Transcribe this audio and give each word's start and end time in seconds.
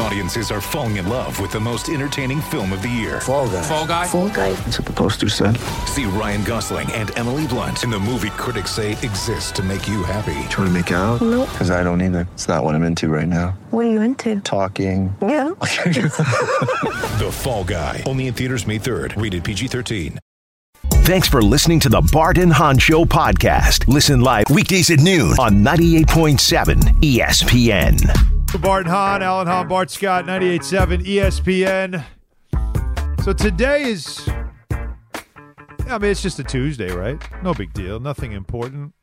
Audiences 0.00 0.50
are 0.50 0.60
falling 0.60 0.96
in 0.96 1.08
love 1.08 1.40
with 1.40 1.50
the 1.50 1.58
most 1.60 1.88
entertaining 1.88 2.40
film 2.40 2.72
of 2.72 2.82
the 2.82 2.88
year. 2.88 3.20
Fall 3.20 3.48
guy. 3.48 3.62
Fall 3.62 3.86
guy. 3.86 4.06
Fall 4.06 4.28
guy. 4.28 4.52
That's 4.52 4.78
what 4.78 4.86
the 4.86 4.92
poster 4.92 5.28
said. 5.28 5.56
See 5.86 6.04
Ryan 6.04 6.44
Gosling 6.44 6.90
and 6.92 7.16
Emily 7.18 7.46
Blunt 7.46 7.82
in 7.82 7.90
the 7.90 7.98
movie 7.98 8.30
critics 8.30 8.70
say 8.70 8.92
exists 8.92 9.50
to 9.52 9.62
make 9.62 9.88
you 9.88 10.04
happy. 10.04 10.38
Trying 10.50 10.68
to 10.68 10.70
make 10.70 10.90
it 10.90 10.94
out? 10.94 11.20
Nope. 11.20 11.48
Because 11.50 11.70
I 11.70 11.82
don't 11.82 12.00
either. 12.00 12.28
It's 12.34 12.46
not 12.46 12.62
what 12.62 12.74
I'm 12.74 12.84
into 12.84 13.08
right 13.08 13.26
now. 13.26 13.58
What 13.70 13.86
are 13.86 13.90
you 13.90 14.00
into? 14.00 14.40
Talking. 14.40 15.14
Yeah. 15.20 15.48
The 17.18 17.30
Fall 17.32 17.64
Guy. 17.64 18.04
Only 18.06 18.28
in 18.28 18.34
theaters 18.34 18.66
May 18.66 18.78
3rd. 18.78 19.20
Rated 19.20 19.42
PG-13. 19.42 20.18
Thanks 20.90 21.26
for 21.26 21.42
listening 21.42 21.80
to 21.80 21.88
the 21.88 22.00
Barton 22.12 22.44
and 22.44 22.52
Hahn 22.52 22.78
Show 22.78 23.04
podcast. 23.04 23.88
Listen 23.88 24.20
live 24.20 24.44
weekdays 24.50 24.90
at 24.90 25.00
noon 25.00 25.32
on 25.32 25.64
98.7 25.64 26.76
ESPN. 27.02 28.37
Bart 28.56 28.86
and 28.86 28.90
Hahn, 28.90 29.22
Alan 29.22 29.46
Hahn, 29.46 29.68
Bart 29.68 29.90
Scott, 29.90 30.24
98.7 30.24 31.04
ESPN. 31.04 32.02
So 33.22 33.34
today 33.34 33.82
is, 33.82 34.26
I 35.86 35.98
mean, 35.98 36.10
it's 36.10 36.22
just 36.22 36.38
a 36.38 36.44
Tuesday, 36.44 36.90
right? 36.90 37.22
No 37.42 37.52
big 37.52 37.74
deal, 37.74 38.00
nothing 38.00 38.32
important. 38.32 38.94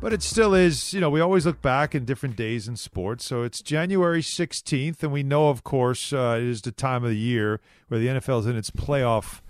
But 0.00 0.12
it 0.12 0.22
still 0.22 0.52
is, 0.52 0.92
you 0.92 1.00
know, 1.00 1.08
we 1.08 1.20
always 1.20 1.46
look 1.46 1.62
back 1.62 1.94
in 1.94 2.04
different 2.04 2.34
days 2.34 2.66
in 2.66 2.76
sports. 2.76 3.24
So 3.24 3.44
it's 3.44 3.62
January 3.62 4.20
16th, 4.20 5.02
and 5.02 5.12
we 5.12 5.22
know, 5.22 5.48
of 5.48 5.62
course, 5.62 6.12
uh, 6.12 6.36
it 6.38 6.44
is 6.44 6.62
the 6.62 6.72
time 6.72 7.04
of 7.04 7.10
the 7.10 7.16
year 7.16 7.60
where 7.86 8.00
the 8.00 8.08
NFL 8.08 8.40
is 8.40 8.46
in 8.46 8.56
its 8.56 8.70
playoff 8.70 9.40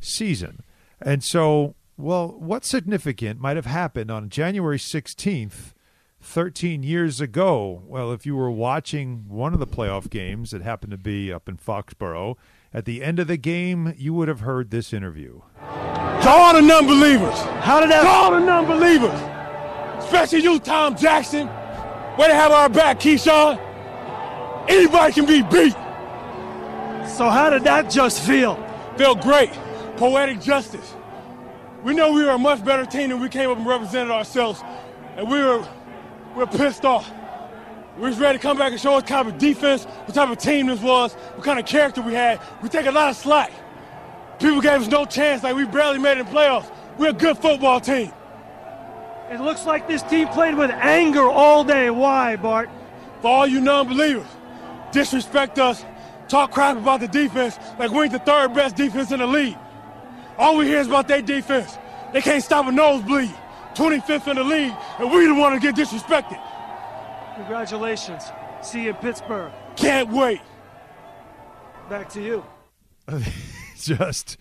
season. 0.00 0.62
And 1.00 1.24
so, 1.24 1.74
well, 1.96 2.36
what 2.38 2.64
significant 2.64 3.40
might 3.40 3.56
have 3.56 3.66
happened 3.66 4.10
on 4.10 4.28
January 4.28 4.78
16th, 4.78 5.72
13 6.20 6.82
years 6.82 7.20
ago? 7.20 7.82
Well, 7.86 8.12
if 8.12 8.26
you 8.26 8.36
were 8.36 8.50
watching 8.50 9.24
one 9.28 9.54
of 9.54 9.60
the 9.60 9.66
playoff 9.66 10.10
games 10.10 10.50
that 10.50 10.62
happened 10.62 10.90
to 10.90 10.98
be 10.98 11.32
up 11.32 11.48
in 11.48 11.56
Foxborough, 11.56 12.36
at 12.72 12.84
the 12.84 13.02
end 13.02 13.18
of 13.18 13.28
the 13.28 13.36
game, 13.36 13.94
you 13.96 14.12
would 14.14 14.28
have 14.28 14.40
heard 14.40 14.70
this 14.70 14.92
interview. 14.92 15.40
To 15.60 16.28
all 16.28 16.52
the 16.52 16.60
non-believers. 16.60 17.38
How 17.62 17.80
did 17.80 17.90
that? 17.90 18.02
To 18.02 18.08
all 18.08 18.32
the 18.32 18.40
non-believers. 18.40 20.04
Especially 20.04 20.42
you, 20.42 20.58
Tom 20.58 20.96
Jackson. 20.96 21.46
Way 22.18 22.28
to 22.28 22.34
have 22.34 22.50
our 22.50 22.68
back, 22.68 23.00
Keyshawn. 23.00 23.58
Anybody 24.68 25.12
can 25.12 25.24
be 25.24 25.42
beat. 25.42 25.72
So 27.08 27.30
how 27.30 27.48
did 27.50 27.64
that 27.64 27.90
just 27.90 28.20
feel? 28.22 28.56
Felt 28.96 29.22
great. 29.22 29.50
Poetic 29.96 30.40
justice. 30.40 30.94
We 31.82 31.94
know 31.94 32.12
we 32.12 32.24
were 32.24 32.30
a 32.30 32.38
much 32.38 32.64
better 32.64 32.84
team 32.84 33.10
than 33.10 33.20
we 33.20 33.28
came 33.28 33.50
up 33.50 33.56
and 33.56 33.66
represented 33.66 34.10
ourselves. 34.10 34.62
And 35.16 35.30
we 35.30 35.42
were 35.42 35.58
we 35.58 35.66
were 36.34 36.46
pissed 36.46 36.84
off. 36.84 37.10
We 37.96 38.04
was 38.04 38.18
ready 38.18 38.38
to 38.38 38.42
come 38.42 38.56
back 38.56 38.70
and 38.70 38.80
show 38.80 38.92
what 38.92 39.06
type 39.06 39.26
of 39.26 39.38
defense, 39.38 39.84
what 39.84 40.14
type 40.14 40.28
of 40.28 40.38
team 40.38 40.68
this 40.68 40.80
was, 40.80 41.14
what 41.14 41.44
kind 41.44 41.58
of 41.58 41.66
character 41.66 42.00
we 42.00 42.14
had. 42.14 42.40
We 42.62 42.68
take 42.68 42.86
a 42.86 42.92
lot 42.92 43.10
of 43.10 43.16
slack. 43.16 43.52
People 44.38 44.60
gave 44.60 44.82
us 44.82 44.88
no 44.88 45.04
chance, 45.04 45.42
like 45.42 45.56
we 45.56 45.64
barely 45.64 45.98
made 45.98 46.12
it 46.12 46.20
in 46.20 46.26
playoffs. 46.26 46.70
We're 46.96 47.10
a 47.10 47.12
good 47.12 47.38
football 47.38 47.80
team. 47.80 48.12
It 49.30 49.40
looks 49.40 49.66
like 49.66 49.88
this 49.88 50.02
team 50.04 50.28
played 50.28 50.54
with 50.54 50.70
anger 50.70 51.28
all 51.28 51.64
day. 51.64 51.90
Why, 51.90 52.36
Bart? 52.36 52.70
For 53.20 53.28
all 53.28 53.46
you 53.46 53.60
non-believers, 53.60 54.26
disrespect 54.92 55.58
us, 55.58 55.84
talk 56.28 56.52
crap 56.52 56.76
about 56.76 57.00
the 57.00 57.08
defense 57.08 57.58
like 57.78 57.90
we 57.90 58.04
ain't 58.04 58.12
the 58.12 58.20
third 58.20 58.54
best 58.54 58.76
defense 58.76 59.10
in 59.10 59.18
the 59.18 59.26
league. 59.26 59.58
All 60.38 60.56
we 60.56 60.66
hear 60.66 60.78
is 60.78 60.86
about 60.86 61.08
their 61.08 61.20
defense. 61.20 61.76
They 62.12 62.22
can't 62.22 62.44
stop 62.44 62.66
a 62.66 62.72
nosebleed. 62.72 63.34
25th 63.78 64.26
in 64.26 64.36
the 64.36 64.42
league, 64.44 64.74
and 64.98 65.10
we 65.12 65.24
don't 65.24 65.38
want 65.38 65.54
to 65.54 65.60
get 65.60 65.76
disrespected. 65.76 66.40
Congratulations. 67.36 68.24
See 68.60 68.82
you 68.84 68.90
in 68.90 68.96
Pittsburgh. 68.96 69.52
Can't 69.76 70.10
wait. 70.10 70.40
Back 71.88 72.08
to 72.10 72.20
you. 72.22 72.44
just 73.76 74.36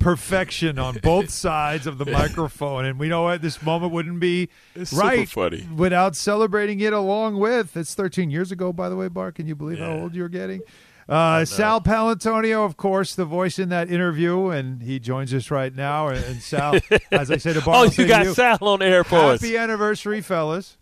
perfection 0.00 0.78
on 0.80 0.98
both 1.02 1.30
sides 1.46 1.86
of 1.86 1.98
the 1.98 2.06
microphone. 2.06 2.84
And 2.84 2.98
we 2.98 3.08
know 3.08 3.22
what 3.22 3.40
this 3.42 3.62
moment 3.62 3.92
wouldn't 3.92 4.18
be 4.18 4.48
It's 4.74 4.92
right 4.92 5.28
funny. 5.28 5.68
without 5.76 6.16
celebrating 6.16 6.80
it 6.80 6.92
along 6.92 7.38
with. 7.38 7.76
It's 7.76 7.94
13 7.94 8.30
years 8.30 8.50
ago, 8.50 8.72
by 8.72 8.88
the 8.88 8.96
way, 8.96 9.06
Bart. 9.06 9.36
Can 9.36 9.46
you 9.46 9.54
believe 9.54 9.78
how 9.78 9.92
old 9.92 10.14
you're 10.16 10.28
getting? 10.28 10.62
Uh, 11.10 11.44
Sal 11.44 11.80
Paolantonio, 11.80 12.64
of 12.64 12.76
course, 12.76 13.16
the 13.16 13.24
voice 13.24 13.58
in 13.58 13.68
that 13.70 13.90
interview, 13.90 14.46
and 14.50 14.80
he 14.80 15.00
joins 15.00 15.34
us 15.34 15.50
right 15.50 15.74
now. 15.74 16.06
And, 16.08 16.24
and 16.24 16.40
Sal, 16.40 16.76
as 17.10 17.32
I 17.32 17.36
say 17.38 17.52
to 17.52 17.60
Bart, 17.60 17.76
Oh, 17.76 17.80
I'll 17.80 17.88
you 17.92 18.06
got 18.06 18.26
Sal 18.36 18.58
on 18.60 18.78
the 18.78 18.86
air 18.86 19.02
for 19.02 19.16
us. 19.16 19.40
Happy 19.40 19.56
anniversary, 19.56 20.20
fellas. 20.20 20.78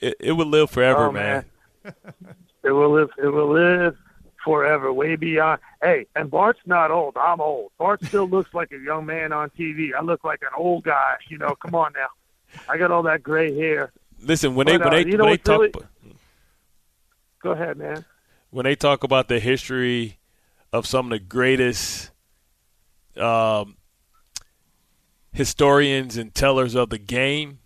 It, 0.00 0.16
it 0.18 0.32
would 0.32 0.48
live 0.48 0.70
forever, 0.70 1.06
Oh, 1.06 1.12
man. 1.12 1.44
It 2.64 2.72
will 2.72 2.92
live. 2.92 3.10
It 3.16 3.28
will 3.28 3.52
live 3.52 3.96
forever, 4.44 4.92
way 4.92 5.14
beyond. 5.14 5.60
Hey, 5.80 6.06
and 6.16 6.28
Bart's 6.28 6.58
not 6.66 6.90
old. 6.90 7.16
I'm 7.16 7.40
old. 7.40 7.70
Bart 7.78 8.04
still 8.04 8.28
looks 8.28 8.52
like 8.54 8.72
a 8.72 8.78
young 8.78 9.06
man 9.06 9.32
on 9.32 9.50
TV. 9.50 9.90
I 9.96 10.02
look 10.02 10.24
like 10.24 10.42
an 10.42 10.48
old 10.56 10.82
guy. 10.82 11.14
You 11.28 11.38
know, 11.38 11.54
come 11.54 11.76
on 11.76 11.92
now. 11.94 12.08
I 12.68 12.76
got 12.76 12.90
all 12.90 13.04
that 13.04 13.22
gray 13.22 13.54
hair. 13.56 13.92
Listen, 14.20 14.56
when 14.56 14.66
they 14.66 14.78
when 14.78 14.88
uh, 14.88 14.90
they 14.90 15.06
you 15.06 15.16
know 15.16 15.24
when 15.24 15.32
they 15.34 15.36
talk 15.38 15.60
really- 15.60 15.72
Go 17.40 17.52
ahead, 17.52 17.76
man. 17.76 18.04
When 18.56 18.64
they 18.64 18.74
talk 18.74 19.04
about 19.04 19.28
the 19.28 19.38
history 19.38 20.16
of 20.72 20.86
some 20.86 21.04
of 21.04 21.10
the 21.10 21.18
greatest 21.18 22.10
um, 23.18 23.76
historians 25.30 26.16
and 26.16 26.34
tellers 26.34 26.74
of 26.74 26.88
the 26.88 26.96
game, 26.96 27.58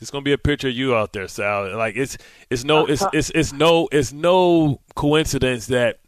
it's 0.00 0.12
gonna 0.12 0.22
be 0.22 0.32
a 0.32 0.38
picture 0.38 0.68
of 0.68 0.74
you 0.74 0.94
out 0.94 1.12
there, 1.12 1.26
Sal. 1.26 1.76
Like 1.76 1.96
it's 1.96 2.18
it's 2.50 2.62
no 2.62 2.86
it's 2.86 3.02
it's 3.12 3.30
it's 3.30 3.52
no 3.52 3.88
it's 3.90 4.12
no 4.12 4.80
coincidence 4.94 5.66
that 5.66 5.98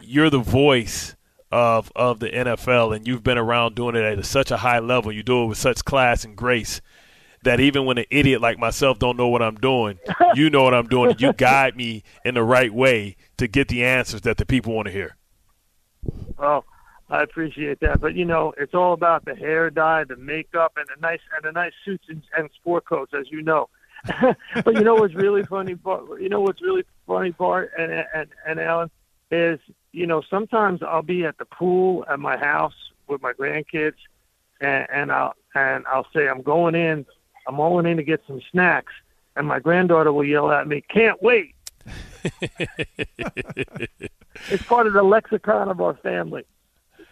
you're 0.00 0.30
the 0.30 0.38
voice 0.38 1.16
of 1.50 1.90
of 1.96 2.20
the 2.20 2.28
NFL 2.28 2.94
and 2.94 3.08
you've 3.08 3.24
been 3.24 3.38
around 3.38 3.74
doing 3.74 3.96
it 3.96 4.04
at 4.04 4.24
such 4.24 4.52
a 4.52 4.58
high 4.58 4.78
level. 4.78 5.10
You 5.10 5.24
do 5.24 5.42
it 5.42 5.46
with 5.46 5.58
such 5.58 5.84
class 5.84 6.24
and 6.24 6.36
grace 6.36 6.80
that 7.46 7.60
even 7.60 7.86
when 7.86 7.96
an 7.96 8.04
idiot 8.10 8.40
like 8.40 8.58
myself 8.58 8.98
don't 8.98 9.16
know 9.16 9.28
what 9.28 9.40
I'm 9.40 9.54
doing, 9.54 9.98
you 10.34 10.50
know 10.50 10.64
what 10.64 10.74
I'm 10.74 10.86
doing. 10.86 11.14
You 11.18 11.32
guide 11.32 11.76
me 11.76 12.02
in 12.24 12.34
the 12.34 12.42
right 12.42 12.72
way 12.72 13.16
to 13.38 13.48
get 13.48 13.68
the 13.68 13.84
answers 13.84 14.22
that 14.22 14.36
the 14.36 14.44
people 14.44 14.74
want 14.74 14.86
to 14.86 14.92
hear. 14.92 15.16
Oh, 16.38 16.64
I 17.08 17.22
appreciate 17.22 17.80
that. 17.80 18.00
But 18.00 18.14
you 18.14 18.24
know, 18.24 18.52
it's 18.58 18.74
all 18.74 18.92
about 18.92 19.24
the 19.24 19.34
hair 19.34 19.70
dye, 19.70 20.04
the 20.04 20.16
makeup, 20.16 20.72
and 20.76 20.86
the 20.94 21.00
nice 21.00 21.20
and 21.34 21.44
the 21.44 21.52
nice 21.52 21.72
suits 21.84 22.04
and, 22.08 22.22
and 22.36 22.50
sport 22.54 22.84
coats, 22.84 23.12
as 23.18 23.30
you 23.30 23.42
know. 23.42 23.68
but 24.64 24.74
you 24.74 24.82
know 24.82 24.94
what's 24.94 25.14
really 25.14 25.44
funny, 25.44 25.74
part? 25.74 26.20
You 26.20 26.28
know 26.28 26.40
what's 26.40 26.60
really 26.60 26.84
funny, 27.06 27.32
part, 27.32 27.72
and 27.78 28.04
and 28.14 28.28
and 28.46 28.60
Alan 28.60 28.90
is 29.30 29.60
you 29.92 30.06
know 30.06 30.22
sometimes 30.28 30.82
I'll 30.82 31.02
be 31.02 31.24
at 31.24 31.38
the 31.38 31.44
pool 31.44 32.04
at 32.08 32.18
my 32.18 32.36
house 32.36 32.74
with 33.08 33.22
my 33.22 33.32
grandkids, 33.32 33.96
and, 34.60 34.86
and 34.92 35.12
I'll 35.12 35.34
and 35.54 35.86
I'll 35.86 36.06
say 36.14 36.28
I'm 36.28 36.42
going 36.42 36.74
in, 36.74 37.06
I'm 37.46 37.56
going 37.56 37.86
in 37.86 37.96
to 37.96 38.02
get 38.02 38.22
some 38.26 38.40
snacks, 38.50 38.92
and 39.36 39.46
my 39.46 39.58
granddaughter 39.60 40.12
will 40.12 40.24
yell 40.24 40.50
at 40.50 40.66
me, 40.66 40.82
"Can't 40.92 41.20
wait!" 41.22 41.54
it's 44.50 44.62
part 44.64 44.86
of 44.86 44.92
the 44.92 45.02
lexicon 45.02 45.68
of 45.68 45.80
our 45.80 45.94
family. 45.94 46.44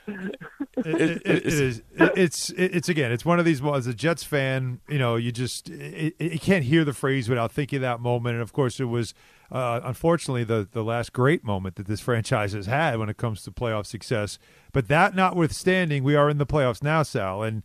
it, 0.06 0.36
it, 0.76 1.22
it 1.24 1.46
is. 1.46 1.78
It, 1.94 2.12
it's 2.16 2.50
it, 2.50 2.76
it's 2.76 2.88
again. 2.88 3.10
It's 3.12 3.24
one 3.24 3.38
of 3.38 3.44
these. 3.44 3.62
Well, 3.62 3.74
as 3.74 3.86
a 3.86 3.94
Jets 3.94 4.24
fan, 4.24 4.80
you 4.88 4.98
know, 4.98 5.16
you 5.16 5.32
just 5.32 5.68
you 5.68 6.38
can't 6.40 6.64
hear 6.64 6.84
the 6.84 6.92
phrase 6.92 7.28
without 7.28 7.52
thinking 7.52 7.80
that 7.80 8.00
moment. 8.00 8.34
And 8.34 8.42
of 8.42 8.52
course, 8.52 8.80
it 8.80 8.84
was 8.84 9.14
uh, 9.50 9.80
unfortunately 9.82 10.44
the 10.44 10.68
the 10.70 10.84
last 10.84 11.12
great 11.12 11.44
moment 11.44 11.76
that 11.76 11.86
this 11.86 12.00
franchise 12.08 12.52
has 12.52 12.66
had 12.66 12.98
when 12.98 13.08
it 13.08 13.16
comes 13.16 13.42
to 13.42 13.50
playoff 13.50 13.86
success. 13.86 14.38
But 14.72 14.88
that 14.88 15.14
notwithstanding, 15.14 16.04
we 16.04 16.16
are 16.16 16.28
in 16.28 16.38
the 16.38 16.46
playoffs 16.46 16.82
now, 16.82 17.02
Sal, 17.02 17.42
and 17.42 17.62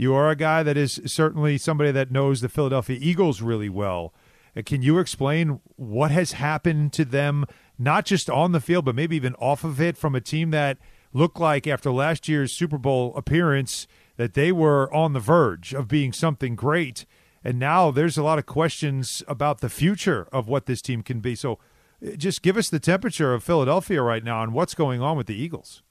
you 0.00 0.14
are 0.14 0.30
a 0.30 0.36
guy 0.36 0.62
that 0.62 0.78
is 0.78 0.98
certainly 1.04 1.58
somebody 1.58 1.92
that 1.92 2.10
knows 2.10 2.40
the 2.40 2.48
Philadelphia 2.48 2.98
Eagles 2.98 3.42
really 3.42 3.68
well. 3.68 4.14
Uh, 4.56 4.62
Can 4.64 4.80
you 4.80 4.98
explain 4.98 5.60
what 5.76 6.10
has 6.10 6.32
happened 6.32 6.94
to 6.94 7.04
them, 7.04 7.44
not 7.78 8.06
just 8.06 8.30
on 8.30 8.52
the 8.52 8.62
field, 8.62 8.86
but 8.86 8.94
maybe 8.94 9.14
even 9.14 9.34
off 9.34 9.62
of 9.62 9.78
it, 9.78 9.98
from 9.98 10.14
a 10.14 10.20
team 10.22 10.52
that 10.52 10.78
looked 11.12 11.38
like 11.38 11.66
after 11.66 11.90
last 11.90 12.28
year's 12.28 12.50
Super 12.50 12.78
Bowl 12.78 13.14
appearance 13.14 13.86
that 14.16 14.32
they 14.32 14.50
were 14.50 14.90
on 14.94 15.12
the 15.12 15.20
verge 15.20 15.74
of 15.74 15.86
being 15.86 16.14
something 16.14 16.56
great, 16.56 17.04
and 17.44 17.58
now 17.58 17.90
there's 17.90 18.16
a 18.16 18.22
lot 18.22 18.38
of 18.38 18.46
questions 18.46 19.22
about 19.28 19.60
the 19.60 19.68
future 19.68 20.28
of 20.32 20.48
what 20.48 20.64
this 20.64 20.80
team 20.80 21.02
can 21.02 21.20
be. 21.20 21.34
So, 21.34 21.58
uh, 22.02 22.16
just 22.16 22.40
give 22.40 22.56
us 22.56 22.70
the 22.70 22.80
temperature 22.80 23.34
of 23.34 23.44
Philadelphia 23.44 24.00
right 24.00 24.24
now 24.24 24.42
and 24.42 24.54
what's 24.54 24.74
going 24.74 25.02
on 25.02 25.18
with 25.18 25.26
the 25.26 25.36
Eagles. 25.36 25.82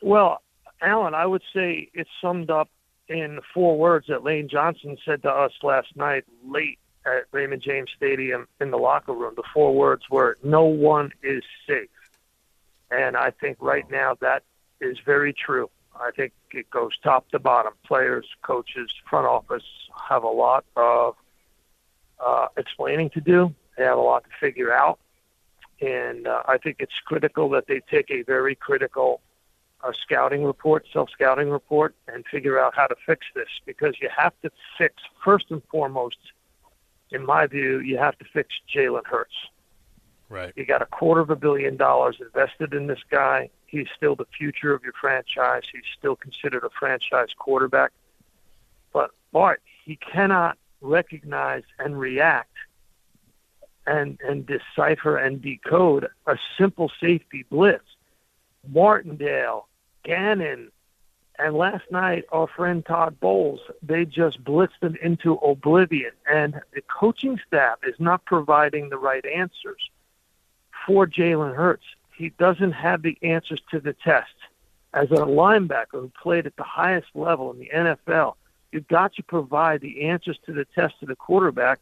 Well, 0.00 0.40
Alan, 0.84 1.14
I 1.14 1.26
would 1.26 1.42
say 1.54 1.88
it's 1.94 2.10
summed 2.20 2.50
up 2.50 2.68
in 3.08 3.40
four 3.52 3.76
words 3.76 4.06
that 4.08 4.22
Lane 4.22 4.48
Johnson 4.48 4.96
said 5.04 5.22
to 5.22 5.30
us 5.30 5.52
last 5.62 5.96
night 5.96 6.24
late 6.46 6.78
at 7.06 7.24
Raymond 7.32 7.62
James 7.62 7.90
Stadium 7.96 8.46
in 8.60 8.70
the 8.70 8.78
locker 8.78 9.12
room. 9.12 9.34
The 9.36 9.42
four 9.52 9.74
words 9.74 10.04
were, 10.10 10.38
no 10.42 10.64
one 10.64 11.12
is 11.22 11.42
safe. 11.66 11.88
And 12.90 13.16
I 13.16 13.30
think 13.30 13.58
right 13.60 13.88
now 13.90 14.16
that 14.20 14.42
is 14.80 14.98
very 15.04 15.32
true. 15.32 15.70
I 15.96 16.10
think 16.10 16.32
it 16.52 16.70
goes 16.70 16.92
top 17.02 17.28
to 17.30 17.38
bottom. 17.38 17.72
Players, 17.86 18.26
coaches, 18.42 18.90
front 19.08 19.26
office 19.26 19.64
have 20.08 20.22
a 20.22 20.28
lot 20.28 20.64
of 20.76 21.14
uh, 22.24 22.48
explaining 22.56 23.10
to 23.10 23.20
do. 23.20 23.54
They 23.76 23.84
have 23.84 23.98
a 23.98 24.02
lot 24.02 24.24
to 24.24 24.30
figure 24.40 24.72
out. 24.72 24.98
And 25.80 26.26
uh, 26.26 26.42
I 26.46 26.58
think 26.58 26.76
it's 26.78 26.98
critical 27.04 27.48
that 27.50 27.66
they 27.66 27.80
take 27.90 28.10
a 28.10 28.22
very 28.22 28.54
critical 28.54 29.20
uh, 29.84 29.92
scouting 29.92 30.44
report, 30.44 30.86
self 30.92 31.10
scouting 31.10 31.50
report, 31.50 31.94
and 32.08 32.24
figure 32.26 32.58
out 32.58 32.74
how 32.74 32.86
to 32.86 32.96
fix 33.06 33.26
this 33.34 33.48
because 33.66 33.94
you 34.00 34.08
have 34.16 34.32
to 34.42 34.50
fix, 34.78 35.02
first 35.22 35.46
and 35.50 35.62
foremost, 35.70 36.16
in 37.10 37.24
my 37.24 37.46
view, 37.46 37.80
you 37.80 37.98
have 37.98 38.18
to 38.18 38.24
fix 38.32 38.54
Jalen 38.74 39.06
Hurts. 39.06 39.34
Right. 40.28 40.52
You 40.56 40.64
got 40.64 40.82
a 40.82 40.86
quarter 40.86 41.20
of 41.20 41.30
a 41.30 41.36
billion 41.36 41.76
dollars 41.76 42.16
invested 42.20 42.72
in 42.72 42.86
this 42.86 43.00
guy. 43.10 43.50
He's 43.66 43.86
still 43.94 44.16
the 44.16 44.26
future 44.36 44.72
of 44.72 44.82
your 44.82 44.94
franchise. 44.98 45.62
He's 45.70 45.82
still 45.96 46.16
considered 46.16 46.64
a 46.64 46.70
franchise 46.70 47.28
quarterback. 47.38 47.92
But 48.92 49.10
Bart, 49.32 49.62
he 49.84 49.96
cannot 49.96 50.56
recognize 50.80 51.62
and 51.78 51.98
react 51.98 52.50
and 53.86 54.18
and 54.26 54.46
decipher 54.46 55.18
and 55.18 55.42
decode 55.42 56.08
a 56.26 56.38
simple 56.56 56.90
safety 57.00 57.44
blitz. 57.50 57.84
Martindale, 58.66 59.68
Gannon, 60.04 60.70
and 61.38 61.56
last 61.56 61.90
night 61.90 62.24
our 62.30 62.46
friend 62.46 62.84
Todd 62.86 63.18
Bowles, 63.18 63.60
they 63.82 64.04
just 64.04 64.44
blitzed 64.44 64.78
them 64.80 64.96
into 65.02 65.34
oblivion. 65.34 66.12
And 66.30 66.60
the 66.72 66.82
coaching 66.82 67.40
staff 67.46 67.78
is 67.82 67.96
not 67.98 68.24
providing 68.24 68.88
the 68.88 68.98
right 68.98 69.24
answers 69.26 69.90
for 70.86 71.06
Jalen 71.06 71.56
Hurts. 71.56 71.84
He 72.14 72.30
doesn't 72.30 72.72
have 72.72 73.02
the 73.02 73.18
answers 73.22 73.60
to 73.70 73.80
the 73.80 73.94
test. 73.94 74.34
As 74.92 75.10
a 75.10 75.26
linebacker 75.26 75.86
who 75.92 76.12
played 76.22 76.46
at 76.46 76.54
the 76.54 76.62
highest 76.62 77.08
level 77.14 77.50
in 77.50 77.58
the 77.58 77.70
NFL, 77.74 78.34
you've 78.70 78.86
got 78.86 79.12
to 79.14 79.24
provide 79.24 79.80
the 79.80 80.02
answers 80.02 80.38
to 80.46 80.52
the 80.52 80.64
test 80.66 81.00
to 81.00 81.06
the 81.06 81.16
quarterback 81.16 81.80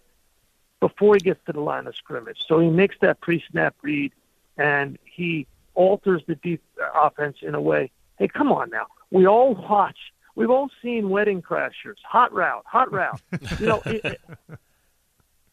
before 0.80 1.14
he 1.14 1.20
gets 1.20 1.44
to 1.44 1.52
the 1.52 1.60
line 1.60 1.86
of 1.86 1.94
scrimmage. 1.94 2.42
So 2.48 2.58
he 2.58 2.70
makes 2.70 2.96
that 3.02 3.20
pre-snap 3.20 3.76
read 3.82 4.12
and 4.56 4.98
he 5.04 5.46
alters 5.74 6.22
the 6.26 6.36
deep 6.36 6.62
offense 6.94 7.38
in 7.42 7.54
a 7.54 7.60
way. 7.60 7.90
Hey, 8.18 8.28
come 8.28 8.52
on 8.52 8.70
now. 8.70 8.86
We 9.10 9.26
all 9.26 9.54
watch. 9.54 9.98
We've 10.34 10.50
all 10.50 10.70
seen 10.82 11.10
Wedding 11.10 11.42
Crashers, 11.42 11.98
Hot 12.08 12.32
Route, 12.32 12.64
Hot 12.66 12.90
Route. 12.90 13.20
You 13.60 13.66
know, 13.66 13.82
it, 13.84 14.04
it, 14.04 14.20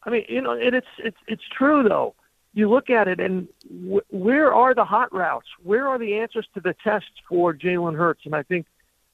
I 0.03 0.09
mean, 0.09 0.25
you 0.29 0.41
know, 0.41 0.53
it, 0.53 0.73
it's 0.73 0.87
it's 0.99 1.17
it's 1.27 1.43
true 1.57 1.83
though 1.83 2.15
you 2.53 2.69
look 2.69 2.89
at 2.89 3.07
it 3.07 3.19
and 3.19 3.47
where 4.09 4.53
are 4.53 4.73
the 4.73 4.83
hot 4.83 5.13
routes? 5.13 5.47
Where 5.63 5.87
are 5.87 5.99
the 5.99 6.15
answers 6.15 6.47
to 6.55 6.59
the 6.59 6.75
tests 6.83 7.11
for 7.27 7.53
Jalen 7.53 7.95
Hurts? 7.95 8.25
And 8.25 8.35
I 8.35 8.43
think 8.43 8.65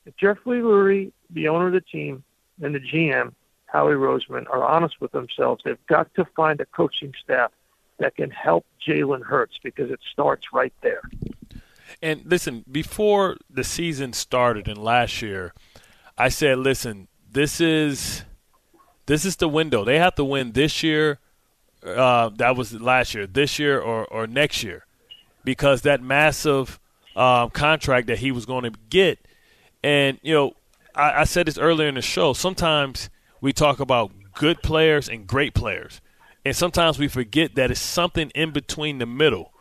if 0.05 0.15
Jeffrey 0.17 0.61
Lurie, 0.61 1.11
the 1.29 1.47
owner 1.47 1.67
of 1.67 1.73
the 1.73 1.81
team, 1.81 2.23
and 2.61 2.73
the 2.73 2.79
GM, 2.79 3.33
Howie 3.65 3.93
Roseman, 3.93 4.49
are 4.49 4.63
honest 4.63 5.01
with 5.01 5.11
themselves, 5.11 5.61
they've 5.65 5.85
got 5.87 6.13
to 6.15 6.25
find 6.35 6.61
a 6.61 6.65
coaching 6.65 7.13
staff 7.21 7.51
that 7.97 8.15
can 8.15 8.29
help 8.29 8.65
Jalen 8.87 9.23
Hurts 9.23 9.59
because 9.63 9.91
it 9.91 9.99
starts 10.11 10.53
right 10.53 10.73
there. 10.81 11.01
And 12.05 12.21
listen, 12.23 12.63
before 12.71 13.35
the 13.49 13.63
season 13.63 14.13
started 14.13 14.67
in 14.67 14.77
last 14.77 15.23
year, 15.23 15.55
I 16.15 16.29
said, 16.29 16.59
listen, 16.59 17.07
this 17.31 17.59
is 17.59 18.23
this 19.07 19.25
is 19.25 19.37
the 19.37 19.49
window. 19.49 19.83
They 19.83 19.97
have 19.97 20.13
to 20.15 20.23
win 20.23 20.51
this 20.51 20.83
year 20.83 21.17
uh, 21.83 22.29
that 22.35 22.55
was 22.55 22.79
last 22.79 23.15
year, 23.15 23.25
this 23.25 23.57
year, 23.57 23.79
or, 23.79 24.05
or 24.05 24.27
next 24.27 24.61
year, 24.61 24.85
because 25.43 25.81
that 25.81 26.03
massive 26.03 26.79
um, 27.15 27.49
contract 27.49 28.05
that 28.05 28.19
he 28.19 28.31
was 28.31 28.45
going 28.45 28.71
to 28.71 28.79
get. 28.91 29.17
And, 29.83 30.19
you 30.21 30.35
know, 30.35 30.55
I, 30.93 31.21
I 31.21 31.23
said 31.23 31.47
this 31.47 31.57
earlier 31.57 31.87
in 31.87 31.95
the 31.95 32.03
show. 32.03 32.33
Sometimes 32.33 33.09
we 33.41 33.51
talk 33.51 33.79
about 33.79 34.11
good 34.35 34.61
players 34.61 35.09
and 35.09 35.25
great 35.25 35.55
players. 35.55 36.01
And 36.45 36.55
sometimes 36.55 36.99
we 36.99 37.07
forget 37.07 37.55
that 37.55 37.71
it's 37.71 37.79
something 37.79 38.29
in 38.35 38.51
between 38.51 38.99
the 38.99 39.07
middle. 39.07 39.51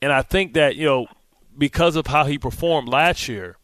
And 0.00 0.12
I 0.12 0.22
think 0.22 0.54
that, 0.54 0.76
you 0.76 0.86
know, 0.86 1.06
because 1.56 1.96
of 1.96 2.06
how 2.06 2.24
he 2.24 2.38
performed 2.38 2.88
last 2.88 3.28
year, 3.28 3.56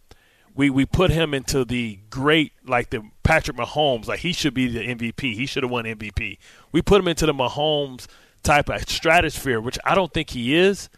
we, 0.55 0.71
we 0.71 0.87
put 0.87 1.11
him 1.11 1.35
into 1.35 1.65
the 1.65 1.99
great, 2.09 2.53
like 2.67 2.91
the 2.91 3.03
Patrick 3.23 3.57
Mahomes, 3.57 4.07
like 4.07 4.21
he 4.21 4.33
should 4.33 4.55
be 4.55 4.69
the 4.69 4.81
MVP. 4.81 5.35
He 5.35 5.47
should 5.47 5.63
have 5.63 5.71
won 5.71 5.85
MVP. 5.85 6.39
We 6.73 6.83
put 6.83 7.01
him 7.01 7.09
into 7.09 7.27
the 7.27 7.35
Mahomes 7.35 8.07
type 8.43 8.69
of 8.69 8.89
stratosphere, 8.89 9.61
which 9.61 9.79
I 9.85 9.95
don't 9.95 10.13
think 10.13 10.31
he 10.31 10.55
is. 10.55 10.89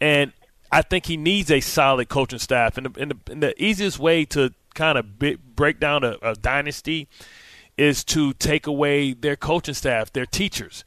And 0.00 0.32
I 0.72 0.82
think 0.82 1.06
he 1.06 1.16
needs 1.16 1.50
a 1.50 1.60
solid 1.60 2.08
coaching 2.08 2.38
staff. 2.38 2.76
And 2.76 2.86
the, 2.86 3.00
and 3.00 3.10
the, 3.12 3.32
and 3.32 3.42
the 3.42 3.62
easiest 3.62 3.98
way 3.98 4.24
to 4.26 4.52
kind 4.74 4.98
of 4.98 5.18
break 5.54 5.80
down 5.80 6.04
a, 6.04 6.16
a 6.22 6.34
dynasty 6.34 7.08
is 7.76 8.02
to 8.04 8.32
take 8.34 8.66
away 8.66 9.12
their 9.12 9.36
coaching 9.36 9.74
staff, 9.74 10.12
their 10.12 10.26
teachers. 10.26 10.84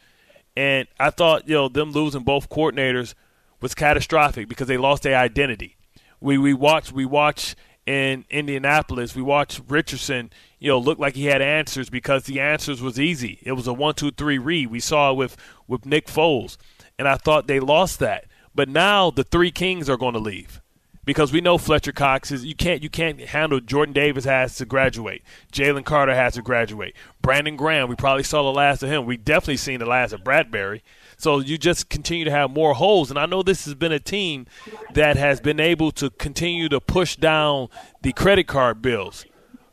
And 0.55 0.87
I 0.99 1.09
thought, 1.09 1.47
you 1.47 1.55
know, 1.55 1.69
them 1.69 1.91
losing 1.91 2.23
both 2.23 2.49
coordinators 2.49 3.13
was 3.61 3.75
catastrophic 3.75 4.47
because 4.47 4.67
they 4.67 4.77
lost 4.77 5.03
their 5.03 5.17
identity. 5.17 5.77
We 6.19 6.37
we 6.37 6.53
watched 6.53 6.91
we 6.91 7.05
watched 7.05 7.55
in 7.85 8.25
Indianapolis, 8.29 9.15
we 9.15 9.21
watched 9.21 9.61
Richardson, 9.67 10.31
you 10.59 10.69
know, 10.69 10.79
look 10.79 10.99
like 10.99 11.15
he 11.15 11.25
had 11.25 11.41
answers 11.41 11.89
because 11.89 12.23
the 12.23 12.39
answers 12.39 12.81
was 12.81 12.99
easy. 12.99 13.39
It 13.41 13.53
was 13.53 13.67
a 13.67 13.73
one, 13.73 13.95
two, 13.95 14.11
three 14.11 14.37
read. 14.37 14.69
We 14.69 14.79
saw 14.79 15.11
it 15.11 15.15
with 15.15 15.37
with 15.67 15.85
Nick 15.85 16.07
Foles, 16.07 16.57
and 16.99 17.07
I 17.07 17.15
thought 17.15 17.47
they 17.47 17.59
lost 17.59 17.99
that. 17.99 18.25
But 18.53 18.69
now 18.69 19.09
the 19.09 19.23
three 19.23 19.51
kings 19.51 19.89
are 19.89 19.97
going 19.97 20.13
to 20.13 20.19
leave 20.19 20.61
because 21.03 21.31
we 21.33 21.41
know 21.41 21.57
Fletcher 21.57 21.91
Cox 21.91 22.31
is 22.31 22.45
you 22.45 22.55
can't 22.55 22.83
you 22.83 22.89
can't 22.89 23.19
handle 23.19 23.59
Jordan 23.59 23.93
Davis 23.93 24.25
has 24.25 24.55
to 24.57 24.65
graduate. 24.65 25.23
Jalen 25.51 25.85
Carter 25.85 26.13
has 26.13 26.35
to 26.35 26.41
graduate. 26.41 26.95
Brandon 27.21 27.55
Graham, 27.55 27.89
we 27.89 27.95
probably 27.95 28.23
saw 28.23 28.43
the 28.43 28.57
last 28.57 28.83
of 28.83 28.89
him. 28.89 29.05
We 29.05 29.17
definitely 29.17 29.57
seen 29.57 29.79
the 29.79 29.85
last 29.85 30.13
of 30.13 30.23
Bradberry. 30.23 30.81
So 31.21 31.39
you 31.39 31.57
just 31.57 31.89
continue 31.89 32.25
to 32.25 32.31
have 32.31 32.50
more 32.50 32.73
holes. 32.73 33.12
And 33.12 33.19
I 33.19 33.27
know 33.27 33.44
this 33.44 33.65
has 33.65 33.75
been 33.75 33.91
a 33.91 34.00
team 34.00 34.47
that 34.94 35.18
has 35.18 35.39
been 35.39 35.59
able 35.59 35.91
to 35.94 36.09
continue 36.09 36.68
to 36.69 36.79
push 36.79 37.15
down 37.15 37.69
the 38.01 38.12
credit 38.12 38.47
card 38.47 38.81
bills. 38.81 39.25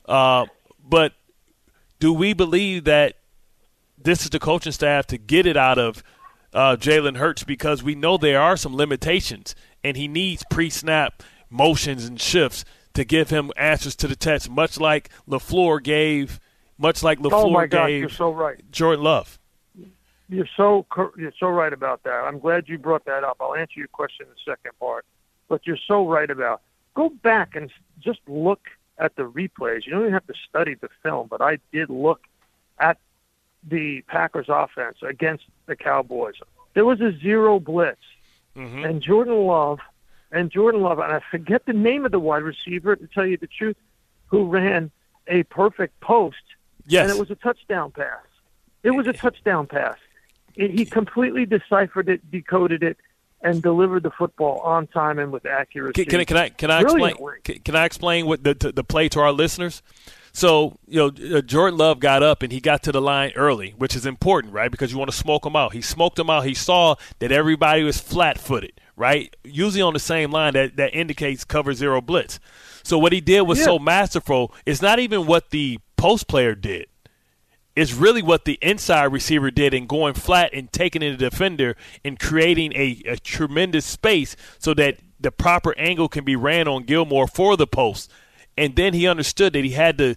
Uh, 0.04 0.44
but 0.84 1.14
do 2.00 2.12
we 2.12 2.34
believe 2.34 2.84
that 2.84 3.14
this 3.96 4.22
is 4.22 4.30
the 4.30 4.38
coaching 4.38 4.72
staff 4.72 5.06
to 5.06 5.16
get 5.16 5.46
it 5.46 5.56
out 5.56 5.78
of 5.78 6.02
uh, 6.52 6.76
Jalen 6.78 7.16
Hurts 7.16 7.44
because 7.44 7.82
we 7.82 7.94
know 7.94 8.18
there 8.18 8.40
are 8.40 8.56
some 8.56 8.76
limitations 8.76 9.54
and 9.82 9.96
he 9.96 10.06
needs 10.06 10.44
pre-snap 10.50 11.22
motions 11.48 12.04
and 12.04 12.20
shifts 12.20 12.64
to 12.92 13.04
give 13.04 13.30
him 13.30 13.52
answers 13.56 13.96
to 13.96 14.08
the 14.08 14.16
test, 14.16 14.50
much 14.50 14.78
like 14.78 15.08
LaFleur 15.26 15.82
gave, 15.82 16.40
much 16.76 17.02
like 17.02 17.18
LaFleur 17.20 17.44
oh 17.44 17.50
my 17.50 17.66
gosh, 17.66 17.88
gave 17.88 18.00
you're 18.00 18.08
so 18.10 18.30
right. 18.32 18.60
Jordan 18.70 19.04
Love. 19.04 19.38
You're 20.28 20.48
so 20.56 20.86
you're 21.16 21.32
so 21.38 21.48
right 21.48 21.72
about 21.72 22.02
that. 22.02 22.24
I'm 22.24 22.38
glad 22.38 22.68
you 22.68 22.78
brought 22.78 23.04
that 23.06 23.24
up. 23.24 23.38
I'll 23.40 23.54
answer 23.54 23.78
your 23.78 23.88
question 23.88 24.26
in 24.26 24.32
the 24.32 24.52
second 24.52 24.78
part. 24.78 25.06
But 25.48 25.66
you're 25.66 25.78
so 25.86 26.06
right 26.06 26.30
about 26.30 26.60
go 26.94 27.08
back 27.08 27.54
and 27.54 27.70
just 28.00 28.20
look 28.26 28.68
at 28.98 29.16
the 29.16 29.22
replays. 29.22 29.86
You 29.86 29.92
don't 29.92 30.02
even 30.02 30.12
have 30.12 30.26
to 30.26 30.34
study 30.48 30.74
the 30.74 30.88
film, 31.02 31.28
but 31.28 31.40
I 31.40 31.58
did 31.72 31.88
look 31.88 32.26
at 32.78 32.98
the 33.66 34.02
Packers 34.02 34.46
offense 34.48 34.98
against 35.02 35.44
the 35.66 35.76
Cowboys. 35.76 36.34
There 36.74 36.84
was 36.84 37.00
a 37.00 37.16
zero 37.18 37.58
blitz. 37.58 37.98
Mm-hmm. 38.56 38.84
And 38.84 39.00
Jordan 39.00 39.46
Love 39.46 39.78
and 40.32 40.50
Jordan 40.50 40.82
Love 40.82 40.98
and 40.98 41.12
I 41.12 41.20
forget 41.30 41.64
the 41.64 41.72
name 41.72 42.04
of 42.04 42.12
the 42.12 42.18
wide 42.18 42.42
receiver 42.42 42.96
to 42.96 43.06
tell 43.06 43.24
you 43.24 43.36
the 43.36 43.46
truth, 43.46 43.76
who 44.26 44.46
ran 44.46 44.90
a 45.26 45.44
perfect 45.44 45.98
post. 46.00 46.36
Yes. 46.86 47.08
And 47.08 47.16
it 47.16 47.20
was 47.20 47.30
a 47.30 47.34
touchdown 47.36 47.92
pass. 47.92 48.24
It 48.82 48.90
was 48.90 49.06
a 49.06 49.12
touchdown 49.12 49.66
pass 49.66 49.96
he 50.66 50.84
completely 50.84 51.46
deciphered 51.46 52.08
it, 52.08 52.30
decoded 52.30 52.82
it, 52.82 52.96
and 53.42 53.62
delivered 53.62 54.02
the 54.02 54.10
football 54.10 54.58
on 54.60 54.86
time 54.88 55.18
and 55.18 55.30
with 55.30 55.46
accuracy. 55.46 56.04
Can, 56.04 56.24
can, 56.24 56.24
can 56.26 56.36
I 56.36 56.48
can 56.48 56.70
I 56.70 56.80
explain? 56.80 57.14
Can, 57.44 57.58
can, 57.60 57.76
I 57.76 57.84
explain 57.84 58.26
what 58.26 58.42
the 58.42 58.54
the 58.74 58.84
play 58.84 59.08
to 59.10 59.20
our 59.20 59.32
listeners? 59.32 59.82
So 60.32 60.76
you 60.86 60.98
know, 60.98 61.38
uh, 61.38 61.40
Jordan 61.42 61.78
Love 61.78 62.00
got 62.00 62.22
up 62.22 62.42
and 62.42 62.52
he 62.52 62.60
got 62.60 62.82
to 62.84 62.92
the 62.92 63.00
line 63.00 63.32
early, 63.36 63.74
which 63.78 63.94
is 63.94 64.06
important, 64.06 64.52
right? 64.52 64.70
Because 64.70 64.92
you 64.92 64.98
want 64.98 65.10
to 65.10 65.16
smoke 65.16 65.46
him 65.46 65.56
out. 65.56 65.72
He 65.72 65.80
smoked 65.80 66.18
him 66.18 66.30
out. 66.30 66.44
He 66.44 66.54
saw 66.54 66.96
that 67.20 67.32
everybody 67.32 67.82
was 67.82 68.00
flat-footed, 68.00 68.80
right? 68.96 69.34
Usually 69.44 69.82
on 69.82 69.94
the 69.94 70.00
same 70.00 70.30
line 70.30 70.54
that 70.54 70.76
that 70.76 70.94
indicates 70.94 71.44
cover 71.44 71.72
zero 71.72 72.00
blitz. 72.00 72.40
So 72.82 72.98
what 72.98 73.12
he 73.12 73.20
did 73.20 73.42
was 73.42 73.58
yeah. 73.58 73.66
so 73.66 73.78
masterful. 73.78 74.52
It's 74.66 74.82
not 74.82 74.98
even 74.98 75.26
what 75.26 75.50
the 75.50 75.78
post 75.96 76.26
player 76.26 76.54
did 76.54 76.86
is 77.78 77.94
really 77.94 78.22
what 78.22 78.44
the 78.44 78.58
inside 78.60 79.04
receiver 79.04 79.52
did 79.52 79.72
in 79.72 79.86
going 79.86 80.12
flat 80.12 80.50
and 80.52 80.72
taking 80.72 81.00
in 81.00 81.12
the 81.12 81.30
defender 81.30 81.76
and 82.04 82.18
creating 82.18 82.72
a, 82.74 83.00
a 83.06 83.16
tremendous 83.16 83.86
space 83.86 84.34
so 84.58 84.74
that 84.74 84.98
the 85.20 85.30
proper 85.30 85.78
angle 85.78 86.08
can 86.08 86.24
be 86.24 86.34
ran 86.34 86.66
on 86.66 86.82
Gilmore 86.82 87.28
for 87.28 87.56
the 87.56 87.68
post. 87.68 88.10
And 88.56 88.74
then 88.74 88.94
he 88.94 89.06
understood 89.06 89.52
that 89.52 89.62
he 89.62 89.70
had 89.70 89.96
to 89.98 90.16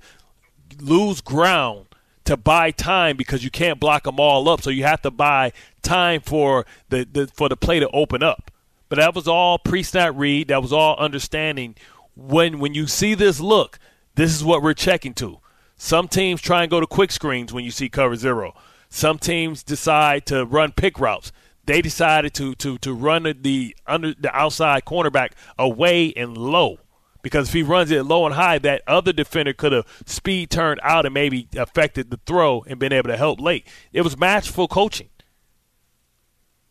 lose 0.80 1.22
ground 1.22 1.86
to 2.26 2.36
buy 2.36 2.72
time 2.72 3.16
because 3.16 3.44
you 3.44 3.52
can't 3.52 3.80
block 3.80 4.06
them 4.06 4.20
all 4.20 4.50
up. 4.50 4.62
So 4.62 4.72
you 4.72 4.84
have 4.86 5.04
to 5.04 5.12
buy 5.12 5.54
time 5.84 6.22
for 6.22 6.66
the, 6.90 7.08
the 7.12 7.28
for 7.28 7.48
the 7.48 7.58
play 7.58 7.80
to 7.80 7.90
open 7.90 8.24
up. 8.24 8.50
But 8.90 8.96
that 8.96 9.14
was 9.14 9.28
all 9.28 9.60
pre-snap 9.60 10.16
read. 10.18 10.48
That 10.48 10.64
was 10.64 10.74
all 10.74 10.96
understanding 10.98 11.76
when 12.16 12.58
when 12.58 12.74
you 12.74 12.88
see 12.88 13.14
this 13.14 13.40
look, 13.40 13.78
this 14.16 14.34
is 14.34 14.44
what 14.44 14.64
we're 14.64 14.74
checking 14.74 15.14
to. 15.16 15.42
Some 15.84 16.08
teams 16.08 16.42
try 16.42 16.62
and 16.62 16.70
go 16.70 16.80
to 16.80 16.86
quick 16.86 17.12
screens 17.12 17.52
when 17.52 17.66
you 17.66 17.72
see 17.72 17.90
cover 17.90 18.16
zero. 18.16 18.54
Some 18.90 19.18
teams 19.18 19.64
decide 19.64 20.28
to 20.28 20.46
run 20.46 20.74
pick 20.74 21.00
routes. 21.00 21.32
They 21.66 21.82
decided 21.82 22.36
to 22.36 22.54
to 22.54 22.78
to 22.78 22.94
run 22.94 23.24
the 23.42 23.76
under 23.88 24.14
the 24.14 24.30
outside 24.32 24.86
cornerback 24.86 25.32
away 25.58 26.14
and 26.14 26.38
low 26.38 26.78
because 27.24 27.48
if 27.48 27.56
he 27.56 27.64
runs 27.64 27.90
it 27.90 28.04
low 28.04 28.28
and 28.28 28.36
high, 28.36 28.60
that 28.60 28.84
other 28.86 29.12
defender 29.12 29.54
could 29.54 29.72
have 29.72 29.88
speed 30.06 30.52
turned 30.52 30.80
out 30.84 31.08
and 31.08 31.16
maybe 31.16 31.48
affected 31.58 32.12
the 32.12 32.20
throw 32.28 32.64
and 32.68 32.78
been 32.78 32.94
able 32.94 33.10
to 33.10 33.18
help 33.18 33.42
late. 33.42 33.68
It 33.92 34.04
was 34.04 34.16
matchful 34.16 34.68
coaching. 34.68 35.10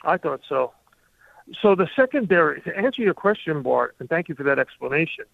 I 0.04 0.18
thought 0.18 0.42
so. 0.48 0.72
So 1.60 1.74
the 1.74 1.88
secondary, 1.96 2.60
to 2.60 2.78
answer 2.78 3.02
your 3.02 3.14
question, 3.14 3.60
Bart, 3.62 3.96
and 3.98 4.08
thank 4.08 4.28
you 4.28 4.36
for 4.36 4.44
that 4.44 4.60
explanation. 4.60 5.24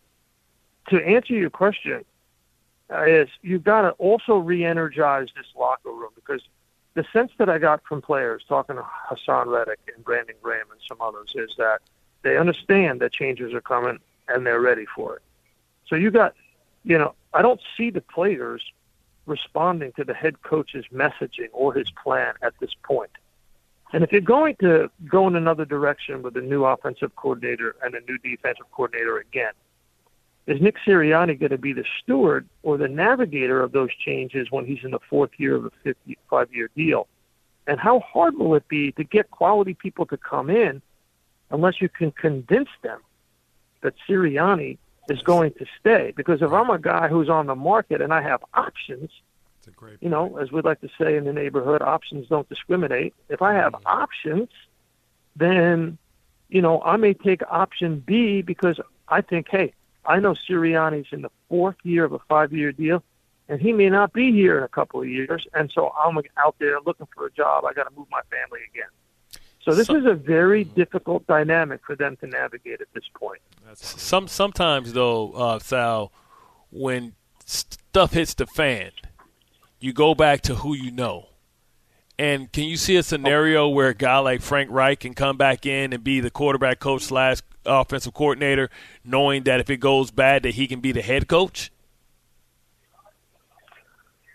To 0.89 0.97
answer 1.07 1.35
your 1.35 1.51
question, 1.51 2.07
Uh, 2.89 3.03
is 3.05 3.29
you've 3.43 3.65
got 3.65 3.83
to 3.83 3.91
also 3.93 4.37
re-energize 4.37 5.29
this 5.37 5.47
locker 5.59 5.91
room 5.91 6.11
because 6.15 6.41
the 6.95 7.05
sense 7.13 7.33
that 7.39 7.49
I 7.49 7.59
got 7.59 7.83
from 7.85 8.01
players 8.01 8.45
talking 8.49 8.77
to 8.77 8.85
Hassan 8.85 9.49
Reddick 9.49 9.81
and 9.95 10.05
Brandon 10.05 10.37
Graham 10.41 10.67
and 10.71 10.81
some 10.89 11.01
others 11.01 11.33
is 11.35 11.51
that 11.59 11.81
they 12.23 12.37
understand 12.37 13.01
that 13.01 13.13
changes 13.13 13.53
are 13.53 13.61
coming 13.61 13.99
and 14.29 14.47
they're 14.47 14.61
ready 14.61 14.87
for 14.95 15.17
it. 15.17 15.23
So 15.89 15.97
you 15.97 16.11
got, 16.11 16.35
you 16.85 16.97
know, 16.97 17.15
I 17.35 17.43
don't 17.43 17.61
see 17.77 17.91
the 17.91 18.01
players 18.01 18.63
responding 19.27 19.93
to 19.93 20.05
the 20.05 20.15
head 20.15 20.43
coach's 20.43 20.87
messaging 20.93 21.49
or 21.53 21.75
his 21.75 21.91
plan 21.91 22.35
at 22.43 22.55
this 22.61 22.71
point. 22.83 23.11
And 23.93 24.03
if 24.03 24.13
you're 24.13 24.21
going 24.21 24.57
to 24.61 24.91
go 25.07 25.29
in 25.29 25.37
another 25.37 25.65
direction 25.65 26.23
with 26.23 26.37
a 26.37 26.41
new 26.41 26.65
offensive 26.65 27.15
coordinator 27.17 27.77
and 27.83 27.95
a 27.95 28.01
new 28.01 28.19
defensive 28.19 28.67
coordinator 28.73 29.19
again, 29.19 29.53
is 30.47 30.61
Nick 30.61 30.77
Sirianni 30.87 31.39
going 31.39 31.51
to 31.51 31.59
be 31.59 31.73
the 31.73 31.85
steward 32.03 32.49
or 32.63 32.77
the 32.77 32.89
navigator 32.89 33.61
of 33.61 33.73
those 33.73 33.91
changes 33.95 34.49
when 34.51 34.65
he's 34.65 34.85
in 34.85 34.93
the 34.93 35.01
fourth 35.11 35.31
year 35.39 35.57
of 35.57 35.65
a 35.65 35.71
55 35.83 36.55
year 36.55 36.71
deal? 36.77 37.09
And 37.67 37.81
how 37.81 38.01
hard 38.01 38.37
will 38.37 38.55
it 38.55 38.69
be 38.69 38.93
to 38.93 39.03
get 39.03 39.31
quality 39.31 39.75
people 39.75 40.07
to 40.07 40.17
come 40.17 40.51
in 40.51 40.83
unless 41.51 41.81
you 41.81 41.89
can 41.89 42.13
convince 42.13 42.69
them 42.83 43.01
that 43.83 43.95
Sirianni 44.09 44.79
is 45.09 45.21
going 45.23 45.53
to 45.55 45.67
stay? 45.81 46.13
Because 46.17 46.43
if 46.43 46.53
I'm 46.53 46.71
a 46.71 46.79
guy 46.79 47.09
who's 47.09 47.29
on 47.29 47.47
the 47.47 47.57
market 47.57 48.01
and 48.01 48.13
I 48.13 48.23
have 48.23 48.45
options, 48.55 49.11
you 50.01 50.09
know, 50.09 50.39
as 50.39 50.53
we'd 50.53 50.65
like 50.65 50.81
to 50.83 50.89
say 50.97 51.17
in 51.17 51.25
the 51.25 51.33
neighborhood, 51.33 51.83
options 51.83 52.29
don't 52.29 52.49
discriminate. 52.49 53.15
If 53.29 53.43
I 53.43 53.55
have 53.55 53.73
mm-hmm. 53.73 53.87
options, 53.87 54.49
then, 55.35 55.99
you 56.49 56.63
know, 56.63 56.81
I 56.83 56.97
may 56.97 57.15
take 57.15 57.43
option 57.51 57.99
B 57.99 58.43
because 58.43 58.79
I 59.09 59.23
think, 59.23 59.49
hey, 59.51 59.73
I 60.07 60.21
know 60.21 60.35
Sirianni's 60.49 61.09
in 61.13 61.23
the 61.23 61.31
fourth 61.49 61.77
year 61.83 62.05
of 62.05 62.13
a 62.13 62.19
five-year 62.29 62.73
deal, 62.73 63.03
and 63.49 63.61
he 63.61 63.73
may 63.73 63.89
not 63.89 64.13
be 64.13 64.33
here 64.33 64.59
in 64.59 64.65
a 64.65 64.69
couple 64.69 65.01
of 65.01 65.09
years, 65.09 65.47
and 65.55 65.71
so 65.73 65.93
I'm 65.99 66.19
out 66.39 66.57
there 66.59 66.79
looking 66.85 67.07
for 67.15 67.27
a 67.27 67.33
job. 67.33 67.65
I 67.65 67.73
got 67.73 67.85
to 67.85 67.97
move 67.97 68.09
my 68.11 68.23
family 68.31 68.61
again. 68.73 68.91
So 69.63 69.75
this 69.75 69.89
so, 69.89 69.97
is 69.97 70.07
a 70.07 70.15
very 70.15 70.63
difficult 70.63 71.27
dynamic 71.27 71.81
for 71.85 71.97
them 71.97 72.17
to 72.19 72.27
navigate 72.27 72.81
at 72.81 72.87
this 72.95 73.05
point. 73.15 73.41
Some 73.75 74.29
sometimes 74.29 74.93
though, 74.93 75.33
uh, 75.33 75.59
Sal, 75.59 76.13
when 76.71 77.15
stuff 77.45 78.13
hits 78.13 78.35
the 78.35 78.47
fan, 78.47 78.93
you 79.81 79.93
go 79.93 80.15
back 80.15 80.43
to 80.43 80.55
who 80.55 80.75
you 80.75 80.93
know. 80.93 81.31
And 82.19 82.51
can 82.51 82.65
you 82.65 82.77
see 82.77 82.97
a 82.97 83.03
scenario 83.03 83.69
where 83.69 83.89
a 83.89 83.95
guy 83.95 84.19
like 84.19 84.41
Frank 84.41 84.71
Reich 84.71 85.01
can 85.01 85.15
come 85.15 85.37
back 85.37 85.67
in 85.67 85.93
and 85.93 86.03
be 86.03 86.21
the 86.21 86.31
quarterback 86.31 86.79
coach 86.79 87.03
slash 87.03 87.39
offensive 87.67 88.15
coordinator, 88.15 88.71
knowing 89.05 89.45
that 89.45 89.61
if 89.61 89.71
it 89.71 89.79
goes 89.79 90.11
bad, 90.11 90.43
that 90.45 90.55
he 90.55 90.67
can 90.67 90.81
be 90.81 90.93
the 90.93 91.03
head 91.03 91.29
coach? 91.29 91.71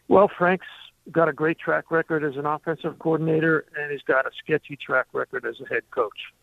Well, 0.07 0.27
Frank's 0.27 0.67
got 1.11 1.29
a 1.29 1.33
great 1.33 1.57
track 1.57 1.89
record 1.89 2.23
as 2.23 2.35
an 2.35 2.45
offensive 2.45 3.00
coordinator, 3.00 3.65
and 3.77 3.91
he's 3.91 4.01
got 4.03 4.25
a 4.25 4.31
sketchy 4.38 4.75
track 4.75 5.07
record 5.13 5.45
as 5.45 5.59
a 5.61 5.67
head 5.67 5.83
coach. 5.91 6.33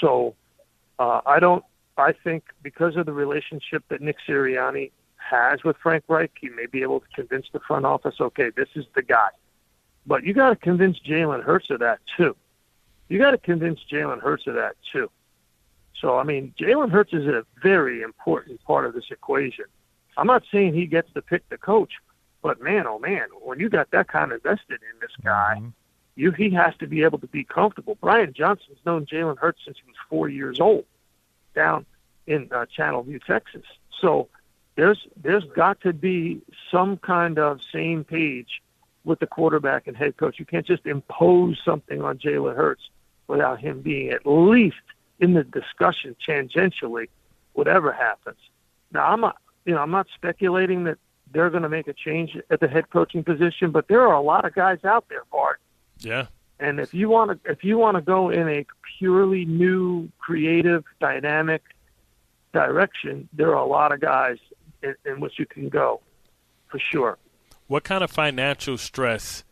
So, 0.00 0.34
uh, 0.98 1.20
I 1.26 1.40
don't. 1.40 1.64
I 1.98 2.12
think 2.12 2.44
because 2.62 2.96
of 2.96 3.06
the 3.06 3.12
relationship 3.12 3.84
that 3.88 4.00
Nick 4.00 4.16
Sirianni 4.26 4.92
has 5.16 5.62
with 5.62 5.76
Frank 5.82 6.04
Reich, 6.08 6.30
he 6.40 6.48
may 6.48 6.66
be 6.66 6.82
able 6.82 7.00
to 7.00 7.06
convince 7.14 7.46
the 7.52 7.60
front 7.60 7.84
office, 7.84 8.14
okay, 8.20 8.50
this 8.56 8.68
is 8.74 8.86
the 8.94 9.02
guy. 9.02 9.28
But 10.06 10.24
you 10.24 10.34
got 10.34 10.50
to 10.50 10.56
convince 10.56 10.98
Jalen 10.98 11.42
Hurts 11.42 11.70
of 11.70 11.80
that 11.80 12.00
too. 12.16 12.36
You 13.08 13.18
got 13.18 13.32
to 13.32 13.38
convince 13.38 13.80
Jalen 13.90 14.20
Hurts 14.20 14.46
of 14.46 14.54
that 14.54 14.76
too. 14.92 15.10
So 16.00 16.18
I 16.18 16.24
mean, 16.24 16.54
Jalen 16.58 16.90
Hurts 16.90 17.12
is 17.12 17.26
a 17.26 17.44
very 17.62 18.02
important 18.02 18.62
part 18.64 18.86
of 18.86 18.94
this 18.94 19.06
equation. 19.10 19.66
I'm 20.16 20.26
not 20.26 20.42
saying 20.52 20.74
he 20.74 20.86
gets 20.86 21.12
to 21.14 21.22
pick 21.22 21.48
the 21.48 21.58
coach, 21.58 21.92
but 22.42 22.60
man, 22.60 22.86
oh 22.86 22.98
man, 22.98 23.28
when 23.40 23.60
you 23.60 23.68
got 23.68 23.90
that 23.92 24.08
kind 24.08 24.32
of 24.32 24.36
invested 24.44 24.80
in 24.82 25.00
this 25.00 25.12
guy, 25.22 25.56
mm-hmm. 25.58 25.68
you 26.16 26.32
he 26.32 26.50
has 26.50 26.74
to 26.78 26.86
be 26.86 27.02
able 27.02 27.18
to 27.18 27.26
be 27.28 27.44
comfortable. 27.44 27.96
Brian 28.00 28.32
Johnson's 28.32 28.78
known 28.84 29.06
Jalen 29.06 29.38
Hurts 29.38 29.60
since 29.64 29.78
he 29.78 29.86
was 29.86 29.96
four 30.08 30.28
years 30.28 30.60
old, 30.60 30.84
down 31.54 31.86
in 32.26 32.48
uh, 32.52 32.66
Channelview, 32.76 33.22
Texas. 33.24 33.64
So 34.00 34.28
there's 34.76 35.06
there's 35.16 35.44
got 35.44 35.80
to 35.82 35.92
be 35.92 36.40
some 36.70 36.96
kind 36.98 37.38
of 37.38 37.60
same 37.72 38.04
page 38.04 38.62
with 39.04 39.18
the 39.18 39.26
quarterback 39.26 39.86
and 39.86 39.96
head 39.96 40.16
coach. 40.16 40.38
You 40.38 40.44
can't 40.44 40.66
just 40.66 40.86
impose 40.86 41.60
something 41.64 42.02
on 42.02 42.18
Jalen 42.18 42.56
Hurts 42.56 42.82
without 43.26 43.60
him 43.60 43.80
being 43.80 44.10
at 44.10 44.26
least 44.26 44.76
in 45.22 45.32
the 45.32 45.44
discussion 45.44 46.14
tangentially, 46.28 47.08
whatever 47.54 47.92
happens. 47.92 48.36
Now 48.92 49.06
I'm 49.06 49.20
not 49.22 49.36
you 49.64 49.74
know, 49.74 49.80
I'm 49.80 49.90
not 49.90 50.06
speculating 50.14 50.84
that 50.84 50.98
they're 51.32 51.50
going 51.50 51.62
to 51.62 51.68
make 51.68 51.88
a 51.88 51.92
change 51.92 52.36
at 52.50 52.60
the 52.60 52.68
head 52.68 52.90
coaching 52.90 53.24
position, 53.24 53.70
but 53.70 53.88
there 53.88 54.02
are 54.02 54.14
a 54.14 54.20
lot 54.20 54.44
of 54.44 54.54
guys 54.54 54.84
out 54.84 55.08
there, 55.08 55.22
Bart. 55.30 55.60
Yeah. 56.00 56.26
And 56.60 56.78
if 56.78 56.92
you 56.92 57.08
want 57.08 57.42
to, 57.44 57.50
if 57.50 57.64
you 57.64 57.78
want 57.78 57.96
to 57.96 58.00
go 58.00 58.30
in 58.30 58.48
a 58.48 58.66
purely 58.98 59.44
new, 59.44 60.10
creative, 60.18 60.84
dynamic 61.00 61.62
direction, 62.52 63.28
there 63.32 63.50
are 63.50 63.64
a 63.64 63.66
lot 63.66 63.92
of 63.92 64.00
guys 64.00 64.38
in, 64.82 64.94
in 65.04 65.20
which 65.20 65.38
you 65.38 65.46
can 65.46 65.68
go, 65.68 66.00
for 66.68 66.78
sure. 66.78 67.18
What 67.66 67.84
kind 67.84 68.04
of 68.04 68.10
financial 68.10 68.76
stress 68.78 69.44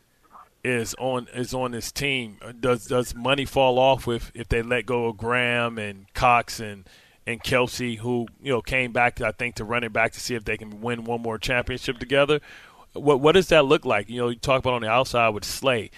is 0.63 0.95
on 0.99 1.29
is 1.35 1.55
on 1.55 1.73
this 1.73 1.93
team? 1.93 2.37
Uh, 2.43 2.53
does 2.59 2.87
does 2.87 3.15
money 3.15 3.45
fall 3.45 3.79
off 3.79 4.07
with 4.07 4.31
if 4.35 4.49
they 4.49 4.63
let 4.63 4.87
go 4.87 5.07
of 5.07 5.17
Graham 5.17 5.79
and 5.79 6.13
Cox 6.15 6.61
and 6.61 6.89
and 7.27 7.43
Kelce, 7.43 7.99
who 7.99 8.27
you 8.43 8.53
know 8.53 8.61
came 8.61 8.93
back, 8.93 9.21
I 9.21 9.33
think, 9.33 9.57
to 9.57 9.65
run 9.65 9.85
it 9.85 9.93
back 9.93 10.13
to 10.13 10.21
see 10.21 10.35
if 10.35 10.45
they 10.45 10.57
can 10.57 10.81
win 10.81 11.05
one 11.05 11.23
more 11.23 11.39
championship 11.39 11.99
together. 11.99 12.41
What 12.93 13.21
what 13.21 13.33
does 13.33 13.49
that 13.49 13.65
look 13.65 13.85
like? 13.85 14.09
You 14.09 14.21
know, 14.21 14.29
you 14.29 14.37
talk 14.37 14.59
about 14.61 14.75
on 14.75 14.83
the 14.83 14.89
outside 14.89 15.31
with 15.31 15.45
Slay. 15.45 15.91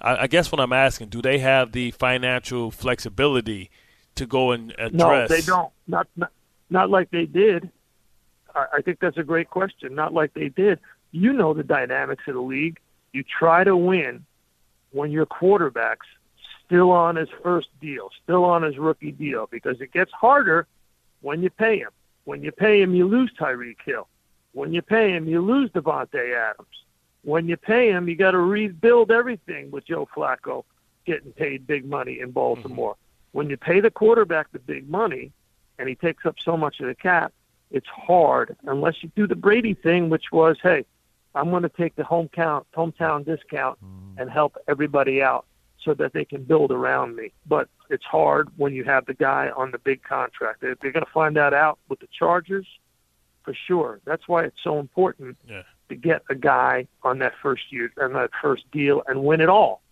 I, 0.00 0.22
I 0.22 0.26
guess 0.26 0.50
what 0.50 0.60
I'm 0.60 0.72
asking, 0.72 1.08
do 1.08 1.22
they 1.22 1.38
have 1.38 1.72
the 1.72 1.90
financial 1.92 2.70
flexibility 2.70 3.70
to 4.14 4.26
go 4.26 4.50
and 4.50 4.72
address? 4.72 5.30
No, 5.30 5.36
they 5.36 5.42
don't. 5.42 5.70
Not 5.86 6.08
not, 6.16 6.30
not 6.68 6.90
like 6.90 7.10
they 7.10 7.26
did. 7.26 7.70
I 8.52 8.82
think 8.82 8.98
that's 8.98 9.16
a 9.16 9.22
great 9.22 9.48
question. 9.48 9.94
Not 9.94 10.12
like 10.12 10.34
they 10.34 10.48
did. 10.48 10.80
You 11.12 11.32
know 11.32 11.54
the 11.54 11.62
dynamics 11.62 12.24
of 12.26 12.34
the 12.34 12.40
league. 12.40 12.80
You 13.12 13.22
try 13.22 13.64
to 13.64 13.76
win 13.76 14.24
when 14.92 15.10
your 15.10 15.26
quarterback's 15.26 16.06
still 16.64 16.90
on 16.90 17.16
his 17.16 17.28
first 17.42 17.68
deal, 17.80 18.10
still 18.22 18.44
on 18.44 18.62
his 18.62 18.78
rookie 18.78 19.12
deal, 19.12 19.48
because 19.50 19.80
it 19.80 19.92
gets 19.92 20.12
harder 20.12 20.66
when 21.20 21.42
you 21.42 21.50
pay 21.50 21.78
him. 21.78 21.90
When 22.24 22.42
you 22.42 22.52
pay 22.52 22.80
him, 22.80 22.94
you 22.94 23.08
lose 23.08 23.32
Tyreek 23.38 23.78
Hill. 23.84 24.06
When 24.52 24.72
you 24.72 24.82
pay 24.82 25.10
him, 25.10 25.26
you 25.26 25.40
lose 25.40 25.70
Davante 25.70 26.34
Adams. 26.34 26.84
When 27.22 27.48
you 27.48 27.56
pay 27.56 27.90
him, 27.90 28.08
you 28.08 28.16
got 28.16 28.32
to 28.32 28.38
rebuild 28.38 29.10
everything 29.10 29.70
with 29.70 29.86
Joe 29.86 30.08
Flacco 30.14 30.64
getting 31.06 31.32
paid 31.32 31.66
big 31.66 31.84
money 31.84 32.20
in 32.20 32.30
Baltimore. 32.30 32.92
Mm-hmm. 32.92 33.36
When 33.38 33.50
you 33.50 33.56
pay 33.56 33.80
the 33.80 33.90
quarterback 33.90 34.50
the 34.52 34.58
big 34.58 34.88
money, 34.88 35.32
and 35.78 35.88
he 35.88 35.94
takes 35.94 36.26
up 36.26 36.36
so 36.38 36.56
much 36.56 36.80
of 36.80 36.86
the 36.86 36.94
cap, 36.94 37.32
it's 37.70 37.86
hard 37.86 38.56
unless 38.64 39.02
you 39.02 39.10
do 39.16 39.26
the 39.26 39.36
Brady 39.36 39.74
thing, 39.74 40.10
which 40.10 40.32
was, 40.32 40.56
hey, 40.62 40.84
I'm 41.34 41.50
going 41.50 41.62
to 41.62 41.68
take 41.68 41.96
the 41.96 42.02
hometown 42.02 42.64
hometown 42.76 43.24
discount 43.24 43.78
mm. 43.84 44.20
and 44.20 44.30
help 44.30 44.56
everybody 44.68 45.22
out 45.22 45.46
so 45.84 45.94
that 45.94 46.12
they 46.12 46.24
can 46.24 46.42
build 46.42 46.70
around 46.70 47.16
me. 47.16 47.32
But 47.46 47.68
it's 47.88 48.04
hard 48.04 48.48
when 48.56 48.74
you 48.74 48.84
have 48.84 49.06
the 49.06 49.14
guy 49.14 49.50
on 49.56 49.70
the 49.70 49.78
big 49.78 50.02
contract. 50.02 50.60
They're, 50.60 50.76
they're 50.80 50.92
going 50.92 51.04
to 51.04 51.12
find 51.12 51.36
that 51.36 51.54
out 51.54 51.78
with 51.88 52.00
the 52.00 52.08
Chargers 52.16 52.66
for 53.44 53.54
sure. 53.66 54.00
That's 54.04 54.28
why 54.28 54.44
it's 54.44 54.58
so 54.62 54.78
important 54.78 55.36
yeah. 55.48 55.62
to 55.88 55.94
get 55.94 56.22
a 56.28 56.34
guy 56.34 56.86
on 57.02 57.18
that 57.20 57.32
first 57.42 57.72
year 57.72 57.90
and 57.96 58.14
that 58.14 58.30
first 58.42 58.70
deal 58.70 59.02
and 59.06 59.24
win 59.24 59.40
it 59.40 59.48
all. 59.48 59.82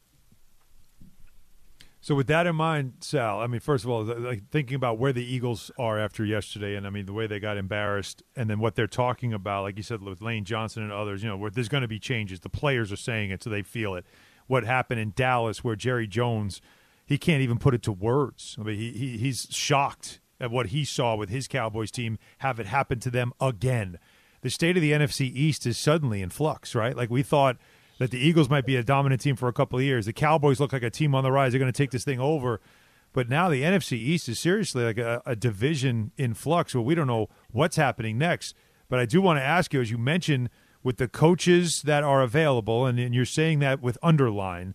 So 2.00 2.14
with 2.14 2.28
that 2.28 2.46
in 2.46 2.54
mind, 2.54 2.94
Sal, 3.00 3.40
I 3.40 3.48
mean, 3.48 3.60
first 3.60 3.84
of 3.84 3.90
all, 3.90 4.04
like 4.04 4.48
thinking 4.50 4.76
about 4.76 4.98
where 4.98 5.12
the 5.12 5.24
Eagles 5.24 5.70
are 5.78 5.98
after 5.98 6.24
yesterday, 6.24 6.76
and 6.76 6.86
I 6.86 6.90
mean 6.90 7.06
the 7.06 7.12
way 7.12 7.26
they 7.26 7.40
got 7.40 7.56
embarrassed, 7.56 8.22
and 8.36 8.48
then 8.48 8.60
what 8.60 8.76
they're 8.76 8.86
talking 8.86 9.32
about, 9.32 9.64
like 9.64 9.76
you 9.76 9.82
said 9.82 10.02
with 10.02 10.22
Lane 10.22 10.44
Johnson 10.44 10.84
and 10.84 10.92
others, 10.92 11.22
you 11.22 11.28
know, 11.28 11.48
there's 11.48 11.68
going 11.68 11.82
to 11.82 11.88
be 11.88 11.98
changes. 11.98 12.40
The 12.40 12.48
players 12.48 12.92
are 12.92 12.96
saying 12.96 13.30
it, 13.30 13.42
so 13.42 13.50
they 13.50 13.62
feel 13.62 13.94
it. 13.96 14.06
What 14.46 14.64
happened 14.64 15.00
in 15.00 15.12
Dallas, 15.16 15.64
where 15.64 15.76
Jerry 15.76 16.06
Jones, 16.06 16.60
he 17.04 17.18
can't 17.18 17.42
even 17.42 17.58
put 17.58 17.74
it 17.74 17.82
to 17.82 17.92
words. 17.92 18.56
I 18.60 18.62
mean, 18.62 18.76
he, 18.76 18.92
he 18.92 19.18
he's 19.18 19.48
shocked 19.50 20.20
at 20.40 20.52
what 20.52 20.66
he 20.66 20.84
saw 20.84 21.16
with 21.16 21.30
his 21.30 21.48
Cowboys 21.48 21.90
team 21.90 22.16
have 22.38 22.60
it 22.60 22.66
happen 22.66 23.00
to 23.00 23.10
them 23.10 23.32
again. 23.40 23.98
The 24.42 24.50
state 24.50 24.76
of 24.76 24.82
the 24.82 24.92
NFC 24.92 25.22
East 25.22 25.66
is 25.66 25.76
suddenly 25.76 26.22
in 26.22 26.30
flux, 26.30 26.76
right? 26.76 26.96
Like 26.96 27.10
we 27.10 27.24
thought 27.24 27.56
that 27.98 28.10
the 28.10 28.18
Eagles 28.18 28.48
might 28.48 28.64
be 28.64 28.76
a 28.76 28.82
dominant 28.82 29.20
team 29.20 29.36
for 29.36 29.48
a 29.48 29.52
couple 29.52 29.78
of 29.78 29.84
years. 29.84 30.06
The 30.06 30.12
Cowboys 30.12 30.60
look 30.60 30.72
like 30.72 30.82
a 30.82 30.90
team 30.90 31.14
on 31.14 31.24
the 31.24 31.32
rise. 31.32 31.52
They're 31.52 31.58
going 31.58 31.72
to 31.72 31.76
take 31.76 31.90
this 31.90 32.04
thing 32.04 32.20
over. 32.20 32.60
But 33.12 33.28
now 33.28 33.48
the 33.48 33.62
NFC 33.62 33.92
East 33.92 34.28
is 34.28 34.38
seriously 34.38 34.84
like 34.84 34.98
a, 34.98 35.22
a 35.26 35.34
division 35.34 36.12
in 36.16 36.34
flux. 36.34 36.74
Well, 36.74 36.84
we 36.84 36.94
don't 36.94 37.06
know 37.06 37.28
what's 37.50 37.76
happening 37.76 38.18
next. 38.18 38.54
But 38.88 39.00
I 39.00 39.06
do 39.06 39.20
want 39.20 39.38
to 39.38 39.42
ask 39.42 39.74
you, 39.74 39.80
as 39.80 39.90
you 39.90 39.98
mentioned, 39.98 40.50
with 40.82 40.98
the 40.98 41.08
coaches 41.08 41.82
that 41.82 42.04
are 42.04 42.22
available, 42.22 42.86
and, 42.86 42.98
and 42.98 43.14
you're 43.14 43.24
saying 43.24 43.58
that 43.58 43.82
with 43.82 43.98
underline, 44.02 44.74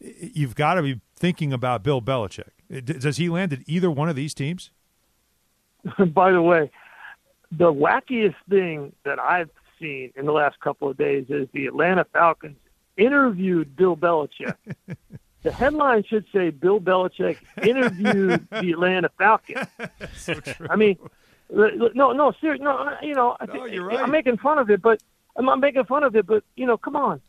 you've 0.00 0.54
got 0.54 0.74
to 0.74 0.82
be 0.82 1.00
thinking 1.16 1.52
about 1.52 1.82
Bill 1.82 2.02
Belichick. 2.02 2.50
Uh, 2.74 2.80
does 2.80 3.18
he 3.18 3.28
land 3.28 3.52
at 3.52 3.60
either 3.66 3.90
one 3.90 4.08
of 4.08 4.16
these 4.16 4.34
teams? 4.34 4.70
By 6.12 6.32
the 6.32 6.42
way, 6.42 6.70
the 7.52 7.72
wackiest 7.72 8.34
thing 8.50 8.92
that 9.04 9.18
I've 9.18 9.50
seen 9.80 10.12
in 10.16 10.26
the 10.26 10.32
last 10.32 10.58
couple 10.60 10.90
of 10.90 10.96
days 10.96 11.26
is 11.28 11.48
the 11.52 11.66
Atlanta 11.66 12.04
Falcons 12.12 12.56
interviewed 12.96 13.76
Bill 13.76 13.96
Belichick. 13.96 14.56
the 15.42 15.52
headline 15.52 16.04
should 16.04 16.24
say 16.32 16.50
Bill 16.50 16.80
Belichick 16.80 17.38
interviewed 17.62 18.46
the 18.50 18.72
Atlanta 18.72 19.10
Falcons. 19.18 19.66
so 20.16 20.34
I 20.68 20.76
mean, 20.76 20.98
no, 21.50 22.12
no, 22.12 22.32
seriously, 22.40 22.64
no, 22.64 22.96
you 23.02 23.14
know, 23.14 23.36
no, 23.52 23.64
you're 23.66 23.84
right. 23.84 24.00
I'm 24.00 24.10
making 24.10 24.38
fun 24.38 24.58
of 24.58 24.70
it, 24.70 24.82
but 24.82 25.02
I'm 25.36 25.44
not 25.44 25.60
making 25.60 25.84
fun 25.84 26.02
of 26.02 26.16
it, 26.16 26.26
but 26.26 26.44
you 26.56 26.66
know, 26.66 26.78
come 26.78 26.96
on, 26.96 27.20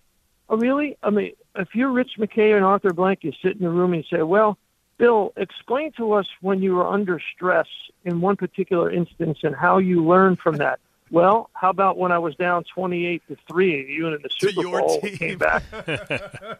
oh 0.49 0.57
really? 0.57 0.97
I 1.03 1.09
mean, 1.09 1.33
if 1.55 1.69
you're 1.73 1.91
Rich 1.91 2.13
McKay 2.17 2.55
and 2.55 2.65
Arthur 2.65 2.93
Blank, 2.93 3.23
you 3.23 3.31
sit 3.41 3.53
in 3.53 3.63
the 3.63 3.69
room 3.69 3.93
and 3.93 4.03
you 4.03 4.17
say, 4.17 4.23
well, 4.23 4.57
Bill, 4.97 5.33
explain 5.35 5.91
to 5.93 6.13
us 6.13 6.27
when 6.41 6.61
you 6.61 6.75
were 6.75 6.87
under 6.87 7.19
stress 7.35 7.67
in 8.05 8.21
one 8.21 8.37
particular 8.37 8.89
instance 8.91 9.39
and 9.43 9.55
how 9.55 9.77
you 9.77 10.05
learned 10.05 10.39
from 10.39 10.57
that. 10.57 10.79
Well, 11.11 11.49
how 11.53 11.69
about 11.69 11.97
when 11.97 12.11
I 12.11 12.17
was 12.17 12.35
down 12.35 12.63
twenty-eight 12.63 13.23
to 13.27 13.37
three, 13.47 13.81
and 13.81 13.89
you 13.89 14.07
in 14.07 14.21
the 14.21 14.29
Super 14.29 14.63
Bowl 14.63 15.01
team. 15.01 15.17
came 15.17 15.37
back 15.37 15.63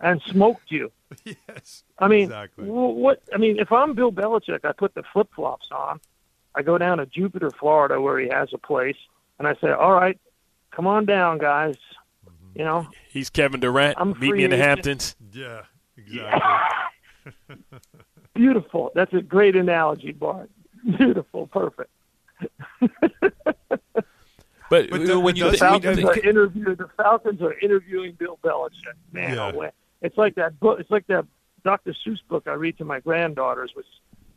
and 0.00 0.22
smoked 0.22 0.70
you? 0.70 0.92
Yes. 1.24 1.82
I 1.98 2.08
mean, 2.08 2.24
exactly. 2.24 2.66
what? 2.66 3.22
I 3.32 3.38
mean, 3.38 3.58
if 3.58 3.72
I'm 3.72 3.94
Bill 3.94 4.12
Belichick, 4.12 4.64
I 4.64 4.72
put 4.72 4.94
the 4.94 5.02
flip 5.12 5.28
flops 5.34 5.68
on. 5.72 6.00
I 6.54 6.62
go 6.62 6.78
down 6.78 6.98
to 6.98 7.06
Jupiter, 7.06 7.50
Florida, 7.50 8.00
where 8.00 8.18
he 8.18 8.28
has 8.28 8.50
a 8.52 8.58
place, 8.58 8.96
and 9.38 9.48
I 9.48 9.54
say, 9.56 9.70
"All 9.70 9.92
right, 9.92 10.18
come 10.70 10.86
on 10.86 11.04
down, 11.04 11.38
guys." 11.38 11.76
Mm-hmm. 12.24 12.58
You 12.58 12.64
know, 12.64 12.86
He's 13.08 13.30
Kevin 13.30 13.60
Durant. 13.60 13.98
I'm 14.00 14.18
Meet 14.18 14.34
me 14.34 14.44
in 14.44 14.50
the 14.50 14.56
Hamptons. 14.56 15.16
Yeah, 15.32 15.62
exactly. 15.96 17.56
beautiful. 18.34 18.92
That's 18.94 19.12
a 19.12 19.22
great 19.22 19.56
analogy, 19.56 20.12
Bart. 20.12 20.50
Beautiful, 20.98 21.46
perfect. 21.48 21.90
But, 24.70 24.88
But 24.90 25.06
the- 25.06 25.20
when 25.20 25.34
but 25.34 25.36
you 25.36 25.50
the 25.50 25.56
Falcons 25.58 25.98
when 25.98 26.06
are 26.08 26.16
you- 26.16 26.22
interviewing 26.22 26.74
the 26.76 26.88
Falcons 26.96 27.42
are 27.42 27.52
interviewing 27.60 28.12
Bill 28.12 28.38
Belichick. 28.42 28.94
Man, 29.12 29.34
Yeah. 29.34 29.52
oh, 29.54 29.70
it's 30.00 30.16
like 30.16 30.34
that 30.36 30.58
book. 30.58 30.80
It's 30.80 30.90
like 30.90 31.06
that 31.08 31.26
Dr. 31.64 31.92
Seuss 32.04 32.18
book 32.28 32.44
I 32.46 32.54
read 32.54 32.78
to 32.78 32.84
my 32.84 32.98
granddaughters, 33.00 33.72
which 33.74 33.86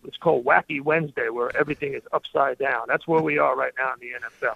it's 0.03 0.17
called 0.17 0.45
Wacky 0.45 0.81
Wednesday, 0.81 1.29
where 1.29 1.55
everything 1.57 1.93
is 1.93 2.03
upside 2.11 2.57
down. 2.57 2.83
That's 2.87 3.07
where 3.07 3.21
we 3.21 3.37
are 3.37 3.55
right 3.55 3.71
now 3.77 3.93
in 3.93 3.99
the 3.99 4.15
NFL. 4.47 4.55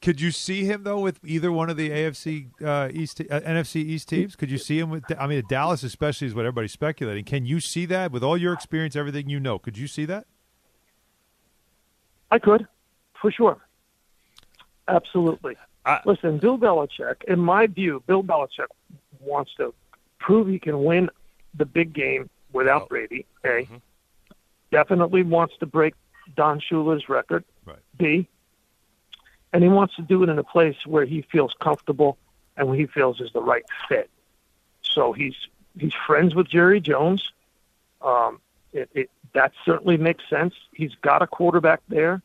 Could 0.00 0.20
you 0.20 0.30
see 0.30 0.64
him 0.64 0.84
though 0.84 1.00
with 1.00 1.18
either 1.24 1.50
one 1.50 1.68
of 1.68 1.76
the 1.76 1.90
AFC 1.90 2.50
uh, 2.64 2.88
East 2.92 3.20
uh, 3.20 3.40
NFC 3.40 3.76
East 3.76 4.08
teams? 4.08 4.36
Could 4.36 4.50
you 4.52 4.58
see 4.58 4.78
him 4.78 4.88
with? 4.88 5.04
I 5.18 5.26
mean, 5.26 5.42
Dallas 5.48 5.82
especially 5.82 6.28
is 6.28 6.34
what 6.34 6.42
everybody's 6.46 6.72
speculating. 6.72 7.24
Can 7.24 7.44
you 7.44 7.58
see 7.58 7.84
that 7.86 8.12
with 8.12 8.22
all 8.22 8.36
your 8.36 8.52
experience, 8.52 8.94
everything 8.94 9.28
you 9.28 9.40
know? 9.40 9.58
Could 9.58 9.76
you 9.76 9.88
see 9.88 10.04
that? 10.06 10.26
I 12.30 12.38
could, 12.38 12.68
for 13.20 13.30
sure. 13.30 13.58
Absolutely. 14.86 15.56
I- 15.84 16.00
Listen, 16.04 16.38
Bill 16.38 16.58
Belichick, 16.58 17.24
in 17.24 17.38
my 17.40 17.66
view, 17.66 18.02
Bill 18.06 18.22
Belichick 18.22 18.66
wants 19.20 19.52
to 19.56 19.74
prove 20.18 20.48
he 20.48 20.58
can 20.58 20.84
win 20.84 21.10
the 21.54 21.64
big 21.64 21.92
game 21.92 22.28
without 22.52 22.82
Oh. 22.82 22.86
Brady. 22.86 23.26
A. 23.44 23.68
Definitely 24.70 25.22
wants 25.22 25.56
to 25.58 25.66
break 25.66 25.94
Don 26.36 26.60
Shula's 26.60 27.08
record. 27.08 27.44
Right. 27.64 27.78
B. 27.96 28.28
And 29.52 29.62
he 29.62 29.68
wants 29.70 29.96
to 29.96 30.02
do 30.02 30.22
it 30.22 30.28
in 30.28 30.38
a 30.38 30.44
place 30.44 30.76
where 30.86 31.06
he 31.06 31.22
feels 31.22 31.54
comfortable 31.60 32.18
and 32.56 32.68
where 32.68 32.76
he 32.76 32.86
feels 32.86 33.20
is 33.20 33.32
the 33.32 33.40
right 33.42 33.64
fit. 33.88 34.10
So 34.82 35.12
he's 35.12 35.34
he's 35.78 35.94
friends 36.06 36.34
with 36.34 36.48
Jerry 36.48 36.80
Jones. 36.80 37.32
Um, 38.02 38.40
it, 38.72 38.90
it, 38.94 39.10
that 39.32 39.52
certainly 39.64 39.96
makes 39.96 40.28
sense. 40.28 40.54
He's 40.72 40.94
got 40.96 41.22
a 41.22 41.26
quarterback 41.26 41.80
there. 41.88 42.20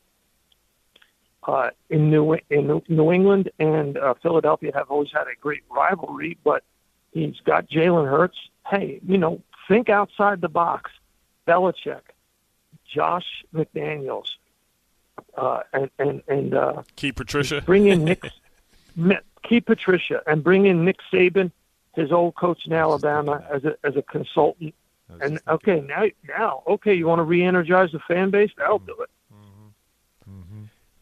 Uh, 1.46 1.70
in 1.90 2.10
New 2.10 2.38
in 2.48 2.82
New 2.88 3.12
England 3.12 3.50
and 3.58 3.98
uh, 3.98 4.14
Philadelphia 4.22 4.72
have 4.74 4.90
always 4.90 5.10
had 5.12 5.24
a 5.24 5.36
great 5.38 5.62
rivalry, 5.70 6.38
but 6.42 6.64
he's 7.12 7.38
got 7.44 7.68
Jalen 7.68 8.10
Hurts. 8.10 8.38
Hey, 8.66 9.00
you 9.06 9.18
know, 9.18 9.42
think 9.68 9.90
outside 9.90 10.40
the 10.40 10.48
box. 10.48 10.90
Belichick, 11.46 12.00
Josh 12.86 13.44
McDaniels, 13.54 14.28
uh, 15.36 15.60
and 15.72 15.90
and 15.98 16.22
and 16.28 16.54
uh, 16.54 16.82
Keith 16.96 17.16
Patricia. 17.16 17.60
bring 17.66 17.86
in 17.86 18.04
Nick, 18.04 18.24
keep 19.42 19.66
Patricia, 19.66 20.22
and 20.26 20.42
bring 20.42 20.66
in 20.66 20.84
Nick 20.84 20.98
Saban, 21.12 21.50
his 21.94 22.12
old 22.12 22.34
coach 22.34 22.66
in 22.66 22.72
Alabama, 22.72 23.44
as 23.50 23.64
a 23.64 23.76
as 23.84 23.96
a 23.96 24.02
consultant. 24.02 24.74
And 25.20 25.38
okay, 25.46 25.80
now 25.80 26.06
now 26.26 26.62
okay, 26.66 26.94
you 26.94 27.06
want 27.06 27.18
to 27.18 27.24
re-energize 27.24 27.92
the 27.92 28.00
fan 28.00 28.30
base? 28.30 28.50
That'll 28.56 28.78
do 28.78 28.96
it. 29.00 29.10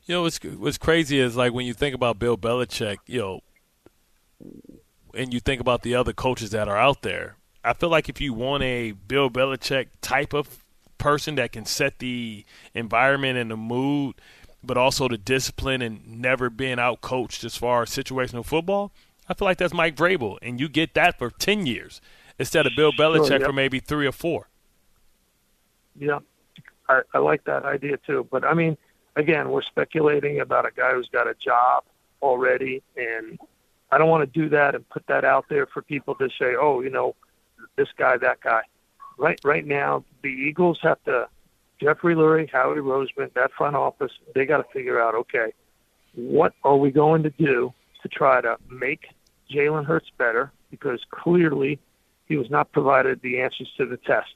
You 0.05 0.17
know 0.17 0.23
what's 0.23 0.43
what's 0.43 0.79
crazy 0.79 1.21
is 1.21 1.37
like 1.37 1.53
when 1.53 1.65
you 1.65 1.75
think 1.75 1.95
about 1.95 2.19
Bill 2.19 2.37
Belichick, 2.37 2.99
you 3.07 3.21
know, 3.21 3.41
and 5.15 5.33
you 5.33 5.39
think 5.39 5.61
about 5.61 5.83
the 5.83 5.95
other 5.95 6.13
coaches 6.13 6.51
that 6.51 6.69
are 6.69 6.77
out 6.77 7.03
there. 7.03 7.37
I 7.65 7.73
feel 7.73 7.89
like 7.89 8.09
if 8.09 8.21
you 8.21 8.33
want 8.33 8.65
a 8.65 8.93
Bill 8.93 9.31
Belichick 9.31 9.89
type 10.01 10.33
of 10.33 10.65
person 10.99 11.37
that 11.37 11.53
can 11.53 11.65
set 11.65 12.01
the 12.01 12.45
environment 12.75 13.39
and 13.39 13.51
the 13.51 13.57
mood, 13.57 14.17
but 14.65 14.77
also 14.77 15.07
the 15.07 15.19
discipline 15.19 15.83
and 15.83 16.21
never 16.21 16.51
being 16.51 16.81
out 16.81 17.01
coached 17.01 17.45
as 17.45 17.57
far 17.57 17.83
as 17.83 17.91
situational 17.91 18.45
football, 18.45 18.91
I 19.29 19.35
feel 19.35 19.47
like 19.47 19.59
that's 19.59 19.75
Mike 19.75 19.95
Vrabel, 19.95 20.39
and 20.43 20.59
you 20.59 20.69
get 20.69 20.95
that 20.95 21.17
for 21.17 21.31
ten 21.31 21.65
years 21.65 22.01
instead 22.41 22.67
of 22.67 22.73
Bill 22.75 22.93
Belichick 22.93 23.41
yeah. 23.41 23.47
for 23.47 23.53
maybe 23.53 23.79
three 23.79 24.09
or 24.09 24.13
four. 24.13 24.49
Yeah, 25.95 26.19
I, 26.89 27.03
I 27.15 27.19
like 27.19 27.45
that 27.45 27.65
idea 27.65 27.99
too. 27.99 28.27
But 28.31 28.45
I 28.45 28.55
mean, 28.55 28.77
again, 29.17 29.51
we're 29.51 29.63
speculating 29.63 30.41
about 30.41 30.67
a 30.67 30.71
guy 30.75 30.93
who's 30.93 31.09
got 31.09 31.27
a 31.29 31.35
job 31.35 31.85
already, 32.23 32.83
and 32.97 33.39
I 33.91 33.99
don't 33.99 34.09
want 34.09 34.23
to 34.23 34.41
do 34.41 34.49
that 34.51 34.75
and 34.75 34.89
put 34.89 35.07
that 35.09 35.25
out 35.25 35.47
there 35.49 35.67
for 35.67 35.83
people 35.83 36.15
to 36.17 36.29
say, 36.39 36.55
oh, 36.59 36.81
you 36.81 36.91
know, 36.91 37.15
this 37.77 37.89
guy, 37.97 38.17
that 38.19 38.41
guy. 38.41 38.63
Right, 39.19 39.39
right 39.45 39.67
now, 39.67 40.05
the 40.23 40.31
Eagles 40.31 40.79
have 40.83 41.03
to. 41.05 41.29
Jeffrey 41.81 42.15
Lurie, 42.15 42.51
Howie 42.51 42.77
Roseman, 42.77 43.33
that 43.35 43.53
front 43.53 43.77
office, 43.77 44.13
they 44.35 44.47
got 44.47 44.59
to 44.59 44.73
figure 44.73 45.01
out, 45.01 45.15
okay, 45.15 45.53
what 46.15 46.55
are 46.65 46.77
we 46.77 46.91
going 46.91 47.23
to 47.25 47.31
do 47.31 47.73
to 48.03 48.09
try 48.09 48.41
to 48.41 48.57
make 48.71 49.09
Jalen 49.51 49.85
Hurts 49.85 50.11
better? 50.17 50.53
Because 50.71 51.01
clearly, 51.11 51.79
he 52.27 52.37
was 52.37 52.49
not 52.51 52.73
provided 52.73 53.21
the 53.21 53.41
answers 53.41 53.71
to 53.77 53.85
the 53.85 53.97
test, 53.97 54.35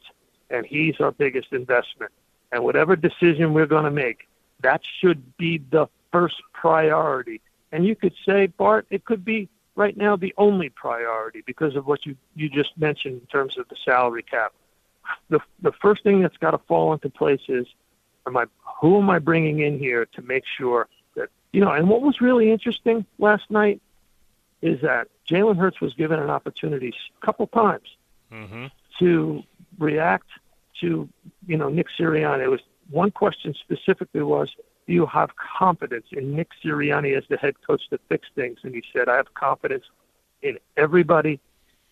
and 0.50 0.66
he's 0.66 1.00
our 1.00 1.12
biggest 1.12 1.52
investment. 1.52 2.12
And 2.52 2.62
whatever 2.64 2.96
decision 2.96 3.54
we're 3.54 3.66
going 3.66 3.84
to 3.84 3.90
make, 3.90 4.28
that 4.60 4.82
should 5.00 5.36
be 5.36 5.58
the 5.58 5.86
first 6.12 6.42
priority. 6.52 7.40
And 7.72 7.86
you 7.86 7.94
could 7.94 8.14
say, 8.24 8.46
Bart, 8.46 8.86
it 8.90 9.04
could 9.04 9.24
be 9.24 9.48
right 9.74 9.96
now 9.96 10.16
the 10.16 10.34
only 10.38 10.70
priority 10.70 11.42
because 11.44 11.76
of 11.76 11.86
what 11.86 12.06
you, 12.06 12.16
you 12.34 12.48
just 12.48 12.76
mentioned 12.78 13.20
in 13.20 13.26
terms 13.26 13.58
of 13.58 13.68
the 13.68 13.76
salary 13.84 14.22
cap. 14.22 14.52
The, 15.28 15.40
the 15.60 15.72
first 15.72 16.02
thing 16.02 16.20
that's 16.22 16.36
got 16.38 16.52
to 16.52 16.58
fall 16.58 16.92
into 16.92 17.10
place 17.10 17.42
is, 17.48 17.66
am 18.26 18.36
I, 18.36 18.46
who 18.80 18.98
am 18.98 19.10
I 19.10 19.18
bringing 19.18 19.60
in 19.60 19.78
here 19.78 20.06
to 20.14 20.22
make 20.22 20.44
sure 20.58 20.88
that, 21.14 21.28
you 21.52 21.60
know, 21.60 21.70
and 21.70 21.88
what 21.88 22.02
was 22.02 22.20
really 22.20 22.50
interesting 22.50 23.04
last 23.18 23.50
night 23.50 23.80
is 24.62 24.80
that 24.80 25.08
Jalen 25.28 25.58
Hurts 25.58 25.80
was 25.80 25.92
given 25.94 26.18
an 26.18 26.30
opportunity 26.30 26.94
a 27.20 27.26
couple 27.26 27.46
times 27.46 27.88
Mm-hmm. 28.32 28.66
to 28.98 29.44
react 29.78 30.26
to, 30.80 31.08
you 31.46 31.56
know, 31.56 31.68
Nick 31.68 31.86
Sirianni. 31.96 32.42
It 32.42 32.48
was 32.48 32.60
one 32.90 33.10
question 33.10 33.54
specifically 33.54 34.22
was, 34.22 34.50
do 34.86 34.92
you 34.92 35.06
have 35.06 35.30
confidence 35.58 36.06
in 36.12 36.34
Nick 36.36 36.48
Sirianni 36.64 37.16
as 37.16 37.24
the 37.28 37.36
head 37.36 37.54
coach 37.66 37.82
to 37.90 37.98
fix 38.08 38.28
things? 38.34 38.58
And 38.62 38.74
he 38.74 38.82
said, 38.92 39.08
I 39.08 39.16
have 39.16 39.34
confidence 39.34 39.84
in 40.42 40.58
everybody 40.76 41.40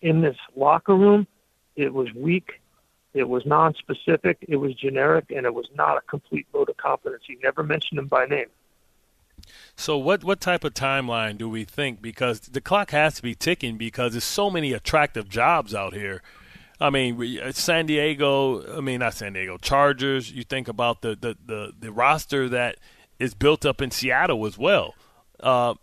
in 0.01 0.21
this 0.21 0.37
locker 0.55 0.95
room. 0.95 1.27
It 1.75 1.93
was 1.93 2.07
weak. 2.13 2.61
It 3.13 3.27
was 3.27 3.45
non-specific. 3.45 4.37
It 4.47 4.57
was 4.57 4.73
generic, 4.75 5.25
and 5.35 5.45
it 5.45 5.53
was 5.53 5.67
not 5.75 5.97
a 5.97 6.01
complete 6.01 6.47
vote 6.51 6.69
of 6.69 6.77
confidence. 6.77 7.23
He 7.27 7.37
never 7.43 7.63
mentioned 7.63 7.99
him 7.99 8.07
by 8.07 8.25
name. 8.25 8.47
So 9.75 9.97
what 9.97 10.23
what 10.23 10.39
type 10.39 10.63
of 10.63 10.73
timeline 10.73 11.37
do 11.37 11.49
we 11.49 11.65
think? 11.65 12.01
Because 12.01 12.39
the 12.39 12.61
clock 12.61 12.91
has 12.91 13.15
to 13.15 13.21
be 13.21 13.35
ticking 13.35 13.77
because 13.77 14.13
there's 14.13 14.23
so 14.23 14.49
many 14.49 14.71
attractive 14.73 15.27
jobs 15.29 15.73
out 15.73 15.93
here. 15.93 16.21
I 16.79 16.89
mean, 16.89 17.39
uh, 17.39 17.51
San 17.51 17.85
Diego. 17.85 18.77
I 18.77 18.81
mean, 18.81 18.99
not 18.99 19.13
San 19.13 19.33
Diego 19.33 19.57
Chargers. 19.57 20.31
You 20.31 20.43
think 20.43 20.67
about 20.67 21.01
the 21.01 21.15
the 21.15 21.37
the, 21.45 21.73
the 21.79 21.91
roster 21.91 22.49
that 22.49 22.77
is 23.19 23.33
built 23.33 23.65
up 23.65 23.81
in 23.81 23.91
Seattle 23.91 24.45
as 24.45 24.57
well. 24.57 24.93
Uh, 25.39 25.75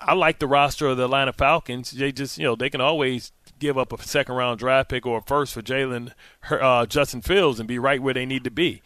I 0.00 0.14
like 0.14 0.38
the 0.38 0.46
roster 0.46 0.88
of 0.88 0.96
the 0.96 1.04
Atlanta 1.04 1.32
Falcons. 1.32 1.90
They 1.90 2.12
just, 2.12 2.38
you 2.38 2.44
know, 2.44 2.54
they 2.54 2.70
can 2.70 2.80
always 2.80 3.32
give 3.58 3.78
up 3.78 3.92
a 3.92 4.02
second 4.02 4.34
round 4.34 4.58
draft 4.58 4.90
pick 4.90 5.06
or 5.06 5.18
a 5.18 5.22
first 5.22 5.54
for 5.54 5.62
Jalen 5.62 6.12
uh, 6.50 6.86
Justin 6.86 7.22
Fields 7.22 7.58
and 7.58 7.66
be 7.66 7.78
right 7.78 8.02
where 8.02 8.14
they 8.14 8.26
need 8.26 8.44
to 8.44 8.50
be. 8.50 8.82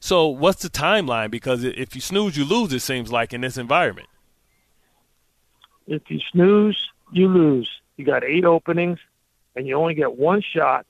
So, 0.00 0.26
what's 0.26 0.62
the 0.62 0.68
timeline? 0.68 1.30
Because 1.30 1.64
if 1.64 1.94
you 1.94 2.00
snooze, 2.00 2.36
you 2.36 2.44
lose. 2.44 2.72
It 2.72 2.80
seems 2.80 3.10
like 3.10 3.32
in 3.32 3.40
this 3.40 3.56
environment. 3.56 4.08
If 5.86 6.02
you 6.10 6.20
snooze, 6.32 6.88
you 7.12 7.28
lose. 7.28 7.68
You 7.96 8.04
got 8.04 8.24
eight 8.24 8.44
openings, 8.44 8.98
and 9.54 9.66
you 9.66 9.76
only 9.76 9.94
get 9.94 10.16
one 10.16 10.42
shot 10.42 10.86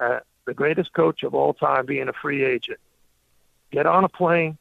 at 0.00 0.24
the 0.46 0.54
greatest 0.54 0.92
coach 0.92 1.22
of 1.22 1.34
all 1.34 1.54
time 1.54 1.86
being 1.86 2.08
a 2.08 2.12
free 2.12 2.44
agent. 2.44 2.78
Get 3.70 3.86
on 3.86 4.04
a 4.04 4.08
plane. 4.08 4.56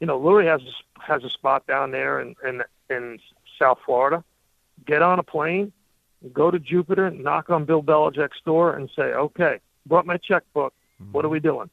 You 0.00 0.06
know, 0.06 0.18
Lurie 0.20 0.46
has 0.46 0.60
a, 0.62 1.00
has 1.00 1.24
a 1.24 1.30
spot 1.30 1.66
down 1.66 1.90
there 1.90 2.20
in, 2.20 2.34
in 2.46 2.62
in 2.90 3.18
South 3.58 3.78
Florida. 3.84 4.24
Get 4.86 5.02
on 5.02 5.18
a 5.18 5.22
plane, 5.22 5.72
go 6.32 6.50
to 6.50 6.58
Jupiter, 6.58 7.10
knock 7.10 7.50
on 7.50 7.64
Bill 7.64 7.82
Belichick's 7.82 8.40
door, 8.44 8.74
and 8.74 8.88
say, 8.94 9.02
"Okay, 9.02 9.60
brought 9.86 10.06
my 10.06 10.16
checkbook. 10.16 10.72
What 11.12 11.24
are 11.24 11.28
we 11.28 11.40
doing?" 11.40 11.70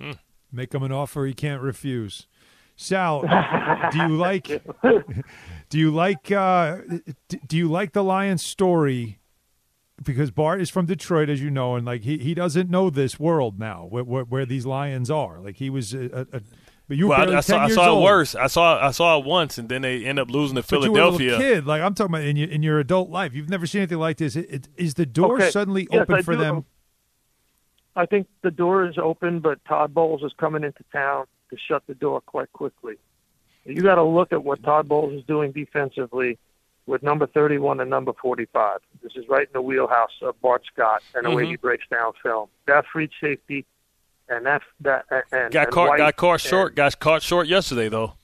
Hmm. 0.00 0.12
Make 0.52 0.74
him 0.74 0.82
an 0.82 0.92
offer 0.92 1.26
he 1.26 1.34
can't 1.34 1.62
refuse. 1.62 2.26
Sal, 2.76 3.22
do 3.92 3.98
you 3.98 4.16
like 4.16 4.46
do 5.68 5.78
you 5.78 5.90
like 5.90 6.30
uh, 6.30 6.78
do 7.46 7.56
you 7.56 7.68
like 7.68 7.92
the 7.92 8.04
Lions 8.04 8.42
story? 8.42 9.18
Because 10.02 10.30
Bart 10.30 10.60
is 10.60 10.70
from 10.70 10.86
Detroit, 10.86 11.28
as 11.28 11.42
you 11.42 11.50
know, 11.50 11.74
and 11.74 11.84
like 11.84 12.02
he, 12.02 12.18
he 12.18 12.32
doesn't 12.32 12.70
know 12.70 12.88
this 12.88 13.18
world 13.18 13.58
now 13.58 13.84
where, 13.84 14.04
where, 14.04 14.24
where 14.24 14.46
these 14.46 14.64
Lions 14.64 15.10
are. 15.10 15.40
Like 15.40 15.56
he 15.56 15.70
was 15.70 15.92
a, 15.92 16.26
a, 16.32 16.40
but 16.88 16.96
you 16.96 17.08
well, 17.08 17.34
I, 17.34 17.38
I, 17.38 17.40
saw, 17.40 17.64
I 17.64 17.68
saw 17.68 17.98
it 17.98 18.02
worse. 18.02 18.34
I 18.34 18.46
saw 18.46 18.84
I 18.84 18.92
saw 18.92 19.18
it 19.18 19.26
once, 19.26 19.58
and 19.58 19.68
then 19.68 19.82
they 19.82 20.04
end 20.06 20.18
up 20.18 20.30
losing 20.30 20.56
to 20.56 20.62
but 20.62 20.68
Philadelphia. 20.68 21.26
You 21.26 21.32
were 21.32 21.36
a 21.36 21.54
kid, 21.54 21.66
like 21.66 21.82
I'm 21.82 21.94
talking 21.94 22.14
about 22.14 22.24
in 22.24 22.36
your 22.36 22.48
in 22.48 22.62
your 22.62 22.78
adult 22.78 23.10
life, 23.10 23.34
you've 23.34 23.50
never 23.50 23.66
seen 23.66 23.82
anything 23.82 23.98
like 23.98 24.16
this. 24.16 24.36
It, 24.36 24.50
it, 24.50 24.68
is 24.76 24.94
the 24.94 25.04
door 25.04 25.34
okay. 25.34 25.50
suddenly 25.50 25.86
yes, 25.90 26.02
open 26.02 26.14
I 26.14 26.22
for 26.22 26.32
do. 26.32 26.40
them? 26.40 26.64
I 27.94 28.06
think 28.06 28.26
the 28.42 28.50
door 28.50 28.86
is 28.88 28.96
open, 28.96 29.40
but 29.40 29.62
Todd 29.66 29.92
Bowles 29.92 30.22
is 30.22 30.32
coming 30.38 30.64
into 30.64 30.82
town 30.90 31.26
to 31.50 31.56
shut 31.68 31.82
the 31.86 31.94
door 31.94 32.20
quite 32.22 32.52
quickly. 32.52 32.94
You 33.64 33.82
got 33.82 33.96
to 33.96 34.04
look 34.04 34.32
at 34.32 34.42
what 34.42 34.62
Todd 34.62 34.88
Bowles 34.88 35.12
is 35.12 35.24
doing 35.26 35.52
defensively 35.52 36.38
with 36.88 37.02
number 37.02 37.26
31 37.26 37.80
and 37.80 37.90
number 37.90 38.12
45. 38.20 38.80
This 39.02 39.12
is 39.14 39.28
right 39.28 39.46
in 39.46 39.52
the 39.52 39.62
wheelhouse 39.62 40.10
of 40.22 40.40
Bart 40.40 40.62
Scott 40.72 41.02
and 41.14 41.24
the 41.24 41.28
Mm-hmm. 41.28 41.36
way 41.36 41.46
he 41.46 41.56
breaks 41.56 41.84
down 41.90 42.12
film. 42.22 42.48
That 42.66 42.84
free 42.92 43.10
safety 43.20 43.64
and 44.28 44.44
that 44.46 44.62
that 44.80 45.04
and 45.30 45.52
got 45.52 45.64
and 45.66 45.72
caught 45.72 45.88
White 45.90 45.98
got 45.98 46.16
caught 46.16 46.32
and- 46.32 46.40
short. 46.40 46.74
Got 46.74 46.98
caught 46.98 47.22
short 47.22 47.46
yesterday 47.46 47.88
though. 47.88 48.14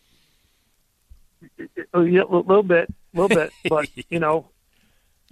Oh, 1.93 2.03
yeah, 2.03 2.23
a 2.23 2.37
little 2.37 2.63
bit, 2.63 2.89
a 3.15 3.21
little 3.21 3.37
bit, 3.37 3.53
but 3.69 3.87
you 4.11 4.19
know, 4.19 4.49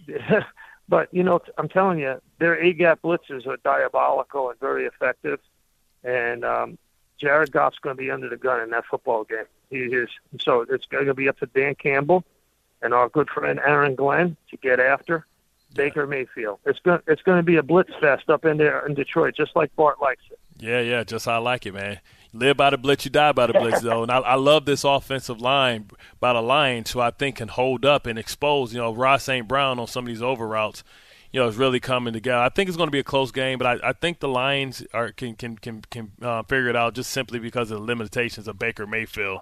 but 0.88 1.09
you 1.12 1.23
know, 1.23 1.40
I'm 1.59 1.68
telling 1.68 1.99
you, 1.99 2.21
their 2.38 2.55
A 2.62 2.73
gap 2.73 3.01
blitzes 3.03 3.47
are 3.47 3.57
diabolical 3.64 4.51
and 4.51 4.61
very 4.61 4.85
effective, 4.87 5.40
and 6.05 6.45
um, 6.45 6.79
Jared 7.18 7.51
Goff's 7.51 7.79
going 7.79 7.97
to 7.97 8.03
be 8.03 8.11
under 8.11 8.29
the 8.29 8.37
gun 8.37 8.61
in 8.61 8.71
that 8.71 8.85
football 8.90 9.25
game. 9.25 9.45
He 9.71 9.79
is. 9.79 10.11
So 10.40 10.66
it's 10.68 10.85
going 10.87 11.07
to 11.07 11.14
be 11.14 11.29
up 11.31 11.38
to 11.38 11.47
Dan 11.47 11.75
Campbell 11.77 12.25
and 12.83 12.92
our 12.92 13.09
good 13.09 13.29
friend 13.31 13.61
Aaron 13.64 13.95
Glenn 13.95 14.37
to 14.51 14.57
get 14.57 14.81
after 14.81 15.27
Baker 15.75 16.07
Mayfield. 16.07 16.59
It's 16.66 16.79
going 16.81 17.01
it's 17.07 17.23
going 17.23 17.38
to 17.38 17.42
be 17.42 17.57
a 17.57 17.62
blitz 17.62 17.92
fest 18.01 18.29
up 18.29 18.45
in 18.45 18.59
there 18.59 18.87
in 18.87 18.95
Detroit, 18.95 19.35
just 19.37 19.57
like 19.57 19.75
Bart 19.77 20.01
likes 20.01 20.25
it. 20.31 20.38
Yeah, 20.59 20.81
yeah, 20.81 21.05
just 21.05 21.25
how 21.27 21.35
I 21.35 21.38
like 21.38 21.66
it, 21.66 21.75
man. 21.75 22.01
Live 22.35 22.57
by 22.57 22.71
the 22.71 22.79
blitz, 22.79 23.05
you 23.05 23.11
die 23.11 23.33
by 23.33 23.47
the 23.47 23.53
blitz, 23.53 23.81
though. 23.83 24.03
And 24.03 24.11
I, 24.11 24.18
I 24.18 24.35
love 24.37 24.64
this 24.64 24.85
offensive 24.85 25.40
line 25.40 25.90
by 26.18 26.33
the 26.33 26.40
Lions, 26.40 26.92
who 26.92 27.01
I 27.01 27.11
think 27.11 27.37
can 27.37 27.49
hold 27.49 27.85
up 27.85 28.07
and 28.07 28.18
expose. 28.18 28.73
You 28.73 28.81
know, 28.81 28.95
Ross 28.95 29.25
St. 29.25 29.47
Brown 29.47 29.79
on 29.79 29.87
some 29.87 30.05
of 30.05 30.09
these 30.09 30.23
over 30.23 30.47
routes. 30.47 30.83
You 31.31 31.40
know, 31.40 31.49
is 31.49 31.57
really 31.57 31.81
coming 31.81 32.12
together. 32.12 32.42
I 32.42 32.51
think 32.51 32.68
it's 32.68 32.77
going 32.77 32.88
to 32.88 32.92
be 32.92 32.99
a 32.99 33.05
close 33.05 33.33
game, 33.33 33.57
but 33.59 33.66
I, 33.66 33.88
I 33.88 33.92
think 33.95 34.21
the 34.21 34.29
Lions 34.29 34.85
are 34.92 35.12
can 35.12 35.35
can 35.35 35.57
can 35.57 35.81
can 35.90 36.12
uh, 36.21 36.42
figure 36.42 36.68
it 36.68 36.77
out 36.77 36.95
just 36.95 37.11
simply 37.11 37.38
because 37.38 37.71
of 37.71 37.79
the 37.79 37.85
limitations 37.85 38.47
of 38.49 38.59
Baker 38.59 38.87
Mayfield. 38.87 39.40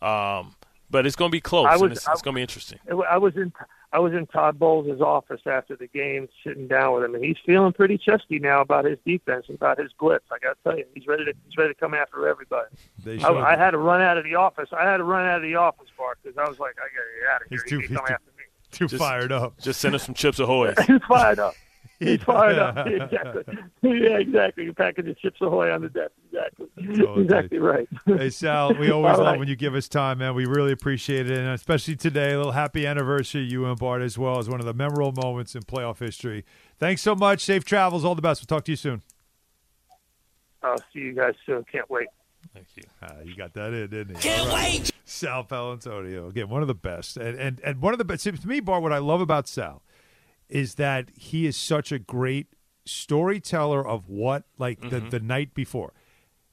Um, 0.00 0.54
but 0.90 1.06
it's 1.06 1.16
going 1.16 1.30
to 1.30 1.32
be 1.32 1.40
close, 1.40 1.66
I 1.68 1.76
was- 1.76 1.92
it's, 1.92 2.08
it's 2.08 2.22
going 2.22 2.34
to 2.34 2.38
be 2.38 2.42
interesting. 2.42 2.78
I 3.08 3.18
was 3.18 3.36
in 3.36 3.52
I 3.92 4.00
was 4.00 4.12
in 4.12 4.26
Todd 4.26 4.58
Bowles' 4.58 5.00
office 5.00 5.40
after 5.46 5.76
the 5.76 5.86
game, 5.86 6.28
sitting 6.42 6.66
down 6.66 6.94
with 6.94 7.04
him, 7.04 7.14
and 7.14 7.22
he's 7.24 7.36
feeling 7.46 7.72
pretty 7.72 7.96
chesty 7.96 8.40
now 8.40 8.60
about 8.60 8.84
his 8.84 8.98
defense, 9.06 9.44
and 9.46 9.54
about 9.56 9.78
his 9.78 9.92
blitz. 10.00 10.24
I 10.32 10.38
got 10.40 10.56
to 10.56 10.62
tell 10.64 10.76
you, 10.76 10.84
he's 10.94 11.06
ready 11.06 11.24
to 11.26 11.32
he's 11.46 11.56
ready 11.56 11.72
to 11.72 11.78
come 11.78 11.94
after 11.94 12.26
everybody. 12.26 12.66
They 13.04 13.20
I, 13.22 13.28
I 13.52 13.56
had 13.56 13.70
to 13.70 13.78
run 13.78 14.00
out 14.00 14.18
of 14.18 14.24
the 14.24 14.34
office. 14.34 14.70
I 14.76 14.82
had 14.82 14.96
to 14.96 15.04
run 15.04 15.24
out 15.26 15.36
of 15.36 15.42
the 15.42 15.54
office, 15.54 15.86
Bart, 15.96 16.18
because 16.22 16.36
I 16.36 16.48
was 16.48 16.58
like, 16.58 16.74
I 16.78 16.88
got 16.94 17.02
to 17.02 17.20
get 17.20 17.30
out 17.34 17.42
of 17.42 17.48
here. 17.50 17.58
He's 17.58 17.62
He 17.62 17.68
too- 17.70 17.78
he's 17.80 17.88
too- 17.90 18.02
after 18.02 18.30
me. 18.36 18.44
too 18.72 18.88
Just- 18.88 18.98
fired 19.00 19.30
up. 19.30 19.60
Just 19.60 19.80
send 19.80 19.94
us 19.94 20.02
some 20.04 20.14
Chips 20.16 20.40
Ahoy. 20.40 20.74
He's 20.88 21.00
fired 21.08 21.38
up. 21.38 21.54
He's 21.98 22.22
fired 22.22 22.58
up. 22.58 22.86
exactly. 22.86 23.44
Yeah, 23.82 24.18
exactly. 24.18 24.64
You're 24.64 24.74
packing 24.74 25.04
the 25.04 25.14
chips 25.14 25.40
ahoy 25.40 25.70
on 25.72 25.82
the 25.82 25.88
desk. 25.88 26.12
Exactly. 26.32 26.66
Totally. 26.96 27.24
Exactly 27.24 27.58
right. 27.58 27.88
Hey 28.06 28.30
Sal, 28.30 28.74
we 28.74 28.90
always 28.92 29.16
love 29.16 29.26
right. 29.26 29.38
when 29.38 29.48
you 29.48 29.56
give 29.56 29.74
us 29.74 29.88
time, 29.88 30.18
man. 30.18 30.34
We 30.34 30.46
really 30.46 30.72
appreciate 30.72 31.30
it, 31.30 31.38
and 31.38 31.48
especially 31.48 31.96
today, 31.96 32.32
a 32.32 32.36
little 32.36 32.52
happy 32.52 32.86
anniversary, 32.86 33.42
you 33.42 33.64
and 33.66 33.78
Bart, 33.78 34.02
as 34.02 34.18
well 34.18 34.38
as 34.38 34.48
one 34.48 34.60
of 34.60 34.66
the 34.66 34.74
memorable 34.74 35.12
moments 35.12 35.54
in 35.54 35.62
playoff 35.62 35.98
history. 36.00 36.44
Thanks 36.78 37.02
so 37.02 37.14
much. 37.14 37.40
Safe 37.40 37.64
travels. 37.64 38.04
All 38.04 38.14
the 38.14 38.22
best. 38.22 38.42
We'll 38.42 38.58
talk 38.58 38.64
to 38.64 38.72
you 38.72 38.76
soon. 38.76 39.02
I'll 40.62 40.78
see 40.92 41.00
you 41.00 41.12
guys 41.14 41.34
soon. 41.46 41.64
Can't 41.70 41.88
wait. 41.90 42.08
Thank 42.52 42.66
you. 42.76 42.84
Ah, 43.02 43.20
you 43.24 43.36
got 43.36 43.52
that 43.54 43.72
in, 43.72 43.90
didn't 43.90 44.10
you? 44.16 44.20
Can't 44.20 44.52
wait. 44.52 44.90
Sal 45.04 45.44
Paolantonio, 45.44 46.28
again, 46.28 46.48
one 46.48 46.62
of 46.62 46.68
the 46.68 46.74
best, 46.74 47.16
and 47.16 47.38
and 47.38 47.60
and 47.60 47.80
one 47.80 47.92
of 47.92 47.98
the 47.98 48.04
best. 48.04 48.24
To 48.24 48.48
me, 48.48 48.60
Bart, 48.60 48.82
what 48.82 48.92
I 48.92 48.98
love 48.98 49.20
about 49.20 49.46
Sal 49.46 49.82
is 50.48 50.74
that 50.76 51.10
he 51.16 51.46
is 51.46 51.56
such 51.56 51.92
a 51.92 51.98
great 51.98 52.48
storyteller 52.84 53.86
of 53.86 54.08
what, 54.08 54.44
like 54.58 54.80
the 54.80 55.00
mm-hmm. 55.00 55.08
the 55.08 55.20
night 55.20 55.54
before, 55.54 55.92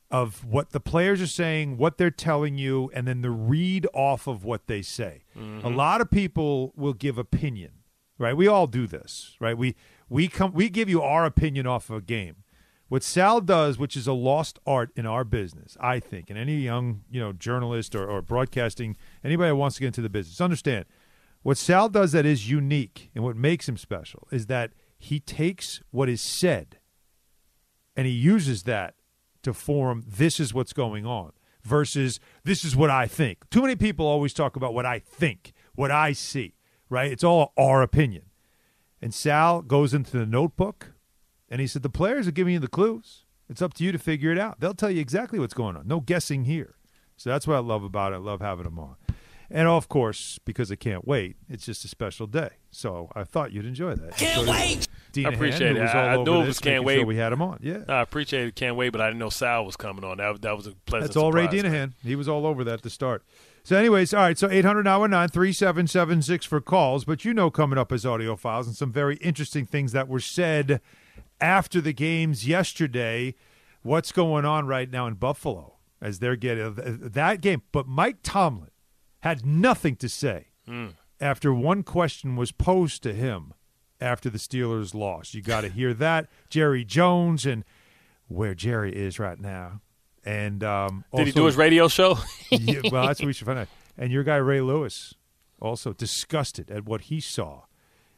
of 0.10 0.46
what 0.46 0.72
the 0.72 0.80
players 0.80 1.22
are 1.22 1.28
saying, 1.28 1.78
what 1.78 1.98
they're 1.98 2.12
telling 2.12 2.58
you, 2.58 2.92
and 2.94 3.08
then 3.08 3.22
the 3.22 3.32
read 3.32 3.88
off 3.94 4.28
of 4.28 4.44
what 4.44 4.68
they 4.68 4.82
say. 4.82 5.24
A 5.36 5.40
mm-hmm. 5.40 5.76
lot 5.76 6.02
of 6.02 6.10
people 6.10 6.74
will 6.76 6.94
give 6.94 7.18
opinion, 7.18 7.72
right? 8.18 8.36
We 8.36 8.48
all 8.48 8.68
do 8.68 8.88
this, 8.88 9.36
right? 9.40 9.58
We 9.58 9.76
we 10.10 10.28
come 10.28 10.54
we 10.54 10.70
give 10.70 10.90
you 10.90 11.02
our 11.02 11.26
opinion 11.26 11.68
off 11.68 11.90
of 11.90 11.98
a 11.98 12.02
game. 12.02 12.38
What 12.88 13.04
Sal 13.04 13.40
does, 13.40 13.78
which 13.78 13.96
is 13.96 14.06
a 14.06 14.12
lost 14.12 14.60
art 14.68 14.92
in 14.98 15.06
our 15.06 15.24
business, 15.24 15.78
I 15.80 16.02
think, 16.02 16.30
and 16.30 16.38
any 16.38 16.58
young, 16.58 17.04
you 17.10 17.22
know, 17.22 17.32
journalist 17.32 17.96
or, 17.96 18.06
or 18.06 18.22
broadcasting, 18.22 18.98
anybody 19.24 19.50
that 19.50 19.56
wants 19.56 19.78
to 19.78 19.80
get 19.80 19.88
into 19.88 20.02
the 20.02 20.10
business, 20.10 20.42
understand 20.42 20.84
what 21.44 21.58
Sal 21.58 21.90
does 21.90 22.12
that 22.12 22.26
is 22.26 22.50
unique 22.50 23.10
and 23.16 23.24
what 23.24 23.36
makes 23.36 23.68
him 23.68 23.78
special 23.78 24.28
is 24.32 24.46
that 24.48 24.72
he 25.00 25.20
takes 25.20 25.82
what 25.90 26.10
is 26.10 26.22
said 26.22 26.78
and 27.96 28.06
he 28.06 28.14
uses 28.14 28.64
that 28.64 28.96
to 29.44 29.54
form 29.54 30.04
this 30.08 30.40
is 30.40 30.54
what's 30.54 30.74
going 30.74 31.06
on 31.06 31.32
versus 31.64 32.20
this 32.44 32.64
is 32.64 32.76
what 32.76 32.90
I 32.90 33.08
think. 33.08 33.50
Too 33.50 33.62
many 33.62 33.76
people 33.76 34.06
always 34.06 34.34
talk 34.34 34.56
about 34.56 34.74
what 34.74 34.86
I 34.86 35.00
think, 35.00 35.54
what 35.74 35.92
I 35.92 36.14
see, 36.14 36.56
right? 36.90 37.12
It's 37.12 37.24
all 37.24 37.54
our 37.58 37.82
opinion. 37.82 38.24
And 39.02 39.14
Sal 39.14 39.62
goes 39.62 39.94
into 39.94 40.18
the 40.18 40.26
notebook 40.26 40.94
and 41.50 41.60
he 41.60 41.68
said, 41.68 41.82
The 41.82 41.90
players 41.90 42.28
are 42.28 42.32
giving 42.32 42.54
you 42.54 42.60
the 42.60 42.68
clues. 42.68 43.26
It's 43.50 43.62
up 43.62 43.74
to 43.76 43.84
you 43.84 43.92
to 43.92 44.00
figure 44.00 44.32
it 44.32 44.38
out. 44.38 44.60
They'll 44.60 44.74
tell 44.74 44.92
you 44.92 45.02
exactly 45.02 45.40
what's 45.40 45.54
going 45.54 45.76
on. 45.76 45.88
No 45.88 46.00
guessing 46.00 46.46
here. 46.46 46.76
So 47.18 47.30
that's 47.30 47.46
what 47.46 47.56
I 47.56 47.60
love 47.60 47.84
about 47.84 48.14
it. 48.14 48.16
I 48.16 48.20
love 48.20 48.42
having 48.42 48.66
him 48.66 48.80
on. 48.80 48.96
And 49.54 49.68
of 49.68 49.90
course, 49.90 50.40
because 50.46 50.72
I 50.72 50.76
can't 50.76 51.06
wait, 51.06 51.36
it's 51.50 51.66
just 51.66 51.84
a 51.84 51.88
special 51.90 52.26
day. 52.26 52.52
So 52.72 53.10
I 53.16 53.26
thought 53.26 53.52
you'd 53.52 53.66
enjoy 53.66 53.96
that. 53.96 54.16
Can't 54.18 54.48
wait. 54.48 54.88
Dean 55.12 55.26
I 55.26 55.34
appreciate 55.34 55.76
Hand, 55.76 55.78
it. 55.78 55.82
was 55.82 55.92
I- 55.92 56.14
all 56.16 56.22
I 56.22 56.24
knew 56.24 56.42
it 56.42 56.48
was 56.48 56.60
can't 56.60 56.84
wait. 56.86 56.98
sure 56.98 57.06
we 57.06 57.18
had 57.18 57.34
him 57.34 57.42
on. 57.42 57.60
Yeah. 57.62 57.80
No, 57.86 57.96
I 57.96 58.02
appreciate 58.02 58.48
it. 58.48 58.56
Can't 58.56 58.78
wait, 58.78 58.90
but 58.90 59.02
I 59.02 59.08
didn't 59.08 59.20
know 59.20 59.30
Sal 59.30 59.66
was 59.66 59.76
coming 59.76 60.06
on. 60.06 60.18
That 60.18 60.42
that 60.42 60.56
was 60.56 60.68
a 60.68 60.72
pleasant. 60.86 61.10
That's 61.10 61.18
all 61.18 61.32
Ray 61.34 61.44
surprise, 61.48 61.64
man. 61.64 61.90
Dinahan. 61.90 61.94
He 62.08 62.16
was 62.16 62.30
all 62.30 62.46
over 62.48 62.64
that 62.64 62.82
to 62.84 62.90
start. 62.90 63.24
So, 63.64 63.76
anyways, 63.76 64.14
all 64.14 64.22
right. 64.22 64.38
So, 64.38 64.50
800 64.50 64.84
3776 64.86 66.46
for 66.46 66.62
calls. 66.62 67.04
But 67.06 67.26
you 67.26 67.34
know, 67.34 67.52
coming 67.52 67.78
up 67.78 67.92
as 67.92 68.06
audio 68.06 68.36
files 68.36 68.68
and 68.68 68.76
some 68.76 68.92
very 68.92 69.18
interesting 69.18 69.66
things 69.66 69.92
that 69.92 70.08
were 70.08 70.20
said 70.22 70.82
after 71.40 71.82
the 71.82 71.94
games 71.94 72.48
yesterday. 72.48 73.36
What's 73.84 74.12
going 74.12 74.46
on 74.46 74.68
right 74.68 74.90
now 74.90 75.08
in 75.08 75.16
Buffalo 75.16 75.76
as 76.02 76.20
they're 76.20 76.36
getting 76.36 76.64
uh, 76.66 76.74
that 77.10 77.42
game? 77.42 77.64
But 77.72 77.88
Mike 77.88 78.18
Tomlin 78.24 78.70
had 79.22 79.46
nothing 79.46 79.96
to 79.98 80.10
say 80.10 80.48
after 81.20 81.54
one 81.54 81.84
question 81.84 82.36
was 82.36 82.52
posed 82.52 83.04
to 83.04 83.14
him 83.14 83.54
after 84.00 84.30
the 84.30 84.38
Steelers 84.40 84.94
lost. 84.94 85.34
You 85.34 85.42
got 85.42 85.62
to 85.62 85.70
hear 85.70 85.94
that. 85.96 86.28
Jerry 86.50 86.84
Jones 86.84 87.46
and 87.46 87.64
where 88.28 88.56
Jerry 88.56 88.94
is 88.94 89.20
right 89.20 89.40
now. 89.40 89.82
And 90.24 90.64
um, 90.64 91.04
Did 91.16 91.28
he 91.28 91.34
do 91.34 91.46
his 91.46 91.56
radio 91.56 91.88
show? 91.88 92.18
yeah, 92.50 92.82
well, 92.92 93.08
that's 93.08 93.20
what 93.20 93.28
we 93.28 93.34
should 93.38 93.48
find 93.48 93.60
out. 93.60 93.68
And 93.98 94.12
your 94.12 94.24
guy 94.24 94.36
Ray 94.38 94.62
Lewis 94.62 95.16
also 95.60 95.94
disgusted 95.94 96.70
at 96.72 96.86
what 96.86 97.02
he 97.02 97.20
saw 97.20 97.64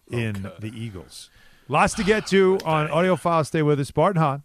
in 0.09 0.49
the 0.59 0.71
Eagles. 0.75 1.29
Lots 1.67 1.93
to 1.95 2.03
get 2.03 2.27
to 2.27 2.59
on 2.65 2.89
audio 2.89 3.15
file. 3.15 3.43
Stay 3.43 3.61
with 3.61 3.79
us, 3.79 3.91
Bart 3.91 4.15
and 4.15 4.23
Hahn. 4.23 4.43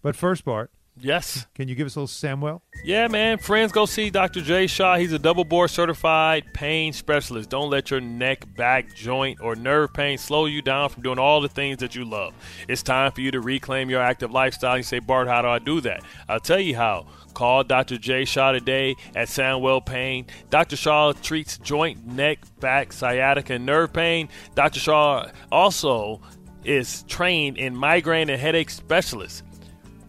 But 0.00 0.16
first, 0.16 0.44
Bart, 0.44 0.70
Yes. 0.96 1.46
can 1.54 1.68
you 1.68 1.74
give 1.74 1.86
us 1.86 1.96
a 1.96 2.00
little 2.00 2.06
Samwell? 2.06 2.60
Yeah, 2.84 3.08
man. 3.08 3.38
Friends, 3.38 3.72
go 3.72 3.86
see 3.86 4.10
Dr. 4.10 4.40
Jay 4.40 4.66
Shaw. 4.66 4.96
He's 4.96 5.12
a 5.12 5.18
double 5.18 5.44
board 5.44 5.70
certified 5.70 6.44
pain 6.52 6.92
specialist. 6.92 7.50
Don't 7.50 7.70
let 7.70 7.90
your 7.90 8.00
neck, 8.00 8.44
back, 8.56 8.94
joint, 8.94 9.40
or 9.40 9.56
nerve 9.56 9.92
pain 9.94 10.18
slow 10.18 10.46
you 10.46 10.60
down 10.60 10.90
from 10.90 11.02
doing 11.02 11.18
all 11.18 11.40
the 11.40 11.48
things 11.48 11.78
that 11.78 11.94
you 11.94 12.04
love. 12.04 12.34
It's 12.68 12.82
time 12.82 13.10
for 13.12 13.20
you 13.22 13.30
to 13.30 13.40
reclaim 13.40 13.88
your 13.88 14.02
active 14.02 14.30
lifestyle. 14.30 14.76
You 14.76 14.82
say, 14.82 14.98
Bart, 14.98 15.28
how 15.28 15.42
do 15.42 15.48
I 15.48 15.58
do 15.58 15.80
that? 15.80 16.02
I'll 16.28 16.40
tell 16.40 16.60
you 16.60 16.76
how. 16.76 17.06
Call 17.34 17.64
Dr. 17.64 17.96
Jay 17.96 18.26
Shaw 18.26 18.52
today 18.52 18.94
at 19.14 19.28
Soundwell 19.28 19.84
Pain. 19.84 20.26
Dr. 20.50 20.76
Shaw 20.76 21.12
treats 21.12 21.56
joint, 21.58 22.06
neck, 22.06 22.40
back, 22.60 22.92
sciatica, 22.92 23.54
and 23.54 23.64
nerve 23.64 23.92
pain. 23.92 24.28
Dr. 24.54 24.78
Shaw 24.78 25.26
also 25.50 26.20
is 26.64 27.02
trained 27.04 27.56
in 27.56 27.74
migraine 27.74 28.28
and 28.28 28.40
headache 28.40 28.70
specialist. 28.70 29.42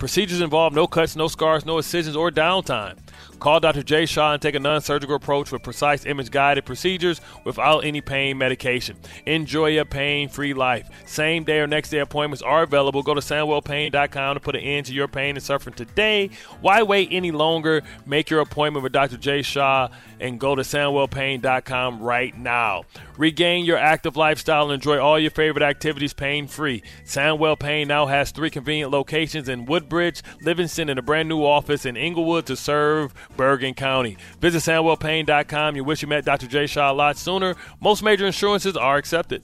Procedures 0.04 0.42
involve 0.42 0.74
no 0.74 0.86
cuts, 0.86 1.16
no 1.16 1.30
scars, 1.30 1.66
no 1.66 1.78
incisions, 1.78 2.18
or 2.18 2.30
downtime. 2.30 2.98
Call 3.40 3.62
Dr. 3.62 3.84
Jay 3.84 4.06
Shaw 4.06 4.34
and 4.34 4.42
take 4.42 4.54
a 4.54 4.60
non 4.60 4.82
surgical 4.82 5.16
approach 5.16 5.50
with 5.50 5.64
precise 5.64 6.06
image 6.06 6.30
guided 6.30 6.66
procedures 6.66 7.22
without 7.46 7.86
any 7.86 8.02
pain 8.02 8.38
medication. 8.38 8.98
Enjoy 9.26 9.80
a 9.80 9.86
pain 9.86 10.28
free 10.28 10.54
life. 10.54 10.90
Same 11.06 11.46
day 11.46 11.60
or 11.60 11.68
next 11.68 11.90
day 11.90 12.00
appointments 12.00 12.42
are 12.42 12.64
available. 12.64 13.02
Go 13.02 13.14
to 13.14 13.22
SandwellPain.com 13.22 14.36
to 14.36 14.40
put 14.42 14.56
an 14.56 14.62
end 14.62 14.88
to 14.88 14.94
your 14.94 15.08
pain 15.08 15.36
and 15.36 15.44
suffering 15.44 15.74
today. 15.74 16.32
Why 16.60 16.84
wait 16.84 17.08
any 17.12 17.32
longer? 17.32 17.82
Make 18.06 18.30
your 18.30 18.42
appointment 18.42 18.84
with 18.84 18.92
Dr. 18.92 19.16
Jay 19.16 19.42
Shaw 19.42 19.88
and 20.24 20.40
go 20.40 20.56
to 20.56 20.62
SandwellPain.com 20.62 22.02
right 22.02 22.36
now. 22.36 22.84
Regain 23.18 23.66
your 23.66 23.78
active 23.78 24.16
lifestyle 24.16 24.64
and 24.64 24.74
enjoy 24.74 24.98
all 24.98 25.20
your 25.20 25.30
favorite 25.30 25.64
activities 25.64 26.14
pain 26.14 26.48
free. 26.48 26.82
Soundwell 27.06 27.60
Pain 27.60 27.90
now 27.90 28.06
has 28.06 28.32
three 28.32 28.50
convenient 28.50 28.90
locations 28.90 29.50
in 29.50 29.66
Woodbridge, 29.66 30.24
Livingston, 30.42 30.90
and 30.90 30.98
a 30.98 31.04
brand 31.04 31.28
new 31.28 31.44
office 31.44 31.86
in 31.86 31.98
Inglewood 31.98 32.46
to 32.46 32.56
serve 32.56 33.14
Bergen 33.36 33.74
County. 33.74 34.18
Visit 34.40 34.60
SandwellPain.com. 34.60 35.76
You 35.76 35.84
wish 35.84 36.02
you 36.02 36.08
met 36.08 36.26
Dr. 36.26 36.48
J. 36.48 36.68
Shaw 36.68 36.92
a 36.92 36.94
lot 36.94 37.18
sooner. 37.18 37.56
Most 37.82 38.02
major 38.02 38.26
insurances 38.26 38.78
are 38.78 38.96
accepted. 38.96 39.44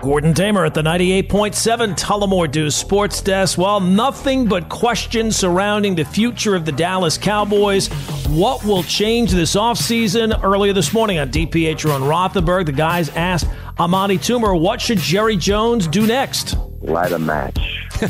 Gordon 0.00 0.32
Damer 0.32 0.64
at 0.64 0.74
the 0.74 0.82
98.7 0.82 1.98
Tullamore 1.98 2.50
Dew 2.50 2.70
Sports 2.70 3.20
Desk. 3.20 3.58
Well, 3.58 3.80
nothing 3.80 4.46
but 4.46 4.68
questions 4.68 5.36
surrounding 5.36 5.96
the 5.96 6.04
future 6.04 6.54
of 6.54 6.64
the 6.64 6.70
Dallas 6.70 7.18
Cowboys. 7.18 7.88
What 8.28 8.64
will 8.64 8.84
change 8.84 9.32
this 9.32 9.56
offseason? 9.56 10.40
Earlier 10.44 10.72
this 10.72 10.92
morning 10.92 11.18
on 11.18 11.30
DPH 11.30 11.84
Ron 11.84 12.02
Rothenberg, 12.02 12.66
the 12.66 12.72
guys 12.72 13.08
asked 13.10 13.48
Amani 13.78 14.18
Toomer, 14.18 14.58
what 14.58 14.80
should 14.80 14.98
Jerry 14.98 15.36
Jones 15.36 15.88
do 15.88 16.06
next? 16.06 16.56
Light 16.80 17.12
a 17.12 17.18
match. 17.18 17.88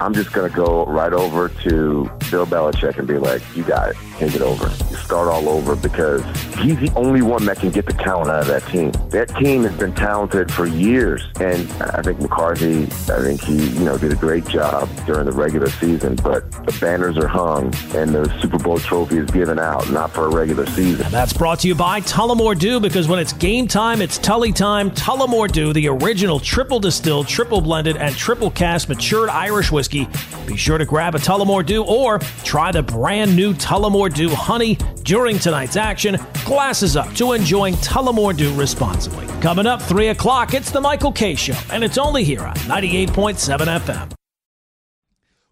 I'm 0.00 0.14
just 0.14 0.32
going 0.32 0.48
to 0.48 0.56
go 0.56 0.86
right 0.86 1.12
over 1.12 1.48
to 1.48 2.04
Bill 2.30 2.46
Belichick 2.46 2.98
and 2.98 3.08
be 3.08 3.18
like, 3.18 3.42
you 3.56 3.64
got 3.64 3.90
it. 3.90 3.96
Take 4.18 4.36
it 4.36 4.42
over. 4.42 4.68
Start 4.70 5.28
all 5.28 5.48
over 5.48 5.74
because 5.74 6.22
he's 6.58 6.78
the 6.78 6.92
only 6.94 7.22
one 7.22 7.44
that 7.46 7.58
can 7.58 7.70
get 7.70 7.86
the 7.86 7.92
talent 7.94 8.30
out 8.30 8.42
of 8.42 8.46
that 8.46 8.64
team. 8.68 8.92
That 9.10 9.28
team 9.36 9.64
has 9.64 9.76
been 9.76 9.94
talented 9.94 10.52
for 10.52 10.66
years. 10.66 11.26
And 11.40 11.70
I 11.82 12.02
think 12.02 12.20
McCarthy, 12.20 12.84
I 12.84 13.22
think 13.22 13.40
he, 13.40 13.56
you 13.70 13.84
know, 13.84 13.98
did 13.98 14.12
a 14.12 14.16
great 14.16 14.46
job 14.46 14.88
during 15.06 15.24
the 15.24 15.32
regular 15.32 15.70
season, 15.70 16.14
but 16.16 16.50
the 16.66 16.76
banners 16.80 17.16
are 17.16 17.28
hung 17.28 17.74
and 17.94 18.14
the 18.14 18.32
Super 18.40 18.58
Bowl 18.58 18.78
trophy 18.78 19.18
is 19.18 19.30
given 19.30 19.58
out, 19.58 19.90
not 19.90 20.12
for 20.12 20.26
a 20.26 20.30
regular 20.30 20.66
season. 20.66 21.06
And 21.06 21.14
that's 21.14 21.32
brought 21.32 21.60
to 21.60 21.68
you 21.68 21.74
by 21.74 22.00
Tullamore 22.02 22.58
Dew 22.58 22.78
because 22.78 23.08
when 23.08 23.18
it's 23.18 23.32
game 23.32 23.66
time, 23.66 24.00
it's 24.00 24.18
Tully 24.18 24.52
time. 24.52 24.90
Tullamore 24.92 25.50
Dew, 25.50 25.72
the 25.72 25.88
original 25.88 26.38
triple 26.38 26.67
distilled, 26.78 27.26
triple 27.26 27.62
blended, 27.62 27.96
and 27.96 28.14
triple 28.14 28.50
cast 28.50 28.90
matured 28.90 29.30
Irish 29.30 29.72
whiskey. 29.72 30.06
Be 30.46 30.58
sure 30.58 30.76
to 30.76 30.84
grab 30.84 31.14
a 31.14 31.18
Tullamore 31.18 31.64
Dew 31.64 31.82
or 31.84 32.18
try 32.44 32.70
the 32.70 32.82
brand 32.82 33.34
new 33.34 33.54
Tullamore 33.54 34.12
Dew 34.12 34.28
Honey 34.28 34.74
during 35.04 35.38
tonight's 35.38 35.76
action. 35.76 36.18
Glasses 36.44 36.94
up 36.94 37.10
to 37.14 37.32
enjoying 37.32 37.72
Tullamore 37.76 38.36
Dew 38.36 38.52
responsibly. 38.54 39.26
Coming 39.40 39.66
up, 39.66 39.80
3 39.80 40.08
o'clock, 40.08 40.52
it's 40.52 40.70
the 40.70 40.82
Michael 40.82 41.12
Kay 41.12 41.34
Show, 41.34 41.56
and 41.72 41.82
it's 41.82 41.96
only 41.96 42.24
here 42.24 42.42
on 42.42 42.54
98.7 42.56 43.78
FM. 43.80 44.12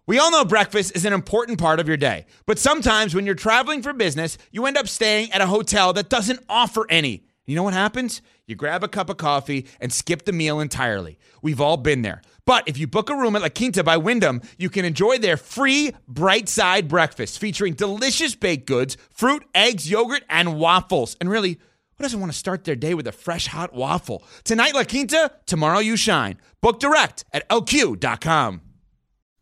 We 0.05 0.19
all 0.19 0.31
know 0.31 0.45
breakfast 0.45 0.95
is 0.95 1.03
an 1.03 1.11
important 1.11 1.59
part 1.59 1.81
of 1.81 1.87
your 1.89 1.97
day, 1.97 2.27
but 2.45 2.57
sometimes 2.57 3.13
when 3.13 3.25
you're 3.25 3.35
traveling 3.35 3.81
for 3.81 3.91
business, 3.91 4.37
you 4.51 4.65
end 4.65 4.77
up 4.77 4.87
staying 4.87 5.33
at 5.33 5.41
a 5.41 5.47
hotel 5.47 5.91
that 5.93 6.07
doesn't 6.07 6.39
offer 6.47 6.85
any. 6.89 7.25
You 7.45 7.55
know 7.55 7.63
what 7.63 7.73
happens? 7.73 8.21
You 8.47 8.55
grab 8.55 8.81
a 8.81 8.87
cup 8.87 9.09
of 9.09 9.17
coffee 9.17 9.67
and 9.81 9.91
skip 9.91 10.23
the 10.23 10.31
meal 10.31 10.61
entirely. 10.61 11.19
We've 11.41 11.59
all 11.59 11.75
been 11.75 12.01
there. 12.01 12.21
But 12.45 12.63
if 12.65 12.77
you 12.77 12.87
book 12.87 13.09
a 13.09 13.15
room 13.15 13.35
at 13.35 13.41
La 13.41 13.49
Quinta 13.49 13.83
by 13.83 13.97
Wyndham, 13.97 14.41
you 14.57 14.69
can 14.69 14.85
enjoy 14.85 15.17
their 15.17 15.35
free 15.35 15.93
bright 16.07 16.47
side 16.47 16.87
breakfast 16.87 17.39
featuring 17.39 17.73
delicious 17.73 18.35
baked 18.35 18.65
goods, 18.65 18.95
fruit, 19.09 19.43
eggs, 19.53 19.91
yogurt, 19.91 20.23
and 20.29 20.57
waffles. 20.57 21.17
And 21.19 21.29
really, 21.29 21.59
who 21.97 22.03
doesn't 22.03 22.21
want 22.21 22.31
to 22.31 22.37
start 22.37 22.63
their 22.63 22.77
day 22.77 22.93
with 22.93 23.05
a 23.05 23.11
fresh 23.11 23.47
hot 23.47 23.73
waffle? 23.73 24.23
Tonight, 24.45 24.73
La 24.73 24.85
Quinta, 24.85 25.29
tomorrow, 25.45 25.79
you 25.79 25.97
shine. 25.97 26.39
Book 26.61 26.79
direct 26.79 27.25
at 27.33 27.47
lq.com. 27.49 28.61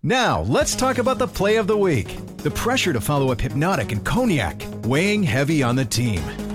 Now, 0.02 0.42
let's 0.42 0.76
talk 0.76 0.98
about 0.98 1.20
the 1.20 1.28
play 1.28 1.58
of 1.58 1.68
the 1.68 1.78
week. 1.78 2.16
The 2.38 2.52
pressure 2.52 2.94
to 2.94 3.02
follow 3.02 3.32
up 3.32 3.42
Hypnotic 3.42 3.92
and 3.92 4.04
Cognac, 4.04 4.64
weighing 4.84 5.22
heavy 5.22 5.62
on 5.62 5.76
the 5.76 5.86
team. 5.86 6.24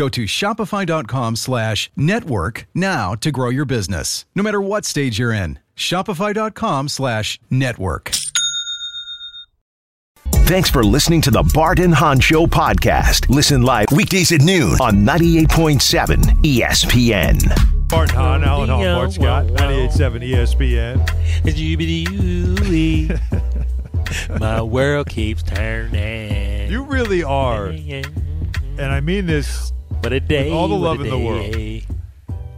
Go 0.00 0.08
to 0.08 0.24
shopify.com 0.24 1.36
slash 1.36 1.90
network 1.94 2.66
now 2.74 3.14
to 3.16 3.30
grow 3.30 3.50
your 3.50 3.66
business, 3.66 4.24
no 4.34 4.42
matter 4.42 4.58
what 4.58 4.86
stage 4.86 5.18
you're 5.18 5.30
in. 5.30 5.58
Shopify.com 5.76 6.88
slash 6.88 7.38
network. 7.50 8.10
Thanks 10.46 10.70
for 10.70 10.82
listening 10.82 11.20
to 11.20 11.30
the 11.30 11.42
Barton 11.52 11.92
Hahn 11.92 12.18
Show 12.18 12.46
podcast. 12.46 13.28
Listen 13.28 13.60
live 13.60 13.88
weekdays 13.92 14.32
at 14.32 14.40
noon 14.40 14.78
on 14.80 15.04
98.7 15.04 16.16
ESPN. 16.44 17.88
Bart 17.90 18.10
Hahn, 18.10 18.42
Alan 18.42 18.70
Hall, 18.70 18.82
Bart 18.82 19.12
Scott, 19.12 19.48
98.7 19.48 21.04
ESPN. 21.44 23.20
My 24.40 24.62
world 24.62 25.10
keeps 25.10 25.42
turning. 25.42 26.70
You 26.70 26.84
really 26.84 27.22
are. 27.22 27.66
And 27.66 28.06
I 28.80 29.00
mean 29.00 29.26
this 29.26 29.74
What 30.02 30.12
a 30.12 30.20
day. 30.20 30.44
with 30.44 30.54
all 30.54 30.68
the 30.68 30.74
love 30.74 31.00
in 31.00 31.08
the 31.08 31.18
world. 31.18 31.54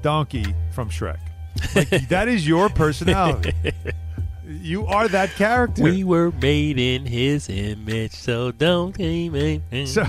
Donkey 0.02 0.44
from 0.72 0.88
Shrek. 0.90 1.18
Like, 1.74 1.88
that 2.09 2.28
is 2.28 2.46
your 2.46 2.68
personality. 2.68 3.52
You 4.46 4.87
are 4.87 5.09
that 5.09 5.31
character. 5.31 5.83
We 5.83 6.05
were 6.05 6.31
made 6.31 6.78
in 6.78 7.07
his 7.07 7.48
image, 7.48 8.12
so 8.12 8.52
don't 8.52 8.98
even. 9.00 9.62
So- 9.87 10.02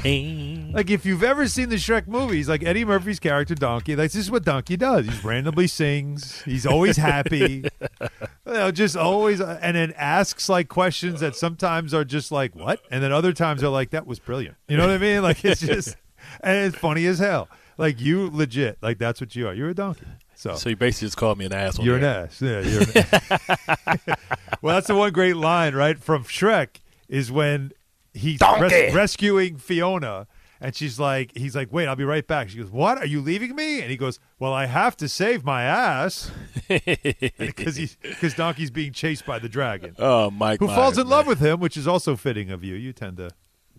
like 0.74 0.90
if 0.90 1.06
you've 1.06 1.24
ever 1.24 1.48
seen 1.48 1.70
the 1.70 1.76
Shrek 1.78 2.08
movies, 2.08 2.48
like 2.50 2.64
Eddie 2.64 2.86
Murphy's 2.86 3.20
character 3.20 3.56
Donkey, 3.56 3.96
like 3.96 4.12
this 4.12 4.22
is 4.26 4.32
what 4.32 4.44
Donkey 4.44 4.78
does. 4.78 5.06
He 5.08 5.28
randomly 5.28 5.68
sings. 5.68 6.42
He's 6.44 6.66
always 6.66 6.98
happy. 6.98 7.64
you 8.46 8.54
know, 8.54 8.72
just 8.72 8.96
always, 8.96 9.42
uh, 9.42 9.60
and 9.62 9.76
then 9.76 9.94
asks 9.98 10.50
like 10.50 10.68
questions 10.68 11.20
that 11.22 11.36
sometimes 11.36 11.94
are 11.94 12.04
just 12.06 12.32
like 12.32 12.56
what, 12.56 12.80
and 12.92 13.04
then 13.04 13.12
other 13.12 13.34
times 13.34 13.64
are 13.64 13.70
like 13.70 13.92
that 13.92 14.06
was 14.06 14.20
brilliant. 14.20 14.56
You 14.68 14.78
know 14.78 14.86
what 14.88 14.94
I 14.96 14.98
mean? 15.00 15.22
Like 15.24 15.44
it's 15.46 15.62
just, 15.62 15.96
and 16.42 16.58
it's 16.66 16.78
funny 16.78 17.06
as 17.06 17.20
hell. 17.20 17.48
Like 17.78 18.00
you 18.00 18.30
legit, 18.32 18.78
like 18.82 18.98
that's 18.98 19.20
what 19.20 19.36
you 19.36 19.48
are. 19.48 19.54
You're 19.54 19.70
a 19.70 19.74
donkey. 19.74 20.06
So, 20.36 20.56
so 20.56 20.70
you 20.70 20.76
basically 20.76 21.08
just 21.08 21.18
called 21.18 21.38
me 21.38 21.46
an 21.46 21.54
ass. 21.54 21.80
You're 21.80 22.00
there. 22.00 22.22
an 22.22 22.26
ass. 22.26 22.42
Yeah, 22.42 22.60
you're 22.60 22.82
an 22.82 22.98
ass. 22.98 24.20
well, 24.62 24.76
that's 24.76 24.88
the 24.88 24.96
one 24.96 25.12
great 25.14 25.38
line, 25.38 25.74
right, 25.74 25.98
from 25.98 26.24
Shrek 26.26 26.82
is 27.08 27.32
when 27.32 27.72
he's 28.14 28.40
res- 28.60 28.94
rescuing 28.94 29.58
Fiona, 29.58 30.28
and 30.60 30.76
she's 30.76 31.00
like, 31.00 31.32
he's 31.36 31.56
like, 31.56 31.72
wait, 31.72 31.88
I'll 31.88 31.96
be 31.96 32.04
right 32.04 32.26
back. 32.26 32.50
She 32.50 32.58
goes, 32.58 32.70
what? 32.70 32.98
Are 32.98 33.06
you 33.06 33.22
leaving 33.22 33.56
me? 33.56 33.82
And 33.82 33.90
he 33.92 33.98
goes, 33.98 34.20
well, 34.40 34.54
I 34.54 34.66
have 34.66 34.98
to 34.98 35.08
save 35.10 35.44
my 35.44 35.64
ass 35.64 36.32
because 36.68 37.76
he's 37.76 37.96
because 38.02 38.34
Donkey's 38.34 38.72
being 38.72 38.94
chased 38.94 39.26
by 39.26 39.40
the 39.40 39.50
dragon. 39.50 39.96
Oh, 40.00 40.30
Mike, 40.32 40.60
who 40.60 40.68
Myers, 40.68 40.76
falls 40.76 40.98
in 40.98 41.04
man. 41.04 41.12
love 41.18 41.28
with 41.28 41.40
him, 41.40 41.60
which 41.60 41.78
is 41.78 41.88
also 41.88 42.16
fitting 42.16 42.50
of 42.50 42.64
you. 42.64 42.76
You 42.76 42.94
tend 42.94 43.18
to 43.18 43.30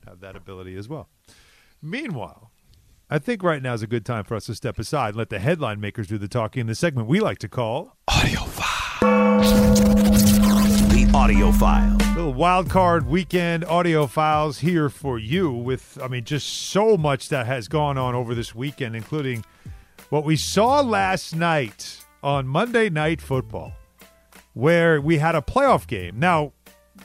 have 0.06 0.20
that 0.20 0.36
ability 0.36 0.76
as 0.76 0.88
well. 0.88 1.08
Meanwhile. 1.84 2.50
I 3.10 3.18
think 3.18 3.42
right 3.42 3.62
now 3.62 3.74
is 3.74 3.82
a 3.82 3.86
good 3.86 4.06
time 4.06 4.24
for 4.24 4.34
us 4.34 4.46
to 4.46 4.54
step 4.54 4.78
aside 4.78 5.08
and 5.08 5.16
let 5.18 5.28
the 5.28 5.38
headline 5.38 5.80
makers 5.80 6.06
do 6.06 6.16
the 6.16 6.28
talking 6.28 6.62
in 6.62 6.66
the 6.66 6.74
segment 6.74 7.06
we 7.06 7.20
like 7.20 7.36
to 7.40 7.48
call 7.48 7.98
Audio 8.08 8.40
File. 8.40 9.40
The 10.88 11.12
audio 11.14 11.52
file. 11.52 11.98
Little 12.16 12.32
wild 12.32 12.70
card 12.70 13.06
weekend 13.06 13.66
audio 13.66 14.06
files 14.06 14.60
here 14.60 14.88
for 14.88 15.18
you 15.18 15.50
with 15.52 15.98
I 16.02 16.08
mean 16.08 16.24
just 16.24 16.46
so 16.48 16.96
much 16.96 17.28
that 17.28 17.44
has 17.44 17.68
gone 17.68 17.98
on 17.98 18.14
over 18.14 18.34
this 18.34 18.54
weekend 18.54 18.96
including 18.96 19.44
what 20.08 20.24
we 20.24 20.36
saw 20.36 20.80
last 20.80 21.36
night 21.36 22.02
on 22.22 22.46
Monday 22.46 22.88
Night 22.88 23.20
Football 23.20 23.74
where 24.54 25.00
we 25.00 25.18
had 25.18 25.34
a 25.34 25.42
playoff 25.42 25.86
game. 25.86 26.18
Now, 26.18 26.53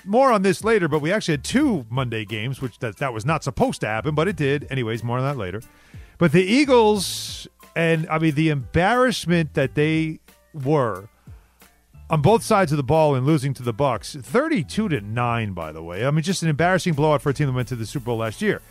more 0.05 0.31
on 0.31 0.41
this 0.41 0.63
later, 0.63 0.87
but 0.87 0.99
we 0.99 1.11
actually 1.11 1.33
had 1.33 1.43
two 1.43 1.85
Monday 1.89 2.25
games 2.25 2.61
which 2.61 2.79
that 2.79 2.97
that 2.97 3.13
was 3.13 3.25
not 3.25 3.43
supposed 3.43 3.81
to 3.81 3.87
happen, 3.87 4.15
but 4.15 4.27
it 4.27 4.35
did. 4.35 4.67
Anyways, 4.69 5.03
more 5.03 5.17
on 5.17 5.23
that 5.23 5.37
later. 5.37 5.61
But 6.17 6.31
the 6.31 6.43
Eagles 6.43 7.47
and 7.75 8.07
I 8.09 8.19
mean 8.19 8.35
the 8.35 8.49
embarrassment 8.49 9.53
that 9.53 9.75
they 9.75 10.19
were 10.53 11.09
on 12.09 12.21
both 12.21 12.43
sides 12.43 12.71
of 12.71 12.77
the 12.77 12.83
ball 12.83 13.15
and 13.15 13.25
losing 13.25 13.53
to 13.53 13.63
the 13.63 13.73
Bucks, 13.73 14.15
32 14.15 14.89
to 14.89 15.01
9 15.01 15.53
by 15.53 15.71
the 15.71 15.83
way. 15.83 16.05
I 16.05 16.11
mean 16.11 16.23
just 16.23 16.43
an 16.43 16.49
embarrassing 16.49 16.93
blowout 16.93 17.21
for 17.21 17.29
a 17.29 17.33
team 17.33 17.47
that 17.47 17.53
went 17.53 17.67
to 17.69 17.75
the 17.75 17.85
Super 17.85 18.05
Bowl 18.05 18.17
last 18.17 18.41
year. 18.41 18.61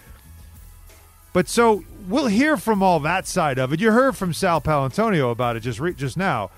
But 1.33 1.49
so 1.49 1.85
we'll 2.09 2.27
hear 2.27 2.57
from 2.57 2.83
all 2.83 3.01
that 3.01 3.27
side 3.27 3.59
of 3.59 3.73
it. 3.73 3.81
You 3.81 3.93
heard 3.93 4.17
from 4.17 4.33
Sal 4.33 4.61
Paolantonio 4.61 5.31
about 5.31 5.57
it 5.57 5.61
just 5.61 5.79
re- 5.79 5.95
just 5.95 6.17
now. 6.17 6.51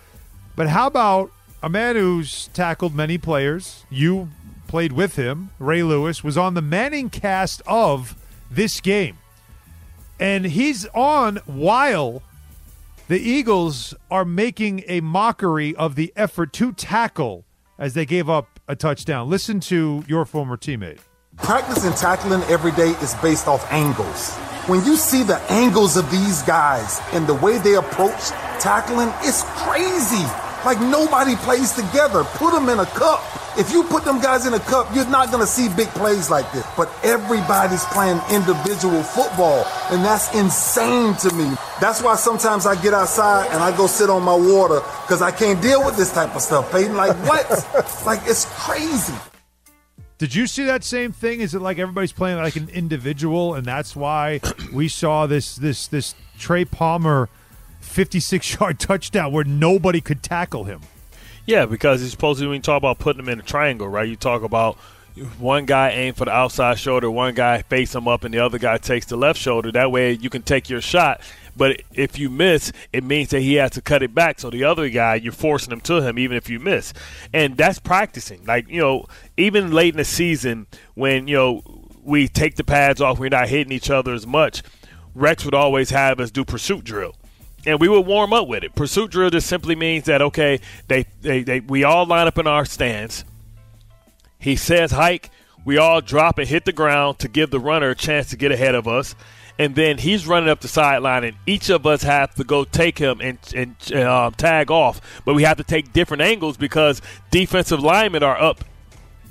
But 0.57 0.69
how 0.69 0.87
about 0.87 1.31
a 1.63 1.69
man 1.69 1.97
who's 1.97 2.49
tackled 2.49 2.95
many 2.95 3.19
players? 3.19 3.85
You 3.91 4.29
played 4.71 4.93
with 4.93 5.17
him. 5.17 5.51
Ray 5.59 5.83
Lewis 5.83 6.23
was 6.23 6.39
on 6.39 6.55
the 6.55 6.63
Manning 6.63 7.11
cast 7.11 7.61
of 7.67 8.15
this 8.49 8.81
game. 8.81 9.19
And 10.21 10.45
he's 10.45 10.87
on 10.95 11.39
while 11.45 12.23
the 13.09 13.19
Eagles 13.19 13.95
are 14.13 14.25
making 14.25 14.85
a 14.87 15.01
mockery 15.01 15.75
of 15.75 15.97
the 15.97 16.13
effort 16.15 16.53
to 16.53 16.73
tackle 16.73 17.45
as 17.81 17.95
they 17.95 18.07
gave 18.07 18.31
up 18.31 18.61
a 18.69 18.77
touchdown. 18.77 19.29
Listen 19.29 19.59
to 19.59 20.05
your 20.07 20.25
former 20.25 20.57
teammate. 20.57 21.01
Practice 21.39 21.85
and 21.85 21.97
tackling 21.97 22.43
every 22.45 22.71
day 22.71 22.91
is 23.03 23.17
based 23.17 23.49
off 23.49 23.67
angles. 23.73 24.37
When 24.69 24.85
you 24.85 24.95
see 24.95 25.25
the 25.25 25.41
angles 25.51 25.97
of 25.97 26.09
these 26.13 26.43
guys 26.43 27.01
and 27.13 27.27
the 27.27 27.35
way 27.35 27.59
they 27.59 27.75
approach 27.75 28.29
tackling, 28.61 29.13
it's 29.23 29.43
crazy. 29.57 30.50
Like 30.65 30.81
nobody 30.81 31.37
plays 31.37 31.73
together. 31.73 32.25
Put 32.25 32.53
them 32.53 32.69
in 32.69 32.79
a 32.79 32.87
cup. 32.87 33.23
If 33.59 33.73
you 33.73 33.83
put 33.83 34.05
them 34.05 34.21
guys 34.21 34.47
in 34.47 34.55
a 34.55 34.61
cup, 34.61 34.95
you're 34.95 35.09
not 35.09 35.29
going 35.29 35.41
to 35.41 35.47
see 35.47 35.69
big 35.75 35.89
plays 35.89 36.31
like 36.31 36.51
this. 36.53 36.65
But 36.77 36.89
everybody's 37.03 37.85
playing 37.87 38.21
individual 38.31 39.03
football, 39.03 39.67
and 39.91 40.05
that's 40.05 40.33
insane 40.35 41.15
to 41.17 41.35
me. 41.35 41.57
That's 41.81 42.01
why 42.01 42.15
sometimes 42.15 42.65
I 42.65 42.81
get 42.81 42.95
outside 42.95 43.49
and 43.51 43.63
I 43.63 43.77
go 43.77 43.87
sit 43.89 44.09
on 44.09 44.23
my 44.23 44.37
water 44.37 44.81
because 45.03 45.21
I 45.21 45.33
can't 45.33 45.61
deal 45.61 45.85
with 45.85 45.97
this 45.97 46.13
type 46.13 46.35
of 46.37 46.43
stuff, 46.43 46.71
Peyton. 46.71 46.97
Like, 46.97 47.17
what? 47.27 47.51
like, 48.07 48.21
it's 48.25 48.45
crazy. 48.45 49.15
Did 50.19 50.35
you 50.35 50.47
see 50.47 50.65
that 50.65 50.85
same 50.85 51.13
thing? 51.13 51.41
Is 51.41 51.55
it 51.55 51.61
like 51.61 51.79
everybody's 51.79 52.13
playing 52.13 52.37
like 52.37 52.57
an 52.57 52.69
individual, 52.69 53.55
and 53.55 53.65
that's 53.65 53.97
why 53.97 54.41
we 54.73 54.87
saw 54.87 55.27
this 55.27 55.57
this 55.57 55.87
this 55.87 56.15
Trey 56.39 56.67
Palmer 56.67 57.31
fifty 57.81 58.21
six 58.21 58.59
yard 58.59 58.79
touchdown 58.79 59.33
where 59.33 59.45
nobody 59.45 60.01
could 60.01 60.23
tackle 60.23 60.65
him? 60.65 60.81
Yeah, 61.47 61.67
because 61.67 62.03
it's 62.03 62.13
supposed 62.13 62.41
to 62.41 62.47
when 62.47 62.57
you 62.57 62.63
talk 62.63 62.79
about 62.79 62.99
putting 62.99 63.25
them 63.25 63.33
in 63.33 63.41
a 63.41 63.43
triangle, 63.43 63.89
right? 63.89 64.09
You 64.09 64.17
talk 64.17 64.43
about 64.43 64.77
one 65.39 65.67
guy 65.67 65.91
aim 65.91 66.15
for 66.15 66.25
the 66.25 66.31
outside 66.31 66.79
shoulder, 66.79 67.11
one 67.11 67.35
guy 67.35 67.63
face 67.63 67.95
him 67.95 68.07
up, 68.07 68.25
and 68.25 68.33
the 68.33 68.39
other 68.39 68.59
guy 68.59 68.79
takes 68.79 69.07
the 69.07 69.17
left 69.17 69.39
shoulder. 69.39 69.73
That 69.73 69.91
way 69.91 70.13
you 70.13 70.31
can 70.31 70.43
take 70.43 70.71
your 70.71 70.81
shot. 70.81 71.21
But 71.57 71.83
if 71.93 72.19
you 72.19 72.31
miss, 72.31 72.73
it 72.93 73.05
means 73.05 73.31
that 73.31 73.41
he 73.41 73.55
has 73.55 73.73
to 73.73 73.83
cut 73.83 74.03
it 74.03 74.15
back. 74.15 74.39
So 74.39 74.51
the 74.51 74.65
other 74.65 74.89
guy, 74.89 75.17
you're 75.17 75.33
forcing 75.33 75.73
him 75.73 75.81
to 75.83 76.01
him, 76.01 76.19
even 76.19 76.37
if 76.37 76.49
you 76.49 76.61
miss. 76.61 76.93
And 77.33 77.57
that's 77.57 77.79
practicing. 77.79 78.45
Like, 78.45 78.69
you 78.69 78.81
know, 78.81 79.07
even 79.37 79.73
late 79.73 79.95
in 79.95 79.99
the 79.99 80.05
season 80.05 80.69
when, 80.95 81.29
you 81.29 81.37
know, 81.37 81.89
we 82.03 82.29
take 82.29 82.57
the 82.57 82.65
pads 82.65 83.01
off, 83.01 83.19
we're 83.19 83.29
not 83.29 83.49
hitting 83.49 83.73
each 83.73 83.91
other 83.91 84.15
as 84.15 84.27
much, 84.27 84.63
Rex 85.15 85.45
would 85.45 85.55
always 85.55 85.91
have 85.91 86.21
us 86.21 86.31
do 86.31 86.45
pursuit 86.45 86.85
drill 86.85 87.17
and 87.67 87.81
we 87.81 87.89
would 87.89 88.07
warm 88.07 88.33
up 88.33 88.49
with 88.49 88.65
it. 88.65 88.75
Pursuit 88.75 89.11
drill 89.11 89.31
just 89.31 89.47
simply 89.47 89.75
means 89.75 90.05
that 90.05 90.23
okay, 90.23 90.61
they, 90.89 91.05
they, 91.21 91.43
they 91.43 91.61
we 91.61 91.85
all 91.85 92.07
line 92.07 92.27
up 92.27 92.39
in 92.39 92.47
our 92.47 92.65
stance. 92.65 93.25
He 94.39 94.57
says 94.57 94.93
hike, 94.93 95.31
we 95.65 95.77
all 95.77 96.01
drop 96.01 96.39
and 96.39 96.49
hit 96.49 96.65
the 96.65 96.73
ground 96.73 97.19
to 97.19 97.29
give 97.29 97.51
the 97.51 97.61
runner 97.61 97.91
a 97.91 97.95
chance 97.95 98.31
to 98.31 98.37
get 98.37 98.53
ahead 98.53 98.75
of 98.75 98.89
us. 98.89 99.15
And 99.59 99.75
then 99.75 99.99
he's 99.99 100.27
running 100.27 100.49
up 100.49 100.61
the 100.61 100.69
sideline, 100.69 101.23
and 101.23 101.37
each 101.45 101.69
of 101.69 101.87
us 101.87 102.03
have 102.03 102.35
to 102.37 102.45
go 102.45 102.65
take 102.65 102.97
him 102.97 103.21
and, 103.21 103.39
and 103.55 103.93
um, 103.93 104.33
tag 104.33 104.71
off. 104.71 105.23
But 105.27 105.35
we 105.35 105.43
have 105.43 105.59
to 105.59 105.65
take 105.65 105.93
different 105.93 106.23
angles 106.23 106.57
because 106.57 107.03
defensive 107.31 107.81
linemen 107.81 108.23
are 108.23 108.41
up 108.41 108.65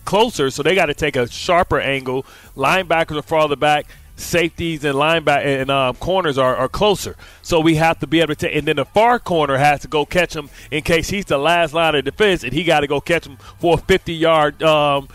closer, 0.06 0.52
so 0.52 0.62
they 0.62 0.76
got 0.76 0.86
to 0.86 0.94
take 0.94 1.16
a 1.16 1.28
sharper 1.28 1.80
angle. 1.80 2.28
Linebackers 2.56 3.18
are 3.18 3.24
farther 3.24 3.56
back 3.56 3.88
safeties 4.20 4.84
and 4.84 4.96
linebacker 4.96 5.62
and 5.62 5.72
um, 5.72 5.96
corners 5.96 6.38
are, 6.38 6.56
are 6.56 6.70
closer. 6.70 7.16
So 7.42 7.60
we 7.60 7.76
have 7.76 8.00
to 8.00 8.08
be 8.08 8.20
able 8.20 8.36
to 8.36 8.48
take, 8.48 8.56
and 8.56 8.68
then 8.68 8.76
the 8.76 8.86
far 8.86 9.20
corner 9.20 9.58
has 9.58 9.82
to 9.82 9.88
go 9.88 10.06
catch 10.06 10.36
him 10.36 10.50
in 10.72 10.84
case 10.84 11.10
he's 11.10 11.26
the 11.26 11.38
last 11.38 11.74
line 11.74 11.96
of 11.96 12.06
defense, 12.06 12.44
and 12.44 12.54
he 12.54 12.64
got 12.64 12.82
to 12.82 12.88
go 12.88 13.02
catch 13.02 13.26
him 13.26 13.38
for 13.60 13.76
a 13.76 13.78
50 13.78 14.14
yard 14.14 14.62
um, 14.64 15.08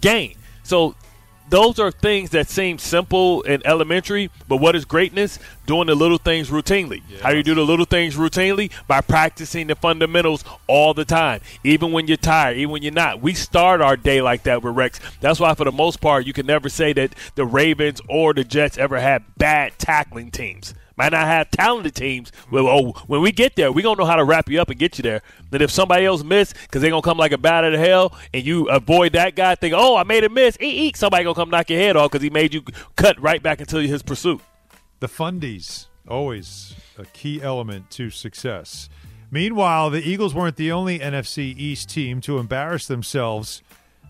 gain. 0.00 0.34
So 0.62 0.94
those 1.52 1.78
are 1.78 1.90
things 1.90 2.30
that 2.30 2.48
seem 2.48 2.78
simple 2.78 3.44
and 3.44 3.62
elementary, 3.66 4.30
but 4.48 4.56
what 4.56 4.74
is 4.74 4.86
greatness? 4.86 5.38
Doing 5.66 5.86
the 5.86 5.94
little 5.94 6.16
things 6.16 6.48
routinely. 6.48 7.02
How 7.20 7.30
you 7.30 7.42
do 7.42 7.54
the 7.54 7.60
little 7.60 7.84
things 7.84 8.16
routinely? 8.16 8.72
By 8.86 9.02
practicing 9.02 9.66
the 9.66 9.74
fundamentals 9.74 10.44
all 10.66 10.94
the 10.94 11.04
time, 11.04 11.42
even 11.62 11.92
when 11.92 12.08
you're 12.08 12.16
tired, 12.16 12.56
even 12.56 12.70
when 12.70 12.82
you're 12.82 12.90
not. 12.90 13.20
We 13.20 13.34
start 13.34 13.82
our 13.82 13.98
day 13.98 14.22
like 14.22 14.44
that 14.44 14.62
with 14.62 14.74
Rex. 14.74 14.98
That's 15.20 15.38
why, 15.38 15.54
for 15.54 15.64
the 15.64 15.72
most 15.72 16.00
part, 16.00 16.26
you 16.26 16.32
can 16.32 16.46
never 16.46 16.70
say 16.70 16.94
that 16.94 17.14
the 17.34 17.44
Ravens 17.44 18.00
or 18.08 18.32
the 18.32 18.44
Jets 18.44 18.78
ever 18.78 18.98
had 18.98 19.22
bad 19.36 19.78
tackling 19.78 20.30
teams. 20.30 20.72
Might 20.96 21.12
not 21.12 21.26
have 21.26 21.50
talented 21.50 21.94
teams. 21.94 22.32
Well, 22.50 22.66
oh, 22.68 22.92
when 23.06 23.22
we 23.22 23.32
get 23.32 23.56
there, 23.56 23.72
we're 23.72 23.82
going 23.82 23.96
to 23.96 24.02
know 24.02 24.06
how 24.06 24.16
to 24.16 24.24
wrap 24.24 24.48
you 24.48 24.60
up 24.60 24.70
and 24.70 24.78
get 24.78 24.98
you 24.98 25.02
there. 25.02 25.22
Then 25.50 25.62
if 25.62 25.70
somebody 25.70 26.04
else 26.04 26.22
miss, 26.22 26.52
because 26.52 26.82
they're 26.82 26.90
going 26.90 27.02
to 27.02 27.08
come 27.08 27.18
like 27.18 27.32
a 27.32 27.38
bat 27.38 27.64
out 27.64 27.74
of 27.74 27.80
hell, 27.80 28.16
and 28.32 28.44
you 28.44 28.68
avoid 28.68 29.12
that 29.12 29.34
guy, 29.36 29.54
think, 29.54 29.74
oh, 29.76 29.96
I 29.96 30.04
made 30.04 30.24
a 30.24 30.28
miss, 30.28 30.56
eek, 30.60 30.96
somebody 30.96 31.24
going 31.24 31.34
to 31.34 31.40
come 31.40 31.50
knock 31.50 31.70
your 31.70 31.78
head 31.78 31.96
off 31.96 32.10
because 32.10 32.22
he 32.22 32.30
made 32.30 32.54
you 32.54 32.62
cut 32.96 33.20
right 33.20 33.42
back 33.42 33.60
into 33.60 33.78
his 33.78 34.02
pursuit. 34.02 34.40
The 35.00 35.08
fundies, 35.08 35.86
always 36.06 36.74
a 36.98 37.04
key 37.06 37.42
element 37.42 37.90
to 37.92 38.10
success. 38.10 38.88
Meanwhile, 39.30 39.88
the 39.88 40.06
Eagles 40.06 40.34
weren't 40.34 40.56
the 40.56 40.70
only 40.70 40.98
NFC 40.98 41.56
East 41.56 41.88
team 41.88 42.20
to 42.20 42.38
embarrass 42.38 42.86
themselves. 42.86 43.62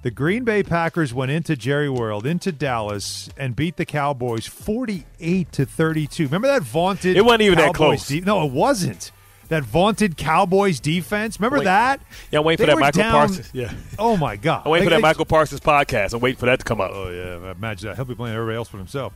The 0.03 0.11
Green 0.11 0.43
Bay 0.43 0.65
Packers 0.65 1.15
went 1.15 1.31
into 1.31 1.55
Jerry 1.55 1.88
World, 1.88 2.27
into 2.27 2.51
Dallas, 2.51 3.31
and 3.37 3.55
beat 3.55 3.77
the 3.77 3.85
Cowboys 3.85 4.47
48 4.49 5.53
to 5.53 5.65
32. 5.65 6.25
Remember 6.25 6.49
that 6.49 6.62
vaunted 6.62 7.17
It 7.17 7.25
wasn't 7.25 7.43
even 7.43 7.59
that 7.59 7.73
close. 7.75 8.09
de- 8.09 8.21
no, 8.21 8.45
it 8.45 8.51
wasn't. 8.53 9.12
That 9.49 9.62
vaunted 9.62 10.17
Cowboys 10.17 10.81
defense. 10.81 11.38
Remember 11.38 11.59
Wait. 11.59 11.65
that? 11.65 12.01
Yeah, 12.33 12.41
I'm 12.41 12.45
waiting 12.45 12.67
They 12.67 12.73
for 12.73 12.77
that 12.77 12.81
Micah 12.81 12.99
down- 12.99 13.12
Parsons. 13.12 13.51
Yeah. 13.53 13.73
Oh 13.99 14.17
my 14.17 14.37
God! 14.37 14.62
I'm 14.65 14.73
waiting 14.73 14.87
for 14.87 14.91
that 14.91 14.97
they- 14.97 15.03
Micah 15.03 15.25
Parsons 15.25 15.61
podcast. 15.61 16.15
I'm 16.15 16.21
waiting 16.21 16.38
for 16.38 16.46
that 16.46 16.59
to 16.61 16.65
come 16.65 16.81
out. 16.81 16.90
Oh 16.92 17.11
yeah, 17.11 17.53
imagine 17.53 17.88
that. 17.88 17.96
He'll 17.96 18.05
be 18.05 18.15
playing 18.15 18.35
everybody 18.35 18.57
else 18.57 18.71
but 18.71 18.79
himself. 18.79 19.13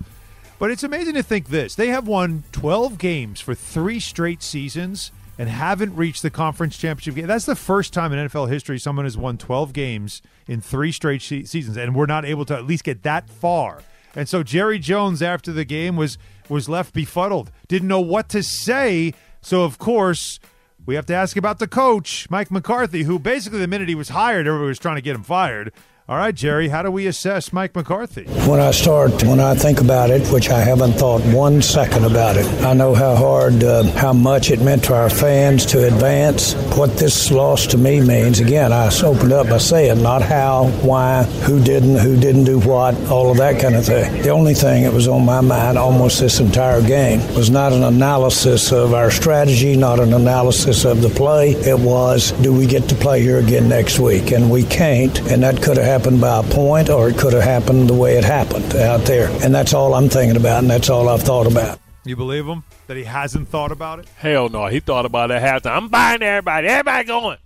But 0.59 0.70
it's 0.70 0.82
amazing 0.84 1.14
to 1.14 1.22
think 1.22 1.49
this: 1.49 1.74
they 1.74 1.89
have 1.89 2.07
won 2.07 2.45
12 2.53 2.99
games 2.99 3.41
for 3.41 3.55
three 3.55 3.99
straight 3.99 4.43
seasons 4.43 5.11
and 5.39 5.49
haven't 5.49 5.95
reached 5.97 6.22
the 6.22 6.30
conference 6.30 6.76
championship 6.76 7.14
game. 7.14 7.26
That's 7.26 7.47
the 7.47 7.57
first 7.57 7.93
time 7.93 8.12
in 8.12 8.28
NFL 8.28 8.49
history 8.49 8.78
someone 8.78 9.05
has 9.05 9.16
won 9.16 9.39
12 9.39 9.72
games 9.72 10.22
in 10.47 10.61
three 10.61 10.93
straight 10.93 11.22
se- 11.22 11.45
seasons, 11.45 11.76
and 11.76 11.95
we're 11.95 12.07
not 12.07 12.24
able 12.24 12.45
to 12.47 12.55
at 12.55 12.66
least 12.66 12.84
get 12.84 13.03
that 13.03 13.28
far. 13.28 13.82
And 14.14 14.28
so 14.28 14.43
Jerry 14.43 14.78
Jones, 14.78 15.20
after 15.22 15.53
the 15.53 15.64
game, 15.64 15.97
was 15.97 16.18
was 16.49 16.68
left 16.68 16.95
befuddled, 16.95 17.51
didn't 17.68 17.89
know 17.89 18.01
what 18.01 18.28
to 18.30 18.43
say. 18.43 19.12
So 19.41 19.64
of 19.64 19.78
course. 19.78 20.39
We 20.84 20.95
have 20.95 21.07
to 21.07 21.14
ask 21.14 21.37
about 21.37 21.59
the 21.59 21.66
coach, 21.66 22.30
Mike 22.30 22.49
McCarthy, 22.49 23.03
who 23.03 23.18
basically 23.18 23.59
the 23.59 23.66
minute 23.66 23.89
he 23.89 23.97
was 23.97 24.11
hired, 24.11 24.47
everybody 24.47 24.68
was 24.68 24.78
trying 24.78 24.95
to 24.95 25.03
get 25.03 25.16
him 25.16 25.24
fired. 25.24 25.72
All 26.09 26.16
right, 26.16 26.32
Jerry, 26.32 26.68
how 26.68 26.82
do 26.82 26.90
we 26.92 27.09
assess 27.09 27.52
Mike 27.52 27.74
McCarthy? 27.74 28.26
When 28.48 28.61
I 28.61 28.70
start, 28.70 29.24
when 29.24 29.40
I 29.40 29.57
think 29.57 29.80
about 29.80 30.11
it, 30.11 30.24
which 30.28 30.50
I 30.50 30.61
haven't 30.61 30.92
thought 30.92 31.20
one 31.34 31.61
second 31.61 32.04
about 32.04 32.36
it, 32.36 32.46
I 32.62 32.74
know 32.74 32.94
how 32.94 33.16
hard, 33.16 33.64
uh, 33.64 33.82
how 33.94 34.12
much 34.12 34.52
it 34.52 34.61
meant 34.61 34.84
to 34.84 34.94
our 34.94 35.11
fans 35.11 35.66
to 35.66 35.84
advance. 35.84 36.54
What 36.76 36.96
this 36.96 37.32
loss 37.32 37.66
to 37.66 37.76
me 37.76 38.00
means, 38.00 38.38
again, 38.38 38.72
I 38.72 38.88
opened 39.02 39.32
up 39.32 39.48
by 39.48 39.59
saying 39.59 40.00
not 40.00 40.22
how, 40.22 40.68
why, 40.80 41.24
who 41.24 41.61
didn't, 41.61 41.96
who 41.96 42.16
didn't 42.16 42.44
do 42.44 42.61
what, 42.61 42.94
all 43.11 43.32
of 43.32 43.38
that 43.38 43.61
kind 43.61 43.74
of 43.74 43.84
thing. 43.84 44.22
The 44.22 44.28
only 44.28 44.54
thing 44.54 44.84
that 44.84 44.92
was 44.92 45.09
on 45.09 45.24
my 45.24 45.40
mind 45.40 45.76
almost 45.76 46.20
this 46.20 46.38
entire 46.38 46.82
game 46.82 47.18
was 47.34 47.50
not 47.50 47.72
an 47.72 47.82
analysis 47.82 48.70
of 48.70 48.94
our 48.94 49.11
strategy, 49.11 49.76
not 49.76 49.98
an 49.98 50.12
analysis 50.12 50.84
of 50.84 51.02
the 51.02 51.09
play. 51.09 51.50
It 51.50 51.80
was, 51.80 52.30
do 52.42 52.52
we 52.52 52.68
get 52.68 52.88
to 52.90 52.94
play 52.94 53.22
here 53.22 53.38
again 53.38 53.68
next 53.68 53.98
week? 53.98 54.30
And 54.30 54.48
we 54.48 54.62
can't, 54.62 55.18
and 55.22 55.42
that 55.42 55.61
could 55.61 55.76
have 55.76 55.95
happened 55.97 56.20
by 56.20 56.40
a 56.40 56.42
point 56.42 56.90
or 56.90 57.09
it 57.09 57.16
could 57.16 57.32
have 57.32 57.42
happened 57.42 57.88
the 57.88 57.94
way 57.94 58.18
it 58.18 58.24
happened 58.24 58.74
out 58.76 59.01
there. 59.07 59.30
And 59.42 59.55
that's 59.55 59.72
all 59.72 59.94
I'm 59.94 60.11
thinking 60.11 60.36
about, 60.36 60.59
and 60.59 60.70
that's 60.70 60.90
all 60.90 61.09
I've 61.09 61.22
thought 61.22 61.47
about. 61.51 61.78
You 62.05 62.16
believe 62.16 62.44
him 62.47 62.64
that 62.86 62.99
he 62.99 63.05
hasn't 63.05 63.49
thought 63.49 63.72
about 63.72 63.99
it? 64.01 64.07
Hell 64.16 64.51
no, 64.51 64.66
he 64.66 64.78
thought 64.80 65.07
about 65.07 65.30
it 65.30 65.42
at 65.42 65.62
halftime. 65.62 65.76
I'm 65.76 65.88
buying 65.88 66.20
everybody. 66.22 66.68
Everybody 66.68 67.07
going. 67.07 67.38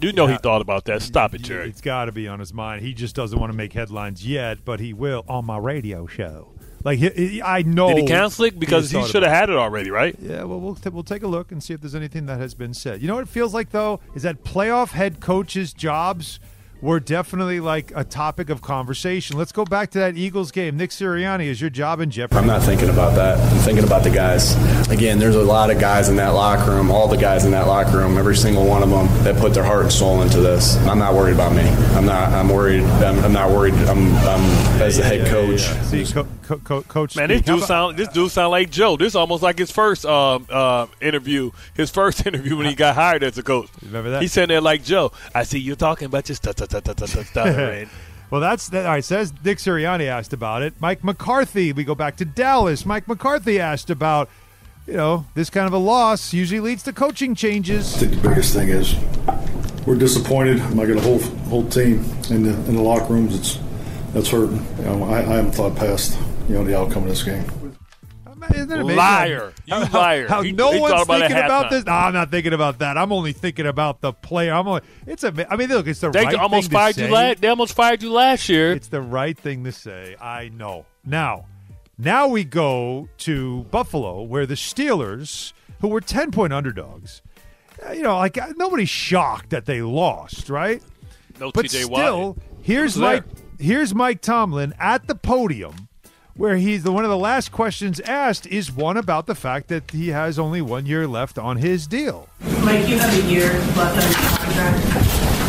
You 0.00 0.12
know 0.12 0.26
he 0.26 0.36
thought 0.38 0.62
about 0.62 0.86
that. 0.86 1.02
Stop 1.02 1.34
it, 1.34 1.42
Jerry. 1.42 1.68
It's 1.68 1.82
got 1.82 2.06
to 2.06 2.12
be 2.12 2.26
on 2.26 2.38
his 2.40 2.54
mind. 2.54 2.80
He 2.82 2.94
just 2.94 3.14
doesn't 3.14 3.38
want 3.38 3.52
to 3.52 3.56
make 3.56 3.74
headlines 3.74 4.26
yet, 4.26 4.64
but 4.64 4.80
he 4.80 4.94
will 4.94 5.22
on 5.28 5.44
my 5.44 5.58
radio 5.58 6.06
show. 6.06 6.54
Like 6.84 6.98
he, 6.98 7.10
he- 7.10 7.42
I 7.42 7.62
know. 7.62 7.88
Did 7.88 7.98
he 7.98 8.06
cancel 8.06 8.46
it? 8.46 8.58
Because 8.58 8.90
he 8.90 8.96
has 8.96 9.06
thought 9.06 9.10
should 9.12 9.22
have 9.24 9.32
had 9.32 9.50
it 9.50 9.56
already, 9.56 9.90
right? 9.90 10.16
Yeah, 10.20 10.44
well, 10.44 10.58
we'll 10.60 10.74
t- 10.74 10.88
we'll 10.88 11.02
take 11.02 11.22
a 11.22 11.26
look 11.28 11.52
and 11.52 11.62
see 11.62 11.74
if 11.74 11.80
there's 11.82 11.94
anything 11.94 12.24
that 12.26 12.38
has 12.40 12.54
been 12.54 12.72
said. 12.72 13.02
You 13.02 13.08
know 13.08 13.14
what 13.16 13.24
it 13.24 13.28
feels 13.28 13.52
like 13.52 13.70
though 13.72 14.00
is 14.14 14.22
that 14.22 14.44
playoff 14.44 14.92
head 14.92 15.20
coaches' 15.20 15.72
jobs 15.74 16.40
were 16.80 17.00
definitely 17.00 17.60
like 17.60 17.92
a 17.94 18.04
topic 18.04 18.50
of 18.50 18.60
conversation. 18.60 19.36
Let's 19.36 19.52
go 19.52 19.64
back 19.64 19.90
to 19.92 19.98
that 20.00 20.16
Eagles 20.16 20.50
game. 20.50 20.76
Nick 20.76 20.90
Sirianni, 20.90 21.46
is 21.46 21.60
your 21.60 21.70
job 21.70 22.00
in 22.00 22.10
jeopardy? 22.10 22.38
I'm 22.40 22.46
not 22.46 22.62
thinking 22.62 22.90
about 22.90 23.14
that. 23.16 23.38
I'm 23.38 23.58
thinking 23.60 23.84
about 23.84 24.02
the 24.02 24.10
guys. 24.10 24.54
Again, 24.90 25.18
there's 25.18 25.36
a 25.36 25.42
lot 25.42 25.70
of 25.70 25.80
guys 25.80 26.08
in 26.08 26.16
that 26.16 26.30
locker 26.30 26.70
room, 26.70 26.90
all 26.90 27.08
the 27.08 27.16
guys 27.16 27.44
in 27.44 27.50
that 27.52 27.66
locker 27.66 27.98
room, 27.98 28.18
every 28.18 28.36
single 28.36 28.66
one 28.66 28.82
of 28.82 28.90
them 28.90 29.06
that 29.24 29.36
put 29.36 29.54
their 29.54 29.64
heart 29.64 29.82
and 29.84 29.92
soul 29.92 30.22
into 30.22 30.40
this. 30.40 30.76
I'm 30.86 30.98
not 30.98 31.14
worried 31.14 31.34
about 31.34 31.54
me. 31.54 31.68
I'm 31.96 32.04
not. 32.06 32.32
I'm 32.32 32.48
worried. 32.48 32.82
I'm, 32.82 33.18
I'm 33.24 33.32
not 33.32 33.50
worried. 33.50 33.74
I'm, 33.74 34.14
I'm 34.16 34.40
as 34.80 34.98
the 34.98 35.04
head 35.04 35.26
coach. 35.28 35.60
See, 35.86 36.04
co- 36.04 36.28
co- 36.46 36.58
co- 36.58 36.82
coach. 36.82 37.16
Man, 37.16 37.28
this 37.28 37.38
speak. 37.38 37.46
How 37.48 37.52
dude 37.54 37.58
about- 37.60 37.68
sound 37.68 37.96
this 37.98 38.08
dude 38.08 38.30
sound 38.30 38.50
like 38.50 38.70
Joe. 38.70 38.96
This 38.96 39.08
is 39.08 39.16
almost 39.16 39.42
like 39.42 39.58
his 39.58 39.70
first 39.70 40.04
um, 40.06 40.46
uh, 40.50 40.86
interview. 41.00 41.50
His 41.74 41.90
first 41.90 42.26
interview 42.26 42.56
when 42.56 42.66
he 42.66 42.74
got 42.74 42.94
hired 42.94 43.22
as 43.22 43.36
a 43.38 43.42
coach. 43.42 43.68
Remember 43.82 44.10
that? 44.10 44.22
He's 44.22 44.32
sitting 44.32 44.48
there 44.48 44.60
like 44.60 44.82
Joe. 44.84 45.12
I 45.34 45.42
see 45.42 45.58
you 45.58 45.74
talking 45.74 46.06
about 46.06 46.28
your 46.28 46.36
stuff, 46.36 46.54
stuff, 46.56 46.70
stuff, 46.70 46.82
stuff, 46.96 47.08
stuff, 47.10 47.26
stuff. 47.26 47.46
man. 47.56 47.90
well, 48.30 48.40
that's 48.40 48.68
that. 48.70 48.86
All 48.86 48.92
right, 48.92 49.04
says 49.04 49.32
Nick 49.44 49.58
Sirianni 49.58 50.06
asked 50.06 50.32
about 50.32 50.62
it. 50.62 50.74
Mike 50.80 51.04
McCarthy. 51.04 51.72
We 51.72 51.84
go 51.84 51.94
back 51.94 52.16
to 52.16 52.24
Dallas. 52.24 52.86
Mike 52.86 53.06
McCarthy 53.08 53.60
asked 53.60 53.90
about, 53.90 54.28
you 54.86 54.94
know, 54.94 55.26
this 55.34 55.50
kind 55.50 55.66
of 55.66 55.72
a 55.72 55.78
loss 55.78 56.32
usually 56.32 56.60
leads 56.60 56.82
to 56.84 56.92
coaching 56.92 57.34
changes. 57.34 57.94
I 57.96 57.98
think 58.06 58.22
the 58.22 58.28
biggest 58.28 58.54
thing 58.54 58.68
is 58.68 58.94
we're 59.86 59.96
disappointed. 59.96 60.60
I'm 60.60 60.76
got 60.76 60.88
a 60.90 61.00
whole 61.00 61.18
whole 61.48 61.68
team 61.68 62.04
in 62.30 62.42
the 62.42 62.50
in 62.68 62.76
the 62.76 62.82
locker 62.82 63.12
rooms. 63.12 63.34
It's 63.36 63.58
that's 64.12 64.28
hurting. 64.30 64.64
You 64.78 64.84
know, 64.84 65.04
I, 65.04 65.18
I 65.18 65.22
haven't 65.36 65.52
thought 65.52 65.76
past 65.76 66.18
you 66.48 66.54
know 66.54 66.64
the 66.64 66.76
outcome 66.78 67.04
of 67.04 67.08
this 67.08 67.22
game. 67.22 67.44
Isn't 68.54 68.70
it 68.70 68.74
amazing 68.80 68.96
Liar. 68.96 69.52
You 69.64 69.74
how- 69.74 69.84
how- 69.86 69.98
liar. 69.98 70.28
How 70.28 70.42
He- 70.42 70.52
no 70.52 70.70
he 70.72 70.78
one's 70.78 71.02
about 71.02 71.18
thinking 71.20 71.36
about 71.36 71.70
this. 71.70 71.84
No, 71.84 71.92
I'm 71.92 72.12
not 72.12 72.30
thinking 72.30 72.52
about 72.52 72.78
that. 72.78 72.96
I'm 72.96 73.10
only 73.10 73.32
thinking 73.32 73.66
about 73.66 74.00
the 74.02 74.12
player. 74.12 74.52
I'm 74.52 74.68
only. 74.68 74.82
It's 75.06 75.24
a. 75.24 75.46
I 75.50 75.56
mean, 75.56 75.68
look, 75.68 75.86
it's 75.88 76.00
the 76.00 76.10
They 76.10 76.24
right 76.24 76.34
almost 76.36 76.64
thing 76.64 76.70
to 76.70 76.76
fired 76.76 76.96
you 76.98 77.04
say. 77.06 77.10
last. 77.10 77.40
They 77.40 77.48
almost 77.48 77.74
fired 77.74 78.02
you 78.02 78.12
last 78.12 78.48
year. 78.48 78.72
It's 78.72 78.88
the 78.88 79.00
right 79.00 79.36
thing 79.36 79.64
to 79.64 79.72
say. 79.72 80.16
I 80.20 80.50
know. 80.50 80.84
Now, 81.04 81.46
now 81.98 82.28
we 82.28 82.44
go 82.44 83.08
to 83.18 83.64
Buffalo, 83.70 84.22
where 84.22 84.46
the 84.46 84.54
Steelers, 84.54 85.52
who 85.80 85.88
were 85.88 86.00
10 86.00 86.30
point 86.30 86.52
underdogs, 86.52 87.22
uh, 87.86 87.92
you 87.92 88.02
know, 88.02 88.16
like 88.18 88.38
uh, 88.38 88.52
nobody's 88.56 88.90
shocked 88.90 89.50
that 89.50 89.64
they 89.66 89.82
lost, 89.82 90.48
right? 90.50 90.82
No 91.40 91.50
but 91.50 91.64
TJ 91.66 91.84
still, 91.84 92.28
Watt. 92.34 92.36
here's 92.62 92.94
Who's 92.94 93.00
there? 93.00 93.12
Mike. 93.14 93.24
Here's 93.58 93.94
Mike 93.94 94.20
Tomlin 94.20 94.74
at 94.78 95.06
the 95.08 95.14
podium, 95.14 95.88
where 96.36 96.56
he's 96.56 96.82
the 96.82 96.92
one 96.92 97.04
of 97.04 97.10
the 97.10 97.16
last 97.16 97.50
questions 97.50 97.98
asked 98.00 98.46
is 98.46 98.70
one 98.70 98.96
about 98.96 99.26
the 99.26 99.34
fact 99.34 99.68
that 99.68 99.90
he 99.90 100.08
has 100.08 100.38
only 100.38 100.60
one 100.60 100.86
year 100.86 101.06
left 101.06 101.38
on 101.38 101.56
his 101.56 101.86
deal. 101.86 102.28
Mike, 102.62 102.86
you 102.88 102.98
have 102.98 103.24
a 103.24 103.28
year 103.30 103.52
left 103.74 103.96
on 103.96 104.10
your 104.10 104.20
contract. 104.36 105.46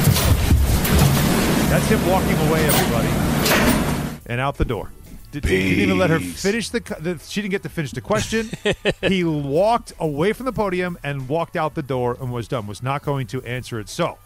That's 1.69 1.87
him 1.87 2.07
walking 2.07 2.37
away, 2.47 2.65
everybody, 2.65 4.23
and 4.27 4.39
out 4.39 4.57
the 4.57 4.65
door. 4.65 4.91
Did, 5.31 5.43
didn't 5.43 5.79
even 5.79 5.97
let 5.97 6.09
her 6.09 6.19
finish 6.19 6.69
the, 6.69 6.79
the. 7.01 7.19
She 7.27 7.41
didn't 7.41 7.51
get 7.51 7.63
to 7.63 7.69
finish 7.69 7.91
the 7.91 7.99
question. 7.99 8.49
he 9.01 9.25
walked 9.25 9.91
away 9.99 10.31
from 10.31 10.45
the 10.45 10.53
podium 10.53 10.97
and 11.03 11.27
walked 11.27 11.57
out 11.57 11.75
the 11.75 11.83
door 11.83 12.17
and 12.21 12.31
was 12.31 12.47
done. 12.47 12.65
Was 12.65 12.81
not 12.81 13.03
going 13.03 13.27
to 13.27 13.43
answer 13.43 13.77
it. 13.81 13.89
So, 13.89 14.17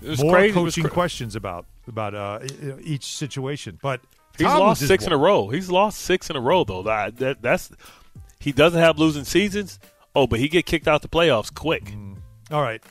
It 0.00 0.08
was 0.08 0.22
more 0.22 0.32
crazy. 0.32 0.58
It 0.58 0.62
was 0.62 0.74
coaching 0.74 0.84
cra- 0.84 0.92
questions 0.92 1.36
about 1.36 1.66
about 1.86 2.14
uh, 2.14 2.40
each 2.82 3.04
situation. 3.04 3.78
But 3.82 4.00
He's 4.38 4.46
Tomlin's 4.46 4.60
lost 4.60 4.86
six 4.86 5.06
in 5.06 5.12
a 5.12 5.16
row. 5.16 5.48
He's 5.48 5.70
lost 5.70 6.00
six 6.00 6.30
in 6.30 6.36
a 6.36 6.40
row 6.40 6.64
though. 6.64 6.82
That, 6.82 7.16
that 7.18 7.42
that's 7.42 7.70
he 8.40 8.52
doesn't 8.52 8.80
have 8.80 8.98
losing 8.98 9.24
seasons. 9.24 9.78
Oh, 10.14 10.26
but 10.26 10.38
he 10.40 10.48
get 10.48 10.66
kicked 10.66 10.88
out 10.88 11.02
the 11.02 11.08
playoffs 11.08 11.52
quick. 11.52 11.84
Mm. 11.86 12.16
All 12.50 12.62
right, 12.62 12.82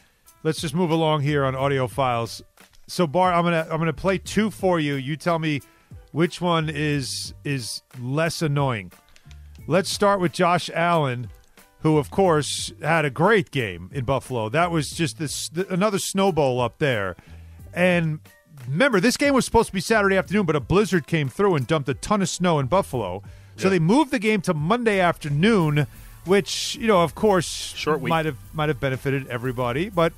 let's 0.44 0.62
just 0.62 0.76
move 0.76 0.92
along 0.92 1.22
here 1.22 1.46
on 1.46 1.56
audio 1.56 1.88
files. 1.88 2.44
So, 2.88 3.08
Bar, 3.08 3.34
I'm 3.34 3.44
gonna 3.44 3.68
I'm 3.70 3.80
gonna 3.80 3.94
play 3.94 4.18
two 4.18 4.52
for 4.52 4.80
you. 4.80 4.96
You 4.96 5.16
tell 5.16 5.40
me 5.40 5.62
which 6.12 6.40
one 6.40 6.70
is 6.70 7.34
is 7.44 7.82
less 8.00 8.42
annoying. 8.42 8.92
Let's 9.68 9.90
start 9.90 10.20
with 10.20 10.32
Josh 10.32 10.70
Allen, 10.74 11.30
who 11.80 11.98
of 11.98 12.12
course 12.12 12.72
had 12.82 13.06
a 13.06 13.10
great 13.10 13.52
game 13.52 13.90
in 13.92 14.06
Buffalo. 14.06 14.50
That 14.50 14.72
was 14.72 14.92
just 14.92 15.18
this 15.18 15.50
another 15.70 16.00
snowball 16.00 16.62
up 16.62 16.78
there. 16.78 17.16
And 17.74 18.20
remember, 18.68 19.00
this 19.00 19.18
game 19.18 19.34
was 19.34 19.46
supposed 19.46 19.68
to 19.68 19.74
be 19.74 19.82
Saturday 19.82 20.18
afternoon, 20.18 20.46
but 20.46 20.56
a 20.56 20.60
blizzard 20.60 21.08
came 21.08 21.30
through 21.30 21.56
and 21.56 21.68
dumped 21.68 21.90
a 21.90 21.94
ton 21.94 22.22
of 22.22 22.30
snow 22.30 22.60
in 22.60 22.68
Buffalo. 22.68 23.24
So 23.58 23.70
they 23.70 23.80
moved 23.80 24.12
the 24.12 24.20
game 24.20 24.42
to 24.42 24.54
Monday 24.54 25.00
afternoon, 25.00 25.88
which 26.26 26.76
you 26.76 26.88
know, 26.88 27.04
of 27.04 27.16
course, 27.16 27.46
Short 27.76 28.02
week. 28.02 28.10
might 28.10 28.26
have 28.26 28.38
might 28.54 28.68
have 28.68 28.82
benefited 28.82 29.28
everybody. 29.28 29.88
But 29.90 30.12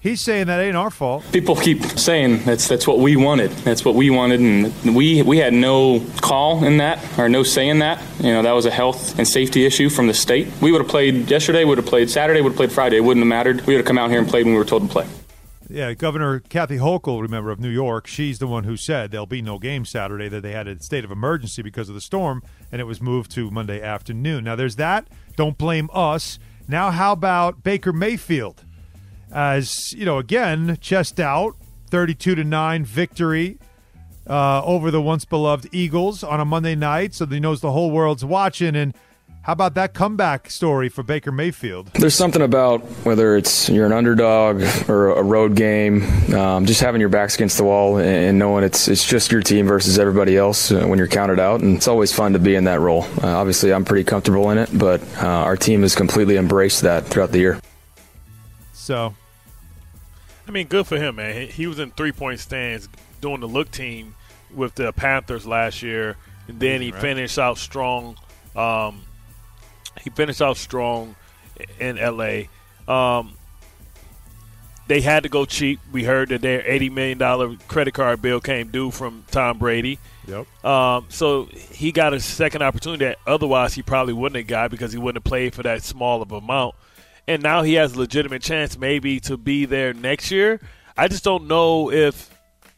he's 0.00 0.20
saying 0.20 0.48
that 0.48 0.60
ain't 0.60 0.76
our 0.76 0.90
fault. 0.90 1.24
People 1.32 1.54
keep 1.54 1.84
saying 1.84 2.42
that's 2.44 2.66
that's 2.66 2.84
what 2.84 2.98
we 2.98 3.14
wanted. 3.14 3.52
That's 3.52 3.84
what 3.84 3.94
we 3.94 4.10
wanted, 4.10 4.40
and 4.40 4.96
we 4.96 5.22
we 5.22 5.38
had 5.38 5.52
no 5.52 6.04
call 6.22 6.64
in 6.64 6.78
that 6.78 6.98
or 7.16 7.28
no 7.28 7.44
say 7.44 7.68
in 7.68 7.78
that. 7.78 8.02
You 8.18 8.32
know, 8.32 8.42
that 8.42 8.52
was 8.52 8.66
a 8.66 8.70
health 8.72 9.16
and 9.16 9.28
safety 9.28 9.64
issue 9.64 9.88
from 9.88 10.08
the 10.08 10.14
state. 10.14 10.48
We 10.60 10.72
would 10.72 10.80
have 10.80 10.90
played 10.90 11.30
yesterday, 11.30 11.64
would 11.64 11.78
have 11.78 11.86
played 11.86 12.10
Saturday, 12.10 12.40
would 12.40 12.50
have 12.50 12.56
played 12.56 12.72
Friday. 12.72 12.96
It 12.96 13.04
wouldn't 13.04 13.22
have 13.22 13.28
mattered. 13.28 13.60
We 13.64 13.74
would 13.74 13.80
have 13.80 13.86
come 13.86 13.98
out 13.98 14.10
here 14.10 14.18
and 14.18 14.28
played 14.28 14.44
when 14.44 14.54
we 14.54 14.58
were 14.58 14.64
told 14.64 14.82
to 14.82 14.88
play. 14.88 15.06
Yeah, 15.68 15.94
Governor 15.94 16.38
Kathy 16.38 16.76
Hochul, 16.76 17.20
remember 17.20 17.50
of 17.50 17.58
New 17.58 17.68
York, 17.68 18.06
she's 18.06 18.38
the 18.38 18.46
one 18.46 18.62
who 18.62 18.76
said 18.76 19.10
there'll 19.10 19.26
be 19.26 19.42
no 19.42 19.58
game 19.58 19.84
Saturday. 19.84 20.28
That 20.28 20.42
they 20.42 20.52
had 20.52 20.68
a 20.68 20.80
state 20.80 21.04
of 21.04 21.10
emergency 21.10 21.60
because 21.60 21.88
of 21.88 21.96
the 21.96 22.00
storm, 22.00 22.42
and 22.70 22.80
it 22.80 22.84
was 22.84 23.00
moved 23.00 23.32
to 23.32 23.50
Monday 23.50 23.82
afternoon. 23.82 24.44
Now 24.44 24.54
there's 24.54 24.76
that. 24.76 25.08
Don't 25.34 25.58
blame 25.58 25.90
us. 25.92 26.38
Now 26.68 26.92
how 26.92 27.12
about 27.12 27.64
Baker 27.64 27.92
Mayfield? 27.92 28.64
As 29.32 29.92
you 29.92 30.04
know, 30.04 30.18
again, 30.18 30.78
chest 30.80 31.18
out, 31.18 31.56
thirty-two 31.90 32.36
to 32.36 32.44
nine 32.44 32.84
victory 32.84 33.58
uh, 34.28 34.62
over 34.64 34.92
the 34.92 35.02
once 35.02 35.24
beloved 35.24 35.68
Eagles 35.72 36.22
on 36.22 36.38
a 36.38 36.44
Monday 36.44 36.76
night, 36.76 37.12
so 37.12 37.26
he 37.26 37.40
knows 37.40 37.60
the 37.60 37.72
whole 37.72 37.90
world's 37.90 38.24
watching. 38.24 38.76
And 38.76 38.94
how 39.46 39.52
about 39.52 39.74
that 39.74 39.94
comeback 39.94 40.50
story 40.50 40.88
for 40.88 41.04
Baker 41.04 41.30
Mayfield? 41.30 41.86
There's 41.94 42.16
something 42.16 42.42
about 42.42 42.80
whether 43.04 43.36
it's 43.36 43.68
you're 43.68 43.86
an 43.86 43.92
underdog 43.92 44.60
or 44.88 45.10
a 45.10 45.22
road 45.22 45.54
game, 45.54 46.02
um, 46.34 46.66
just 46.66 46.80
having 46.80 47.00
your 47.00 47.10
backs 47.10 47.36
against 47.36 47.56
the 47.56 47.62
wall 47.62 47.98
and 47.98 48.40
knowing 48.40 48.64
it's 48.64 48.88
it's 48.88 49.06
just 49.06 49.30
your 49.30 49.42
team 49.42 49.64
versus 49.68 50.00
everybody 50.00 50.36
else 50.36 50.72
uh, 50.72 50.84
when 50.84 50.98
you're 50.98 51.06
counted 51.06 51.38
out, 51.38 51.60
and 51.60 51.76
it's 51.76 51.86
always 51.86 52.12
fun 52.12 52.32
to 52.32 52.40
be 52.40 52.56
in 52.56 52.64
that 52.64 52.80
role. 52.80 53.04
Uh, 53.22 53.36
obviously, 53.36 53.72
I'm 53.72 53.84
pretty 53.84 54.02
comfortable 54.02 54.50
in 54.50 54.58
it, 54.58 54.68
but 54.76 55.00
uh, 55.22 55.28
our 55.28 55.56
team 55.56 55.82
has 55.82 55.94
completely 55.94 56.36
embraced 56.36 56.82
that 56.82 57.04
throughout 57.06 57.30
the 57.30 57.38
year. 57.38 57.60
So 58.72 59.14
I 60.48 60.50
mean, 60.50 60.66
good 60.66 60.88
for 60.88 60.96
him, 60.96 61.14
man. 61.14 61.40
He, 61.40 61.46
he 61.46 61.66
was 61.68 61.78
in 61.78 61.92
three 61.92 62.10
point 62.10 62.40
stands 62.40 62.88
doing 63.20 63.38
the 63.38 63.48
look 63.48 63.70
team 63.70 64.16
with 64.52 64.74
the 64.74 64.92
Panthers 64.92 65.46
last 65.46 65.84
year, 65.84 66.16
and 66.48 66.58
then 66.58 66.80
he 66.80 66.90
Right. 66.90 67.00
finished 67.00 67.38
out 67.38 67.58
strong. 67.58 68.16
Um, 68.56 69.02
he 70.02 70.10
finished 70.10 70.42
out 70.42 70.56
strong 70.56 71.16
in 71.78 71.98
L.A. 71.98 72.48
Um, 72.88 73.34
they 74.86 75.00
had 75.00 75.24
to 75.24 75.28
go 75.28 75.44
cheap. 75.44 75.80
We 75.90 76.04
heard 76.04 76.28
that 76.28 76.42
their 76.42 76.66
eighty 76.66 76.90
million 76.90 77.18
dollar 77.18 77.56
credit 77.68 77.94
card 77.94 78.22
bill 78.22 78.40
came 78.40 78.68
due 78.68 78.90
from 78.90 79.24
Tom 79.30 79.58
Brady. 79.58 79.98
Yep. 80.28 80.64
Um, 80.64 81.06
so 81.08 81.46
he 81.46 81.92
got 81.92 82.14
a 82.14 82.20
second 82.20 82.62
opportunity 82.62 83.04
that 83.04 83.18
otherwise 83.26 83.74
he 83.74 83.82
probably 83.82 84.12
wouldn't 84.12 84.36
have 84.36 84.46
got 84.46 84.70
because 84.70 84.92
he 84.92 84.98
wouldn't 84.98 85.24
have 85.24 85.28
played 85.28 85.54
for 85.54 85.62
that 85.62 85.82
small 85.82 86.22
of 86.22 86.32
amount. 86.32 86.74
And 87.28 87.42
now 87.42 87.62
he 87.62 87.74
has 87.74 87.94
a 87.94 87.98
legitimate 87.98 88.42
chance 88.42 88.78
maybe 88.78 89.18
to 89.20 89.36
be 89.36 89.64
there 89.64 89.92
next 89.92 90.30
year. 90.30 90.60
I 90.96 91.08
just 91.08 91.24
don't 91.24 91.46
know 91.48 91.90
if 91.90 92.30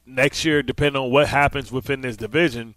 next 0.06 0.44
year, 0.44 0.62
depending 0.62 1.02
on 1.02 1.10
what 1.10 1.28
happens 1.28 1.70
within 1.70 2.00
this 2.00 2.16
division, 2.16 2.74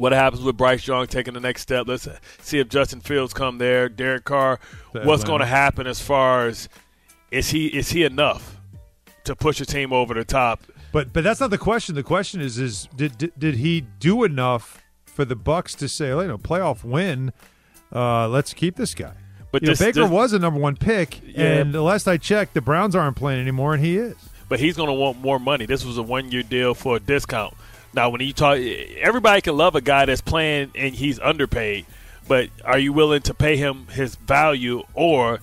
what 0.00 0.12
happens 0.12 0.42
with 0.42 0.56
Bryce 0.56 0.86
Young 0.86 1.06
taking 1.06 1.34
the 1.34 1.40
next 1.40 1.60
step? 1.62 1.86
Let's 1.86 2.08
see 2.40 2.58
if 2.58 2.68
Justin 2.68 3.00
Fields 3.00 3.34
come 3.34 3.58
there, 3.58 3.88
Derek 3.88 4.24
Carr. 4.24 4.58
What's 4.92 5.24
going 5.24 5.40
to 5.40 5.46
happen 5.46 5.86
as 5.86 6.00
far 6.00 6.46
as 6.46 6.68
is 7.30 7.50
he 7.50 7.66
is 7.66 7.90
he 7.90 8.02
enough 8.04 8.56
to 9.24 9.36
push 9.36 9.60
a 9.60 9.66
team 9.66 9.92
over 9.92 10.14
the 10.14 10.24
top? 10.24 10.62
But 10.92 11.12
but 11.12 11.22
that's 11.22 11.38
not 11.40 11.50
the 11.50 11.58
question. 11.58 11.94
The 11.94 12.02
question 12.02 12.40
is 12.40 12.58
is 12.58 12.88
did 12.96 13.18
did, 13.18 13.32
did 13.38 13.54
he 13.56 13.82
do 13.82 14.24
enough 14.24 14.82
for 15.04 15.24
the 15.26 15.36
Bucks 15.36 15.74
to 15.76 15.88
say, 15.88 16.08
you 16.08 16.26
know, 16.26 16.38
playoff 16.38 16.82
win? 16.82 17.32
Uh, 17.94 18.26
let's 18.28 18.54
keep 18.54 18.76
this 18.76 18.94
guy. 18.94 19.12
But 19.52 19.62
you 19.62 19.68
know, 19.68 19.74
Baker 19.74 20.02
this- 20.02 20.10
was 20.10 20.32
a 20.32 20.38
number 20.38 20.58
one 20.60 20.76
pick, 20.76 21.20
Yeah. 21.26 21.44
and 21.58 21.74
the 21.74 21.82
last 21.82 22.06
I 22.08 22.16
checked, 22.16 22.54
the 22.54 22.60
Browns 22.60 22.94
aren't 22.96 23.16
playing 23.16 23.40
anymore, 23.40 23.74
and 23.74 23.84
he 23.84 23.96
is. 23.98 24.14
but 24.48 24.58
he's 24.60 24.76
going 24.76 24.88
to 24.88 24.92
want 24.94 25.18
more 25.20 25.38
money. 25.38 25.66
This 25.66 25.84
was 25.84 25.98
a 25.98 26.02
one 26.02 26.30
year 26.32 26.42
deal 26.42 26.72
for 26.74 26.96
a 26.96 27.00
discount. 27.00 27.54
Now, 27.92 28.10
when 28.10 28.20
you 28.20 28.32
talk, 28.32 28.58
everybody 28.58 29.40
can 29.40 29.56
love 29.56 29.74
a 29.74 29.80
guy 29.80 30.04
that's 30.04 30.20
playing 30.20 30.70
and 30.74 30.94
he's 30.94 31.18
underpaid, 31.18 31.86
but 32.28 32.48
are 32.64 32.78
you 32.78 32.92
willing 32.92 33.22
to 33.22 33.34
pay 33.34 33.56
him 33.56 33.86
his 33.88 34.14
value 34.14 34.84
or 34.94 35.40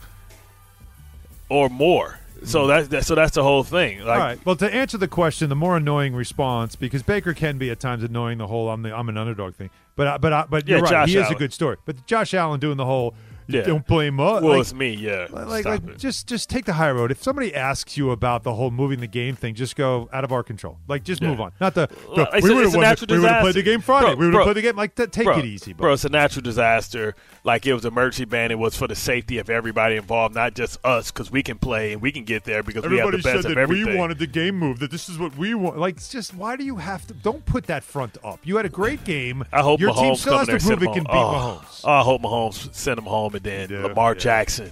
or 1.49 1.69
more? 1.69 2.19
So 2.43 2.61
mm-hmm. 2.61 2.67
that's 2.69 2.87
that, 2.89 3.05
so 3.05 3.15
that's 3.15 3.33
the 3.33 3.43
whole 3.43 3.63
thing. 3.63 3.99
Like, 3.99 4.07
All 4.07 4.17
right. 4.19 4.45
Well, 4.45 4.55
to 4.57 4.73
answer 4.73 4.97
the 4.97 5.07
question, 5.07 5.49
the 5.49 5.55
more 5.55 5.75
annoying 5.75 6.13
response 6.13 6.75
because 6.75 7.03
Baker 7.03 7.33
can 7.33 7.57
be 7.57 7.69
at 7.69 7.79
times 7.79 8.03
annoying. 8.03 8.37
The 8.37 8.47
whole 8.47 8.69
"I'm 8.69 8.83
the 8.83 8.95
I'm 8.95 9.09
an 9.09 9.17
underdog" 9.17 9.55
thing, 9.55 9.69
but 9.95 10.07
I- 10.07 10.17
but 10.17 10.33
I- 10.33 10.45
but 10.49 10.67
you're 10.67 10.77
Yeah, 10.77 10.83
right. 10.83 10.91
Josh 10.91 11.09
he 11.09 11.17
is 11.17 11.31
a 11.31 11.35
good 11.35 11.51
story. 11.51 11.77
But 11.85 12.05
Josh 12.05 12.33
Allen 12.33 12.59
doing 12.59 12.77
the 12.77 12.85
whole 12.85 13.15
Yeah. 13.47 13.61
"don't 13.61 13.85
blame 13.87 14.19
us." 14.19 14.41
Well, 14.41 14.51
like, 14.53 14.61
it's 14.61 14.73
me. 14.73 14.93
Yeah, 14.93 15.27
like, 15.31 15.61
Stop 15.61 15.65
like 15.65 15.87
it. 15.89 15.97
just 15.97 16.27
just 16.27 16.49
take 16.49 16.65
the 16.65 16.73
high 16.73 16.91
road. 16.91 17.11
If 17.11 17.21
somebody 17.23 17.53
asks 17.55 17.97
you 17.97 18.11
about 18.11 18.43
the 18.43 18.53
whole 18.53 18.71
moving 18.71 18.99
the 18.99 19.07
game 19.07 19.35
thing, 19.35 19.55
just 19.55 19.75
go 19.75 20.09
out 20.13 20.23
of 20.23 20.31
our 20.31 20.43
control. 20.43 20.77
Like 20.87 21.03
just 21.03 21.21
Yeah. 21.21 21.29
move 21.29 21.41
on. 21.41 21.51
Not 21.61 21.73
the 21.75 21.89
Well, 22.15 22.27
it's 22.33 22.43
we 22.43 22.51
a- 22.51 22.55
would 22.55 22.63
have 22.65 22.73
natural 22.73 23.07
disaster. 23.07 23.13
we 23.15 23.19
would 23.19 23.29
have 23.31 23.41
played 23.41 23.53
the 23.55 23.63
game 23.63 23.81
Friday. 23.81 24.07
Bro, 24.07 24.15
we 24.15 24.25
would 24.27 24.31
bro, 24.31 24.39
have 24.41 24.45
played 24.53 24.57
the 24.57 24.61
game. 24.61 24.75
Like 24.75 24.95
t- 24.95 25.05
take 25.07 25.25
bro, 25.25 25.37
it 25.39 25.45
easy, 25.45 25.73
bro. 25.73 25.85
bro. 25.87 25.93
It's 25.93 26.05
a 26.05 26.09
natural 26.09 26.41
disaster. 26.43 27.15
Like 27.43 27.65
it 27.65 27.73
was 27.73 27.85
emergency 27.85 28.25
ban. 28.25 28.51
It 28.51 28.59
was 28.59 28.75
for 28.75 28.87
the 28.87 28.95
safety 28.95 29.37
of 29.37 29.49
everybody 29.49 29.95
involved, 29.95 30.35
not 30.35 30.53
just 30.53 30.77
us, 30.85 31.11
because 31.11 31.31
we 31.31 31.43
can 31.43 31.57
play 31.57 31.93
and 31.93 32.01
we 32.01 32.11
can 32.11 32.23
get 32.25 32.43
there 32.43 32.63
because 32.63 32.83
we 32.83 32.97
have 32.97 33.07
Everybody 33.07 33.17
the 33.17 33.23
best 33.23 33.43
said 33.47 33.55
that 33.55 33.69
we 33.69 33.95
wanted 33.95 34.19
the 34.19 34.27
game 34.27 34.55
moved. 34.57 34.81
That 34.81 34.91
this 34.91 35.07
is 35.09 35.17
what 35.17 35.37
we 35.37 35.53
want. 35.53 35.77
Like 35.77 35.95
it's 35.97 36.09
just 36.09 36.33
why 36.35 36.55
do 36.55 36.63
you 36.65 36.77
have 36.77 37.05
to? 37.07 37.13
Don't 37.13 37.45
put 37.45 37.67
that 37.67 37.83
front 37.83 38.17
up. 38.23 38.39
You 38.43 38.57
had 38.57 38.65
a 38.65 38.69
great 38.69 39.03
game. 39.05 39.43
I 39.53 39.61
hope 39.61 39.79
your 39.79 39.91
Mahomes 39.91 39.99
team 40.01 40.15
still 40.15 40.37
has 40.39 40.47
to 40.47 40.59
prove 40.59 40.83
it 40.83 40.93
can 40.93 41.03
beat 41.03 41.11
home. 41.11 41.57
Mahomes. 41.59 41.81
Oh, 41.83 41.91
I 41.91 42.01
hope 42.01 42.21
Mahomes 42.21 42.73
send 42.73 42.97
him 42.97 43.05
home, 43.05 43.35
and 43.37 43.69
then 43.69 43.83
Lamar 43.83 44.15
Jackson. 44.15 44.71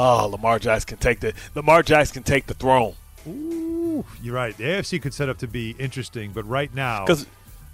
Oh, 0.00 0.28
Lamar 0.30 0.58
Jackson 0.58 0.86
can 0.88 0.98
take 0.98 1.20
the 1.20 1.32
Lamar 1.54 1.82
Jackson 1.82 2.14
can 2.14 2.22
take 2.22 2.46
the 2.46 2.54
throne. 2.54 2.94
Ooh, 3.26 4.04
you're 4.22 4.34
right. 4.34 4.56
The 4.56 4.64
AFC 4.64 5.02
could 5.02 5.12
set 5.12 5.28
up 5.28 5.38
to 5.38 5.48
be 5.48 5.74
interesting, 5.78 6.30
but 6.32 6.44
right 6.48 6.72
now, 6.72 7.04
'Cause- 7.04 7.26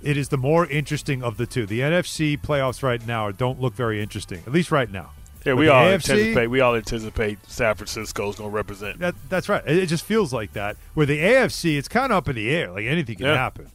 it 0.03 0.17
is 0.17 0.29
the 0.31 0.39
more 0.39 0.67
interesting 0.67 1.23
of 1.23 1.37
the 1.37 1.47
two. 1.47 1.67
The 1.67 1.81
NFC 1.83 2.37
playoffs 2.37 2.83
right 2.83 3.07
now 3.07 3.31
don't 3.31 3.61
look 3.61 3.75
very 3.75 4.03
interesting, 4.03 4.43
at 4.47 4.53
least 4.53 4.71
right 4.71 4.91
now. 4.91 5.11
Yeah, 5.45 5.53
But 5.53 5.57
we 5.59 5.69
all 5.69 5.85
AFC, 5.85 6.13
anticipate. 6.13 6.47
We 6.49 6.61
all 6.61 6.75
anticipate 6.75 7.39
San 7.47 7.75
Francisco 7.75 8.31
is 8.31 8.37
going 8.37 8.51
to 8.51 8.55
represent. 8.57 8.99
That, 9.01 9.15
that's 9.29 9.47
right. 9.51 9.63
It, 9.67 9.77
it 9.77 9.87
just 9.87 10.05
feels 10.07 10.33
like 10.33 10.55
that. 10.55 10.79
Where 10.95 11.05
the 11.05 11.19
AFC, 11.21 11.77
it's 11.77 11.89
kind 11.89 12.11
of 12.13 12.17
up 12.17 12.29
in 12.31 12.37
the 12.37 12.49
air. 12.51 12.71
Like 12.71 12.87
anything 12.87 13.17
can 13.17 13.27
Yeah. 13.27 13.37
happen. 13.37 13.67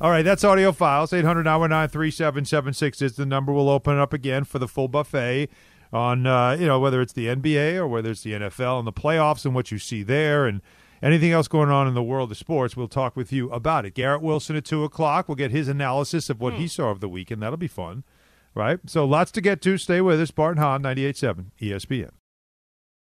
All 0.00 0.10
right, 0.10 0.22
that's 0.22 0.44
audio 0.44 0.70
files. 0.70 1.12
800 1.12 1.42
919 1.42 1.88
3776 1.90 3.02
is 3.02 3.16
the 3.16 3.26
number. 3.26 3.52
We'll 3.52 3.68
open 3.68 3.96
it 3.96 4.00
up 4.00 4.12
again 4.12 4.44
for 4.44 4.60
the 4.60 4.68
full 4.68 4.86
buffet 4.86 5.48
on, 5.92 6.24
uh, 6.24 6.52
you 6.52 6.66
know, 6.66 6.78
whether 6.78 7.00
it's 7.00 7.12
the 7.12 7.26
NBA 7.26 7.74
or 7.74 7.88
whether 7.88 8.12
it's 8.12 8.22
the 8.22 8.34
NFL 8.34 8.78
and 8.78 8.86
the 8.86 8.92
playoffs 8.92 9.44
and 9.44 9.56
what 9.56 9.72
you 9.72 9.78
see 9.78 10.04
there 10.04 10.46
and 10.46 10.62
anything 11.02 11.32
else 11.32 11.48
going 11.48 11.70
on 11.70 11.88
in 11.88 11.94
the 11.94 12.02
world 12.02 12.30
of 12.30 12.36
sports. 12.36 12.76
We'll 12.76 12.86
talk 12.86 13.16
with 13.16 13.32
you 13.32 13.50
about 13.50 13.86
it. 13.86 13.94
Garrett 13.94 14.22
Wilson 14.22 14.54
at 14.54 14.64
2 14.64 14.84
o'clock. 14.84 15.26
We'll 15.26 15.34
get 15.34 15.50
his 15.50 15.66
analysis 15.66 16.30
of 16.30 16.40
what 16.40 16.54
he 16.54 16.68
saw 16.68 16.90
of 16.90 17.00
the 17.00 17.08
weekend. 17.08 17.42
That'll 17.42 17.56
be 17.56 17.66
fun, 17.66 18.04
right? 18.54 18.78
So 18.86 19.04
lots 19.04 19.32
to 19.32 19.40
get 19.40 19.60
to. 19.62 19.76
Stay 19.78 20.00
with 20.00 20.20
us. 20.20 20.30
Bart 20.30 20.58
Hahn, 20.58 20.80
98.7 20.82 21.46
ESPN. 21.60 22.10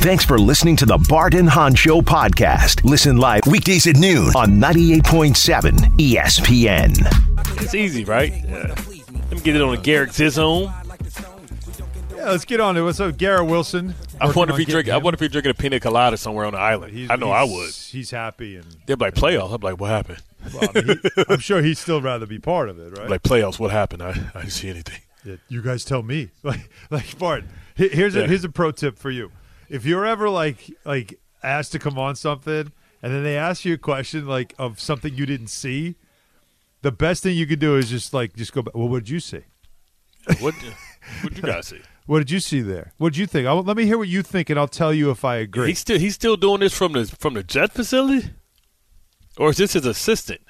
Thanks 0.00 0.24
for 0.24 0.38
listening 0.38 0.76
to 0.76 0.86
the 0.86 0.98
Bart 1.08 1.34
and 1.34 1.48
Hahn 1.48 1.74
Show 1.74 2.00
podcast. 2.00 2.84
Listen 2.84 3.16
live 3.16 3.42
weekdays 3.50 3.86
at 3.88 3.96
noon 3.96 4.28
on 4.36 4.52
98.7 4.60 5.72
ESPN. 5.98 7.60
It's 7.62 7.74
easy, 7.74 8.04
right? 8.04 8.32
Yeah. 8.32 8.74
Let 8.76 9.30
me 9.32 9.40
get 9.40 9.56
it 9.56 9.62
on 9.62 9.74
a 9.74 9.80
Garrett 9.80 10.10
Zizone. 10.10 10.72
Yeah, 12.16 12.30
let's 12.30 12.44
get 12.44 12.60
on 12.60 12.76
to 12.76 12.86
it. 12.86 12.94
So 12.94 13.10
Garrett 13.10 13.46
Wilson. 13.46 13.94
I 14.20 14.26
wonder 14.30 14.52
if 14.52 14.54
on 14.54 14.58
he 14.60 14.64
drink. 14.64 14.86
getting 14.86 15.00
I 15.00 15.02
wonder 15.02 15.16
if 15.16 15.20
he 15.20 15.28
drinking 15.28 15.50
a 15.50 15.54
pina 15.54 15.80
colada 15.80 16.16
somewhere 16.16 16.44
on 16.46 16.52
the 16.52 16.60
island. 16.60 16.92
He's- 16.92 17.10
I 17.10 17.16
know 17.16 17.32
I 17.32 17.42
would. 17.42 17.70
He's 17.72 18.12
happy 18.12 18.56
and 18.56 18.64
They're 18.86 18.96
like 18.96 19.14
playoffs. 19.14 19.52
I'm 19.52 19.60
like, 19.60 19.80
what 19.80 19.90
happened? 19.90 20.22
well, 20.54 20.70
I 20.74 20.80
mean, 20.82 21.00
he, 21.02 21.24
I'm 21.28 21.40
sure 21.40 21.62
he'd 21.62 21.76
still 21.78 22.00
rather 22.00 22.26
be 22.26 22.38
part 22.38 22.68
of 22.68 22.78
it, 22.78 22.96
right? 22.96 23.10
Like 23.10 23.24
playoffs, 23.24 23.58
what 23.58 23.72
happened? 23.72 24.02
I, 24.04 24.10
I 24.34 24.40
didn't 24.42 24.50
see 24.52 24.68
anything. 24.68 25.00
Yeah, 25.24 25.36
you 25.48 25.62
guys 25.62 25.84
tell 25.84 26.04
me. 26.04 26.28
Like, 26.44 26.70
like 26.90 27.18
Bart. 27.18 27.42
he- 27.74 27.88
Here's 27.88 28.14
a 28.14 28.28
here's 28.28 28.44
a 28.44 28.48
pro 28.48 28.70
tip 28.70 28.96
for 28.98 29.10
you. 29.10 29.32
If 29.68 29.84
you're 29.84 30.06
ever 30.06 30.28
like 30.28 30.70
like 30.84 31.18
asked 31.42 31.72
to 31.72 31.78
come 31.78 31.98
on 31.98 32.16
something, 32.16 32.72
and 33.02 33.14
then 33.14 33.22
they 33.22 33.36
ask 33.36 33.64
you 33.64 33.74
a 33.74 33.78
question 33.78 34.26
like 34.26 34.54
of 34.58 34.80
something 34.80 35.14
you 35.14 35.26
didn't 35.26 35.48
see, 35.48 35.96
the 36.82 36.92
best 36.92 37.22
thing 37.22 37.36
you 37.36 37.46
could 37.46 37.58
do 37.60 37.76
is 37.76 37.90
just 37.90 38.14
like 38.14 38.34
just 38.36 38.52
go. 38.52 38.62
back, 38.62 38.74
Well, 38.74 38.88
what 38.88 39.00
did 39.04 39.10
you 39.10 39.20
see? 39.20 39.42
What? 40.40 40.54
What 41.22 41.36
you 41.36 41.42
guys 41.42 41.68
see? 41.68 41.80
What 42.06 42.18
did 42.18 42.30
you 42.30 42.38
see 42.38 42.60
there? 42.60 42.92
What 42.98 43.14
did 43.14 43.18
you 43.18 43.26
think? 43.26 43.48
I, 43.48 43.52
let 43.52 43.76
me 43.76 43.84
hear 43.84 43.98
what 43.98 44.06
you 44.06 44.22
think, 44.22 44.48
and 44.48 44.60
I'll 44.60 44.68
tell 44.68 44.94
you 44.94 45.10
if 45.10 45.24
I 45.24 45.36
agree. 45.38 45.66
He's 45.70 45.80
still 45.80 45.98
he's 45.98 46.14
still 46.14 46.36
doing 46.36 46.60
this 46.60 46.72
from 46.72 46.92
the 46.92 47.04
from 47.04 47.34
the 47.34 47.42
jet 47.42 47.72
facility, 47.72 48.30
or 49.36 49.50
is 49.50 49.56
this 49.56 49.72
his 49.72 49.84
assistant? 49.84 50.40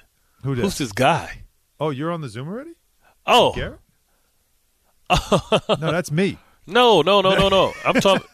Who 0.43 0.53
dat? 0.53 0.61
Who's 0.61 0.77
this 0.77 0.91
guy? 0.91 1.45
Oh, 1.79 1.89
you're 1.89 2.11
on 2.11 2.21
the 2.21 2.29
Zoom 2.29 2.47
already? 2.47 2.75
Oh, 3.25 3.55
no, 5.69 5.91
that's 5.91 6.11
me. 6.11 6.37
no, 6.67 7.01
no, 7.01 7.21
no, 7.21 7.35
no, 7.35 7.49
no. 7.49 7.73
I'm 7.83 7.95
talking. 7.95 8.27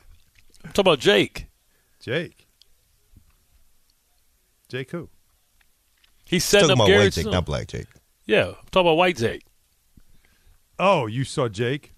I'm 0.64 0.72
talking 0.72 0.82
about 0.92 1.00
Jake. 1.00 1.48
Jake. 2.00 2.48
Jake 4.70 4.92
who? 4.92 5.10
He's 6.26 6.44
setting 6.44 6.70
Talking 6.70 6.82
up 6.82 6.88
about 6.88 6.98
white 7.00 7.14
Jake, 7.14 7.24
Zoom. 7.24 7.34
not 7.34 7.46
black 7.46 7.68
Jake. 7.68 7.88
Yeah, 8.26 8.48
I'm 8.48 8.54
talking 8.72 8.88
about 8.88 8.98
white 8.98 9.18
Jake. 9.18 9.46
Oh, 10.80 11.06
you 11.06 11.24
saw 11.24 11.48
Jake? 11.48 11.94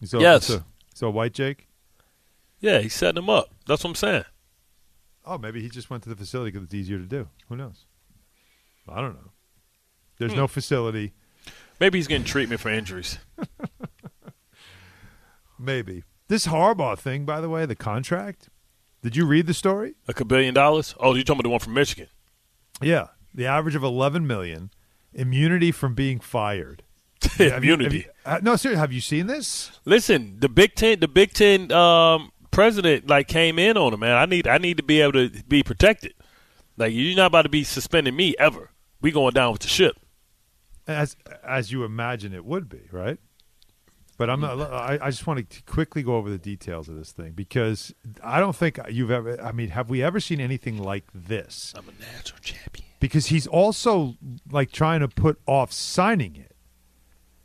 You 0.00 0.06
saw, 0.06 0.18
Yes. 0.18 0.48
you 0.48 0.56
saw, 0.56 0.62
saw 0.94 1.10
White 1.10 1.34
Jake? 1.34 1.68
Yeah, 2.60 2.80
he's 2.80 2.94
setting 2.94 3.22
him 3.22 3.30
up. 3.30 3.50
That's 3.66 3.84
what 3.84 3.90
I'm 3.90 3.94
saying. 3.96 4.24
Oh, 5.24 5.38
maybe 5.38 5.60
he 5.62 5.68
just 5.68 5.90
went 5.90 6.02
to 6.04 6.08
the 6.08 6.16
facility 6.16 6.50
because 6.50 6.64
it's 6.64 6.74
easier 6.74 6.98
to 6.98 7.04
do. 7.04 7.28
Who 7.48 7.56
knows? 7.56 7.84
I 8.88 9.00
don't 9.00 9.14
know. 9.14 9.30
There's 10.18 10.32
Hmm. 10.32 10.38
no 10.38 10.48
facility. 10.48 11.12
Maybe 11.78 11.98
he's 11.98 12.08
getting 12.08 12.24
treatment 12.24 12.60
for 12.60 12.70
injuries. 12.70 13.18
Maybe 15.58 16.02
this 16.28 16.46
Harbaugh 16.46 16.98
thing, 16.98 17.24
by 17.24 17.40
the 17.40 17.48
way, 17.48 17.66
the 17.66 17.74
contract. 17.76 18.48
Did 19.02 19.16
you 19.16 19.26
read 19.26 19.46
the 19.46 19.54
story? 19.54 19.94
Like 20.06 20.20
a 20.20 20.24
billion 20.24 20.54
dollars? 20.54 20.94
Oh, 20.98 21.14
you 21.14 21.22
talking 21.24 21.40
about 21.40 21.44
the 21.48 21.50
one 21.50 21.60
from 21.60 21.74
Michigan? 21.74 22.08
Yeah, 22.82 23.08
the 23.34 23.46
average 23.46 23.74
of 23.74 23.82
11 23.82 24.26
million, 24.26 24.70
immunity 25.12 25.70
from 25.72 25.94
being 25.94 26.20
fired. 26.20 26.82
You- 27.38 27.54
Immunity. 27.54 27.98
you- 27.98 28.04
uh, 28.24 28.40
no, 28.42 28.56
seriously, 28.56 28.80
have 28.80 28.92
you 28.92 29.00
seen 29.00 29.26
this? 29.26 29.70
Listen, 29.84 30.36
the 30.40 30.48
Big 30.48 30.74
Ten, 30.74 31.00
the 31.00 31.08
Big 31.08 31.32
Ten 31.32 31.70
um, 31.72 32.30
president 32.50 33.06
like 33.08 33.26
came 33.28 33.58
in 33.58 33.76
on 33.76 33.94
him, 33.94 34.00
man. 34.00 34.16
I 34.16 34.26
need, 34.26 34.46
I 34.48 34.58
need 34.58 34.76
to 34.78 34.82
be 34.82 35.00
able 35.00 35.12
to 35.12 35.30
be 35.48 35.62
protected. 35.62 36.14
Like 36.76 36.92
you're 36.92 37.16
not 37.16 37.26
about 37.26 37.42
to 37.42 37.48
be 37.48 37.64
suspending 37.64 38.14
me 38.16 38.34
ever. 38.38 38.70
We 39.00 39.10
going 39.12 39.32
down 39.34 39.52
with 39.52 39.62
the 39.62 39.68
ship. 39.68 39.96
As 40.86 41.16
as 41.44 41.70
you 41.72 41.84
imagine 41.84 42.32
it 42.32 42.44
would 42.44 42.68
be, 42.68 42.82
right? 42.92 43.18
But 44.18 44.30
I'm 44.30 44.40
not, 44.40 44.60
I, 44.60 44.98
I 45.00 45.10
just 45.10 45.28
want 45.28 45.48
to 45.48 45.62
quickly 45.62 46.02
go 46.02 46.16
over 46.16 46.28
the 46.28 46.38
details 46.38 46.88
of 46.88 46.96
this 46.96 47.12
thing 47.12 47.32
because 47.32 47.94
I 48.22 48.40
don't 48.40 48.54
think 48.54 48.80
you've 48.90 49.12
ever. 49.12 49.40
I 49.40 49.52
mean, 49.52 49.68
have 49.70 49.88
we 49.88 50.02
ever 50.02 50.18
seen 50.18 50.40
anything 50.40 50.76
like 50.76 51.04
this? 51.14 51.72
I'm 51.76 51.84
a 51.88 51.92
national 52.02 52.40
champion. 52.40 52.84
Because 52.98 53.26
he's 53.26 53.46
also 53.46 54.16
like 54.50 54.72
trying 54.72 55.00
to 55.00 55.08
put 55.08 55.40
off 55.46 55.72
signing 55.72 56.34
it 56.34 56.56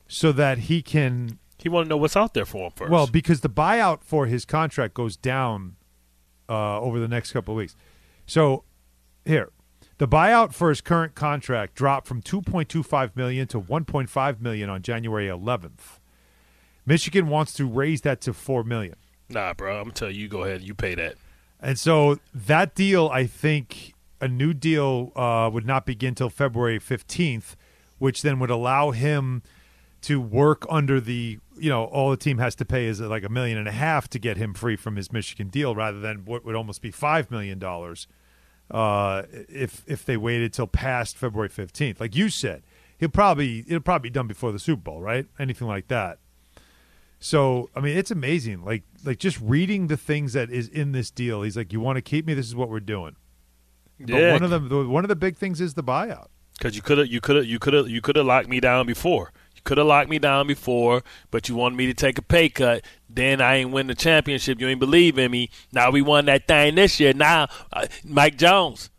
so 0.07 0.31
that 0.31 0.57
he 0.57 0.81
can. 0.81 1.37
He 1.59 1.69
want 1.69 1.85
to 1.85 1.89
know 1.89 1.97
what's 1.97 2.17
out 2.17 2.33
there 2.33 2.43
for 2.43 2.65
him 2.65 2.71
first. 2.75 2.91
Well, 2.91 3.05
because 3.05 3.41
the 3.41 3.51
buyout 3.51 4.03
for 4.03 4.25
his 4.25 4.43
contract 4.43 4.95
goes 4.95 5.15
down 5.15 5.75
uh, 6.49 6.81
over 6.81 6.99
the 6.99 7.07
next 7.07 7.33
couple 7.33 7.53
of 7.53 7.57
weeks. 7.57 7.75
So 8.25 8.63
here, 9.25 9.51
the 9.99 10.07
buyout 10.07 10.53
for 10.53 10.69
his 10.69 10.81
current 10.81 11.13
contract 11.13 11.75
dropped 11.75 12.07
from 12.07 12.23
2.25 12.23 13.15
million 13.15 13.47
to 13.49 13.61
1.5 13.61 14.41
million 14.41 14.71
on 14.71 14.81
January 14.81 15.27
11th. 15.27 15.99
Michigan 16.85 17.27
wants 17.27 17.53
to 17.53 17.67
raise 17.67 18.01
that 18.01 18.21
to 18.21 18.33
4 18.33 18.63
million. 18.63 18.95
nah, 19.29 19.53
bro. 19.53 19.79
I'm 19.79 19.89
gonna 19.89 20.11
you, 20.11 20.23
you 20.23 20.27
go 20.27 20.43
ahead 20.43 20.61
you 20.61 20.73
pay 20.73 20.95
that. 20.95 21.15
And 21.59 21.79
so 21.79 22.19
that 22.33 22.75
deal, 22.75 23.09
I 23.11 23.25
think 23.25 23.93
a 24.19 24.27
new 24.27 24.53
deal 24.53 25.11
uh, 25.15 25.49
would 25.51 25.65
not 25.65 25.85
begin 25.85 26.13
till 26.13 26.29
February 26.29 26.79
15th, 26.79 27.55
which 27.99 28.21
then 28.21 28.39
would 28.39 28.49
allow 28.49 28.91
him 28.91 29.41
to 30.01 30.19
work 30.19 30.65
under 30.69 30.99
the, 30.99 31.39
you 31.57 31.69
know, 31.69 31.85
all 31.85 32.11
the 32.11 32.17
team 32.17 32.37
has 32.37 32.55
to 32.55 32.65
pay 32.65 32.87
is 32.87 32.99
like 32.99 33.23
a 33.23 33.29
million 33.29 33.57
and 33.57 33.67
a 33.67 33.71
half 33.71 34.09
to 34.09 34.19
get 34.19 34.35
him 34.35 34.53
free 34.53 34.75
from 34.75 34.97
his 34.97 35.13
Michigan 35.13 35.47
deal 35.47 35.73
rather 35.73 35.99
than 36.01 36.25
what 36.25 36.43
would 36.43 36.55
almost 36.55 36.81
be 36.81 36.91
$5 36.91 37.31
million 37.31 37.63
uh, 38.71 39.23
if, 39.31 39.83
if 39.87 40.05
they 40.05 40.17
waited 40.17 40.51
till 40.51 40.67
past 40.67 41.17
February 41.17 41.49
15th. 41.49 42.01
Like 42.01 42.15
you 42.15 42.27
said, 42.27 42.63
he'll 42.97 43.07
probably, 43.07 43.63
it'll 43.67 43.79
probably 43.79 44.09
be 44.09 44.13
done 44.13 44.27
before 44.27 44.51
the 44.51 44.59
Super 44.59 44.81
Bowl, 44.81 44.99
right? 44.99 45.25
Anything 45.39 45.67
like 45.67 45.87
that. 45.87 46.19
So 47.23 47.69
I 47.73 47.79
mean, 47.79 47.97
it's 47.97 48.11
amazing. 48.11 48.65
Like 48.65 48.83
like 49.05 49.17
just 49.17 49.39
reading 49.39 49.87
the 49.87 49.95
things 49.95 50.33
that 50.33 50.49
is 50.51 50.67
in 50.67 50.91
this 50.91 51.09
deal. 51.09 51.41
He's 51.43 51.55
like, 51.55 51.71
"You 51.71 51.79
want 51.79 51.95
to 51.95 52.01
keep 52.01 52.25
me? 52.27 52.33
This 52.33 52.47
is 52.47 52.53
what 52.55 52.67
we're 52.69 52.81
doing." 52.81 53.15
But 53.97 54.09
Yeah. 54.09 54.33
one 54.33 54.43
of 54.43 54.49
them, 54.49 54.67
the- 54.67 54.83
one 54.89 55.05
of 55.05 55.07
the 55.07 55.15
big 55.15 55.37
things 55.37 55.61
is 55.61 55.75
the 55.75 55.83
buyout. 55.83 56.27
Because 56.57 56.75
you 56.75 56.81
could 56.81 56.97
have, 56.97 57.07
you 57.07 57.21
could 57.21 57.37
have, 57.37 57.45
you 57.45 57.59
could 57.59 57.73
have, 57.73 57.87
you 57.89 58.01
could 58.01 58.17
have 58.17 58.25
locked 58.25 58.49
me 58.49 58.59
down 58.59 58.85
before. 58.85 59.31
You 59.55 59.61
could 59.63 59.77
have 59.77 59.87
locked 59.87 60.09
me 60.09 60.19
down 60.19 60.47
before, 60.47 61.01
but 61.31 61.47
you 61.47 61.55
wanted 61.55 61.77
me 61.77 61.85
to 61.87 61.93
take 61.93 62.17
a 62.17 62.21
pay 62.21 62.49
cut. 62.49 62.83
Then 63.09 63.39
I 63.39 63.55
ain't 63.55 63.71
win 63.71 63.87
the 63.87 63.95
championship. 63.95 64.59
You 64.59 64.67
ain't 64.67 64.81
believe 64.81 65.17
in 65.17 65.31
me. 65.31 65.49
Now 65.71 65.91
we 65.91 66.01
won 66.01 66.25
that 66.25 66.45
thing 66.45 66.75
this 66.75 66.99
year. 66.99 67.13
Now 67.13 67.47
uh, 67.71 67.87
Mike 68.03 68.37
Jones. 68.37 68.89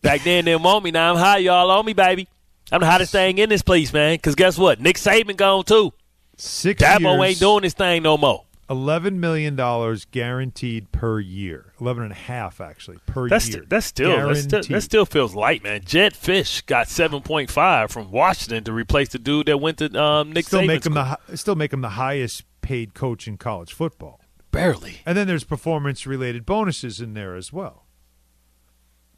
Back 0.00 0.22
then 0.22 0.46
they 0.46 0.52
didn't 0.52 0.62
want 0.64 0.84
me. 0.84 0.90
Now 0.90 1.12
I'm 1.12 1.18
high. 1.18 1.38
Y'all 1.38 1.70
on 1.70 1.84
me, 1.84 1.92
baby. 1.92 2.28
I'm 2.72 2.80
the 2.80 2.86
hottest 2.86 3.12
thing 3.12 3.36
in 3.36 3.50
this 3.50 3.60
place, 3.62 3.92
man. 3.92 4.14
Because 4.14 4.34
guess 4.34 4.56
what? 4.56 4.80
Nick 4.80 4.96
Saban 4.96 5.36
gone 5.36 5.64
too. 5.64 5.92
Six 6.36 6.82
Dabo 6.82 7.18
years, 7.18 7.30
ain't 7.30 7.38
doing 7.40 7.62
this 7.62 7.74
thing 7.74 8.02
no 8.02 8.16
more. 8.16 8.44
Eleven 8.70 9.20
million 9.20 9.56
dollars 9.56 10.06
guaranteed 10.06 10.90
per 10.90 11.20
year. 11.20 11.74
Eleven 11.80 12.02
and 12.04 12.12
a 12.12 12.16
half 12.16 12.60
actually 12.62 12.96
per 13.04 13.28
That's 13.28 13.46
year. 13.48 13.58
st- 13.58 13.68
that's 13.68 13.86
still 13.86 14.26
that's 14.28 14.40
still, 14.42 14.62
that 14.62 14.80
still 14.80 15.04
feels 15.04 15.34
light, 15.34 15.62
man. 15.62 15.82
Jedd 15.84 16.14
Fisch 16.14 16.64
got 16.64 16.88
seven 16.88 17.20
point 17.20 17.50
five 17.50 17.90
from 17.90 18.10
Washington 18.10 18.64
to 18.64 18.72
replace 18.72 19.10
the 19.10 19.18
dude 19.18 19.46
that 19.46 19.58
went 19.58 19.78
to 19.78 19.94
um, 20.02 20.32
Nick 20.32 20.46
still 20.46 20.60
Saban's 20.60 20.68
make 20.68 20.86
him 20.86 20.92
school. 20.94 21.16
the 21.28 21.36
still 21.36 21.54
make 21.56 21.72
him 21.74 21.82
the 21.82 21.90
highest 21.90 22.44
paid 22.62 22.94
coach 22.94 23.28
in 23.28 23.36
college 23.36 23.74
football. 23.74 24.20
Barely. 24.50 25.00
And 25.04 25.18
then 25.18 25.26
there's 25.26 25.44
performance 25.44 26.06
related 26.06 26.46
bonuses 26.46 27.00
in 27.00 27.12
there 27.12 27.34
as 27.36 27.52
well. 27.52 27.84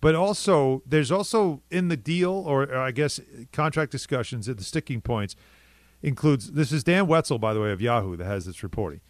But 0.00 0.14
also 0.16 0.82
there's 0.84 1.12
also 1.12 1.62
in 1.70 1.86
the 1.88 1.96
deal 1.96 2.32
or, 2.32 2.64
or 2.64 2.78
I 2.78 2.90
guess 2.90 3.20
contract 3.52 3.92
discussions 3.92 4.48
at 4.48 4.58
the 4.58 4.64
sticking 4.64 5.00
points 5.00 5.36
includes 6.02 6.52
this 6.52 6.72
is 6.72 6.84
Dan 6.84 7.06
Wetzel 7.06 7.38
by 7.38 7.54
the 7.54 7.60
way 7.60 7.70
of 7.72 7.80
Yahoo 7.80 8.16
that 8.16 8.24
has 8.24 8.44
this 8.46 8.62
reporting. 8.62 9.00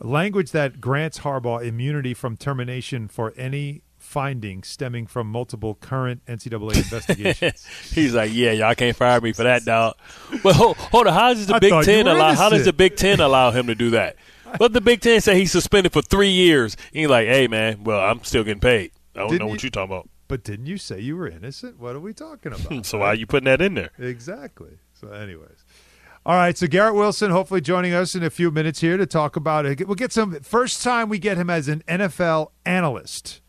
Language 0.00 0.50
that 0.52 0.80
grants 0.80 1.20
Harbaugh 1.20 1.64
immunity 1.64 2.14
from 2.14 2.36
termination 2.36 3.08
for 3.08 3.32
any 3.36 3.82
findings 3.96 4.68
stemming 4.68 5.06
from 5.06 5.26
multiple 5.28 5.76
current 5.76 6.20
NCAA 6.26 6.76
investigations. 6.76 7.64
He's 7.92 8.12
like, 8.14 8.32
yeah, 8.34 8.52
y'all 8.52 8.74
can't 8.74 8.96
fire 8.96 9.20
me 9.20 9.32
for 9.32 9.44
that, 9.44 9.64
dog. 9.64 9.94
But 10.42 10.56
hold, 10.56 10.76
hold 10.76 11.06
on, 11.06 11.14
how 11.14 11.32
does 11.32 11.46
the 11.46 11.54
I 11.54 11.58
Big 11.58 11.84
Ten 11.84 12.06
allow? 12.06 12.34
How 12.34 12.50
does 12.50 12.64
the 12.66 12.72
Big 12.72 12.96
Ten 12.96 13.20
allow 13.20 13.50
him 13.50 13.66
to 13.68 13.74
do 13.74 13.90
that? 13.90 14.16
But 14.58 14.72
the 14.72 14.80
Big 14.80 15.00
Ten 15.00 15.20
say 15.20 15.38
he's 15.38 15.52
suspended 15.52 15.92
for 15.92 16.02
three 16.02 16.30
years. 16.30 16.76
He's 16.92 17.08
like, 17.08 17.26
hey, 17.26 17.48
man, 17.48 17.82
well, 17.84 18.00
I'm 18.00 18.22
still 18.24 18.44
getting 18.44 18.60
paid. 18.60 18.90
I 19.16 19.20
don't 19.20 19.28
Didn't 19.28 19.40
know 19.40 19.46
what 19.46 19.62
you- 19.62 19.66
you're 19.68 19.70
talking 19.70 19.94
about. 19.94 20.08
But 20.26 20.42
didn't 20.42 20.66
you 20.66 20.78
say 20.78 21.00
you 21.00 21.16
were 21.18 21.28
innocent? 21.28 21.78
What 21.78 21.94
are 21.94 22.00
we 22.00 22.14
talking 22.14 22.52
about? 22.52 22.86
So 22.86 22.98
why 22.98 23.08
are 23.08 23.14
you 23.14 23.26
putting 23.26 23.44
that 23.44 23.60
in 23.60 23.74
there? 23.74 23.90
Exactly. 23.98 24.78
So, 24.94 25.08
anyways. 25.12 25.63
All 26.26 26.36
right. 26.36 26.56
So, 26.56 26.66
Garrett 26.66 26.94
Wilson, 26.94 27.30
hopefully 27.30 27.60
joining 27.60 27.92
us 27.92 28.14
in 28.14 28.22
a 28.22 28.30
few 28.30 28.50
minutes 28.50 28.80
here 28.80 28.96
to 28.96 29.04
talk 29.04 29.36
about 29.36 29.66
it. 29.66 29.86
We'll 29.86 29.94
get 29.94 30.12
some, 30.12 30.40
first 30.40 30.82
time 30.82 31.10
we 31.10 31.18
get 31.18 31.36
him 31.36 31.50
as 31.50 31.68
an 31.68 31.82
NFL 31.86 32.52
analyst. 32.64 33.42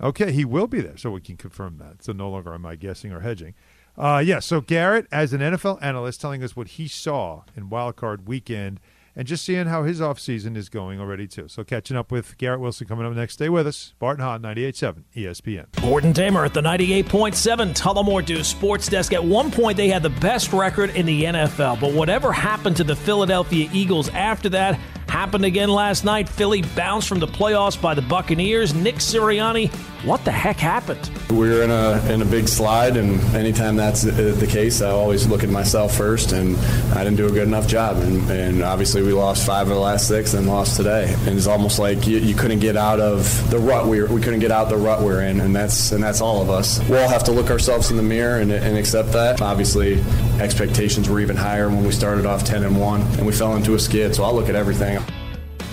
Okay. 0.00 0.30
He 0.30 0.44
will 0.44 0.68
be 0.68 0.80
there. 0.80 0.96
So, 0.96 1.10
we 1.10 1.20
can 1.20 1.36
confirm 1.36 1.78
that. 1.78 2.04
So, 2.04 2.12
no 2.12 2.30
longer 2.30 2.54
am 2.54 2.64
I 2.66 2.76
guessing 2.76 3.12
or 3.12 3.20
hedging. 3.20 3.54
Uh, 3.96 4.22
yeah. 4.24 4.38
So, 4.38 4.60
Garrett, 4.60 5.08
as 5.10 5.32
an 5.32 5.40
NFL 5.40 5.82
analyst, 5.82 6.20
telling 6.20 6.44
us 6.44 6.54
what 6.54 6.68
he 6.68 6.86
saw 6.86 7.42
in 7.56 7.68
Wild 7.68 7.96
Card 7.96 8.28
weekend 8.28 8.78
and 9.18 9.26
just 9.26 9.44
seeing 9.44 9.66
how 9.66 9.82
his 9.82 10.00
offseason 10.00 10.56
is 10.56 10.68
going 10.68 11.00
already, 11.00 11.26
too. 11.26 11.48
So, 11.48 11.64
catching 11.64 11.96
up 11.96 12.12
with 12.12 12.38
Garrett 12.38 12.60
Wilson 12.60 12.86
coming 12.86 13.04
up 13.04 13.12
next. 13.12 13.34
Stay 13.34 13.48
with 13.48 13.66
us. 13.66 13.92
Bart 13.98 14.16
and 14.16 14.22
Hahn, 14.22 14.40
98.7 14.42 15.02
ESPN. 15.16 15.66
Gordon 15.82 16.12
Damer 16.12 16.44
at 16.44 16.54
the 16.54 16.62
98.7 16.62 17.74
Tullamore 17.76 18.24
Dew 18.24 18.44
Sports 18.44 18.88
Desk. 18.88 19.12
At 19.12 19.24
one 19.24 19.50
point, 19.50 19.76
they 19.76 19.88
had 19.88 20.04
the 20.04 20.10
best 20.10 20.52
record 20.52 20.90
in 20.90 21.04
the 21.04 21.24
NFL, 21.24 21.80
but 21.80 21.92
whatever 21.92 22.32
happened 22.32 22.76
to 22.76 22.84
the 22.84 22.94
Philadelphia 22.94 23.68
Eagles 23.72 24.08
after 24.10 24.48
that 24.50 24.78
happened 25.18 25.44
again 25.44 25.68
last 25.68 26.04
night. 26.04 26.28
Philly 26.28 26.62
bounced 26.76 27.08
from 27.08 27.18
the 27.18 27.26
playoffs 27.26 27.80
by 27.80 27.92
the 27.92 28.02
Buccaneers. 28.02 28.72
Nick 28.72 28.96
Sirianni, 28.96 29.68
what 30.04 30.24
the 30.24 30.30
heck 30.30 30.58
happened? 30.58 31.10
We 31.28 31.48
were 31.48 31.64
in 31.64 31.72
a 31.72 32.12
in 32.12 32.22
a 32.22 32.24
big 32.24 32.46
slide, 32.46 32.96
and 32.96 33.20
anytime 33.34 33.74
that's 33.74 34.02
the, 34.02 34.46
case, 34.48 34.80
I 34.80 34.90
always 34.90 35.26
look 35.26 35.42
at 35.42 35.50
myself 35.50 35.96
first, 35.96 36.30
and 36.30 36.56
I 36.96 37.02
didn't 37.02 37.16
do 37.16 37.26
a 37.26 37.32
good 37.32 37.48
enough 37.48 37.66
job. 37.66 37.96
And, 37.96 38.30
and 38.30 38.62
obviously, 38.62 39.02
we 39.02 39.12
lost 39.12 39.44
five 39.44 39.66
of 39.66 39.74
the 39.74 39.80
last 39.80 40.06
six, 40.06 40.34
and 40.34 40.46
lost 40.46 40.76
today. 40.76 41.12
And 41.26 41.36
it's 41.36 41.48
almost 41.48 41.80
like 41.80 42.06
you, 42.06 42.18
you 42.18 42.36
couldn't 42.36 42.60
get 42.60 42.76
out 42.76 43.00
of 43.00 43.50
the 43.50 43.58
rut 43.58 43.88
we 43.88 44.04
we 44.04 44.20
couldn't 44.20 44.38
get 44.38 44.52
out 44.52 44.68
the 44.68 44.76
rut 44.76 45.02
we're 45.02 45.22
in, 45.22 45.40
and 45.40 45.54
that's 45.54 45.90
and 45.90 46.00
that's 46.00 46.20
all 46.20 46.40
of 46.40 46.48
us. 46.48 46.78
We 46.88 46.96
all 46.96 47.08
have 47.08 47.24
to 47.24 47.32
look 47.32 47.50
ourselves 47.50 47.90
in 47.90 47.96
the 47.96 48.04
mirror 48.04 48.38
and, 48.38 48.52
and 48.52 48.78
accept 48.78 49.10
that. 49.12 49.42
Obviously, 49.42 50.00
expectations 50.38 51.08
were 51.08 51.18
even 51.18 51.36
higher 51.36 51.68
when 51.68 51.84
we 51.84 51.90
started 51.90 52.24
off 52.24 52.44
ten 52.44 52.62
and 52.62 52.80
one, 52.80 53.02
and 53.18 53.26
we 53.26 53.32
fell 53.32 53.56
into 53.56 53.74
a 53.74 53.80
skid. 53.80 54.14
So 54.14 54.22
I'll 54.22 54.34
look 54.34 54.48
at 54.48 54.54
everything. 54.54 55.02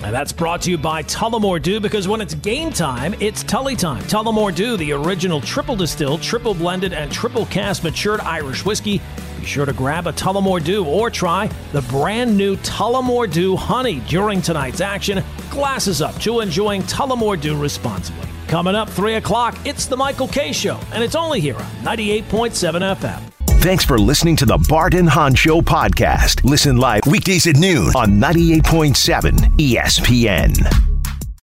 And 0.04 0.14
that's 0.14 0.32
brought 0.32 0.62
to 0.64 0.72
you 0.72 0.78
by 0.78 1.04
Tullamore 1.04 1.62
Dew 1.62 1.80
because 1.80 2.08
when 2.08 2.22
it's 2.22 2.36
game 2.36 2.72
time, 2.72 3.16
it's 3.20 3.44
Tully 3.44 3.76
time. 3.76 4.04
Tullamore 4.04 4.54
Dew, 4.54 4.78
the 4.78 4.92
original 4.92 5.42
triple 5.42 5.76
distilled, 5.76 6.22
triple 6.22 6.54
blended, 6.54 6.94
and 6.94 7.12
triple 7.12 7.46
cast 7.48 7.84
matured 7.84 8.20
Irish 8.22 8.64
whiskey. 8.66 9.02
Be 9.40 9.46
sure 9.46 9.66
to 9.66 9.74
grab 9.74 10.08
a 10.08 10.14
Tullamore 10.14 10.64
Dew 10.64 10.86
or 10.86 11.10
try 11.10 11.50
the 11.72 11.82
brand 11.84 12.38
new 12.38 12.56
Tullamore 12.58 13.32
Dew 13.32 13.56
Honey 13.56 14.00
during 14.02 14.42
tonight's 14.42 14.82
action. 14.82 15.24
Glasses 15.50 16.02
up 16.02 16.16
to 16.22 16.42
enjoying 16.42 16.84
Tullamore 16.84 17.40
Dew 17.40 17.58
responsibly. 17.58 18.28
Coming 18.48 18.76
up 18.76 18.90
3 18.90 19.16
o'clock, 19.16 19.58
it's 19.66 19.88
the 19.88 19.98
Michael 19.98 20.28
Kay 20.28 20.52
Show, 20.52 20.80
and 20.92 21.04
it's 21.04 21.16
only 21.16 21.40
here 21.40 21.56
on 21.56 21.72
98.7 21.84 22.96
FM. 22.96 23.35
Thanks 23.66 23.84
for 23.84 23.98
listening 23.98 24.36
to 24.36 24.46
the 24.46 24.60
Bart 24.70 24.94
and 24.94 25.10
Hahn 25.10 25.34
Show 25.34 25.60
podcast. 25.60 26.44
Listen 26.44 26.78
live 26.78 27.02
weekdays 27.08 27.48
at 27.48 27.56
noon 27.58 27.88
on 27.96 28.22
98.7 28.22 29.34
ESPN. 29.58 30.95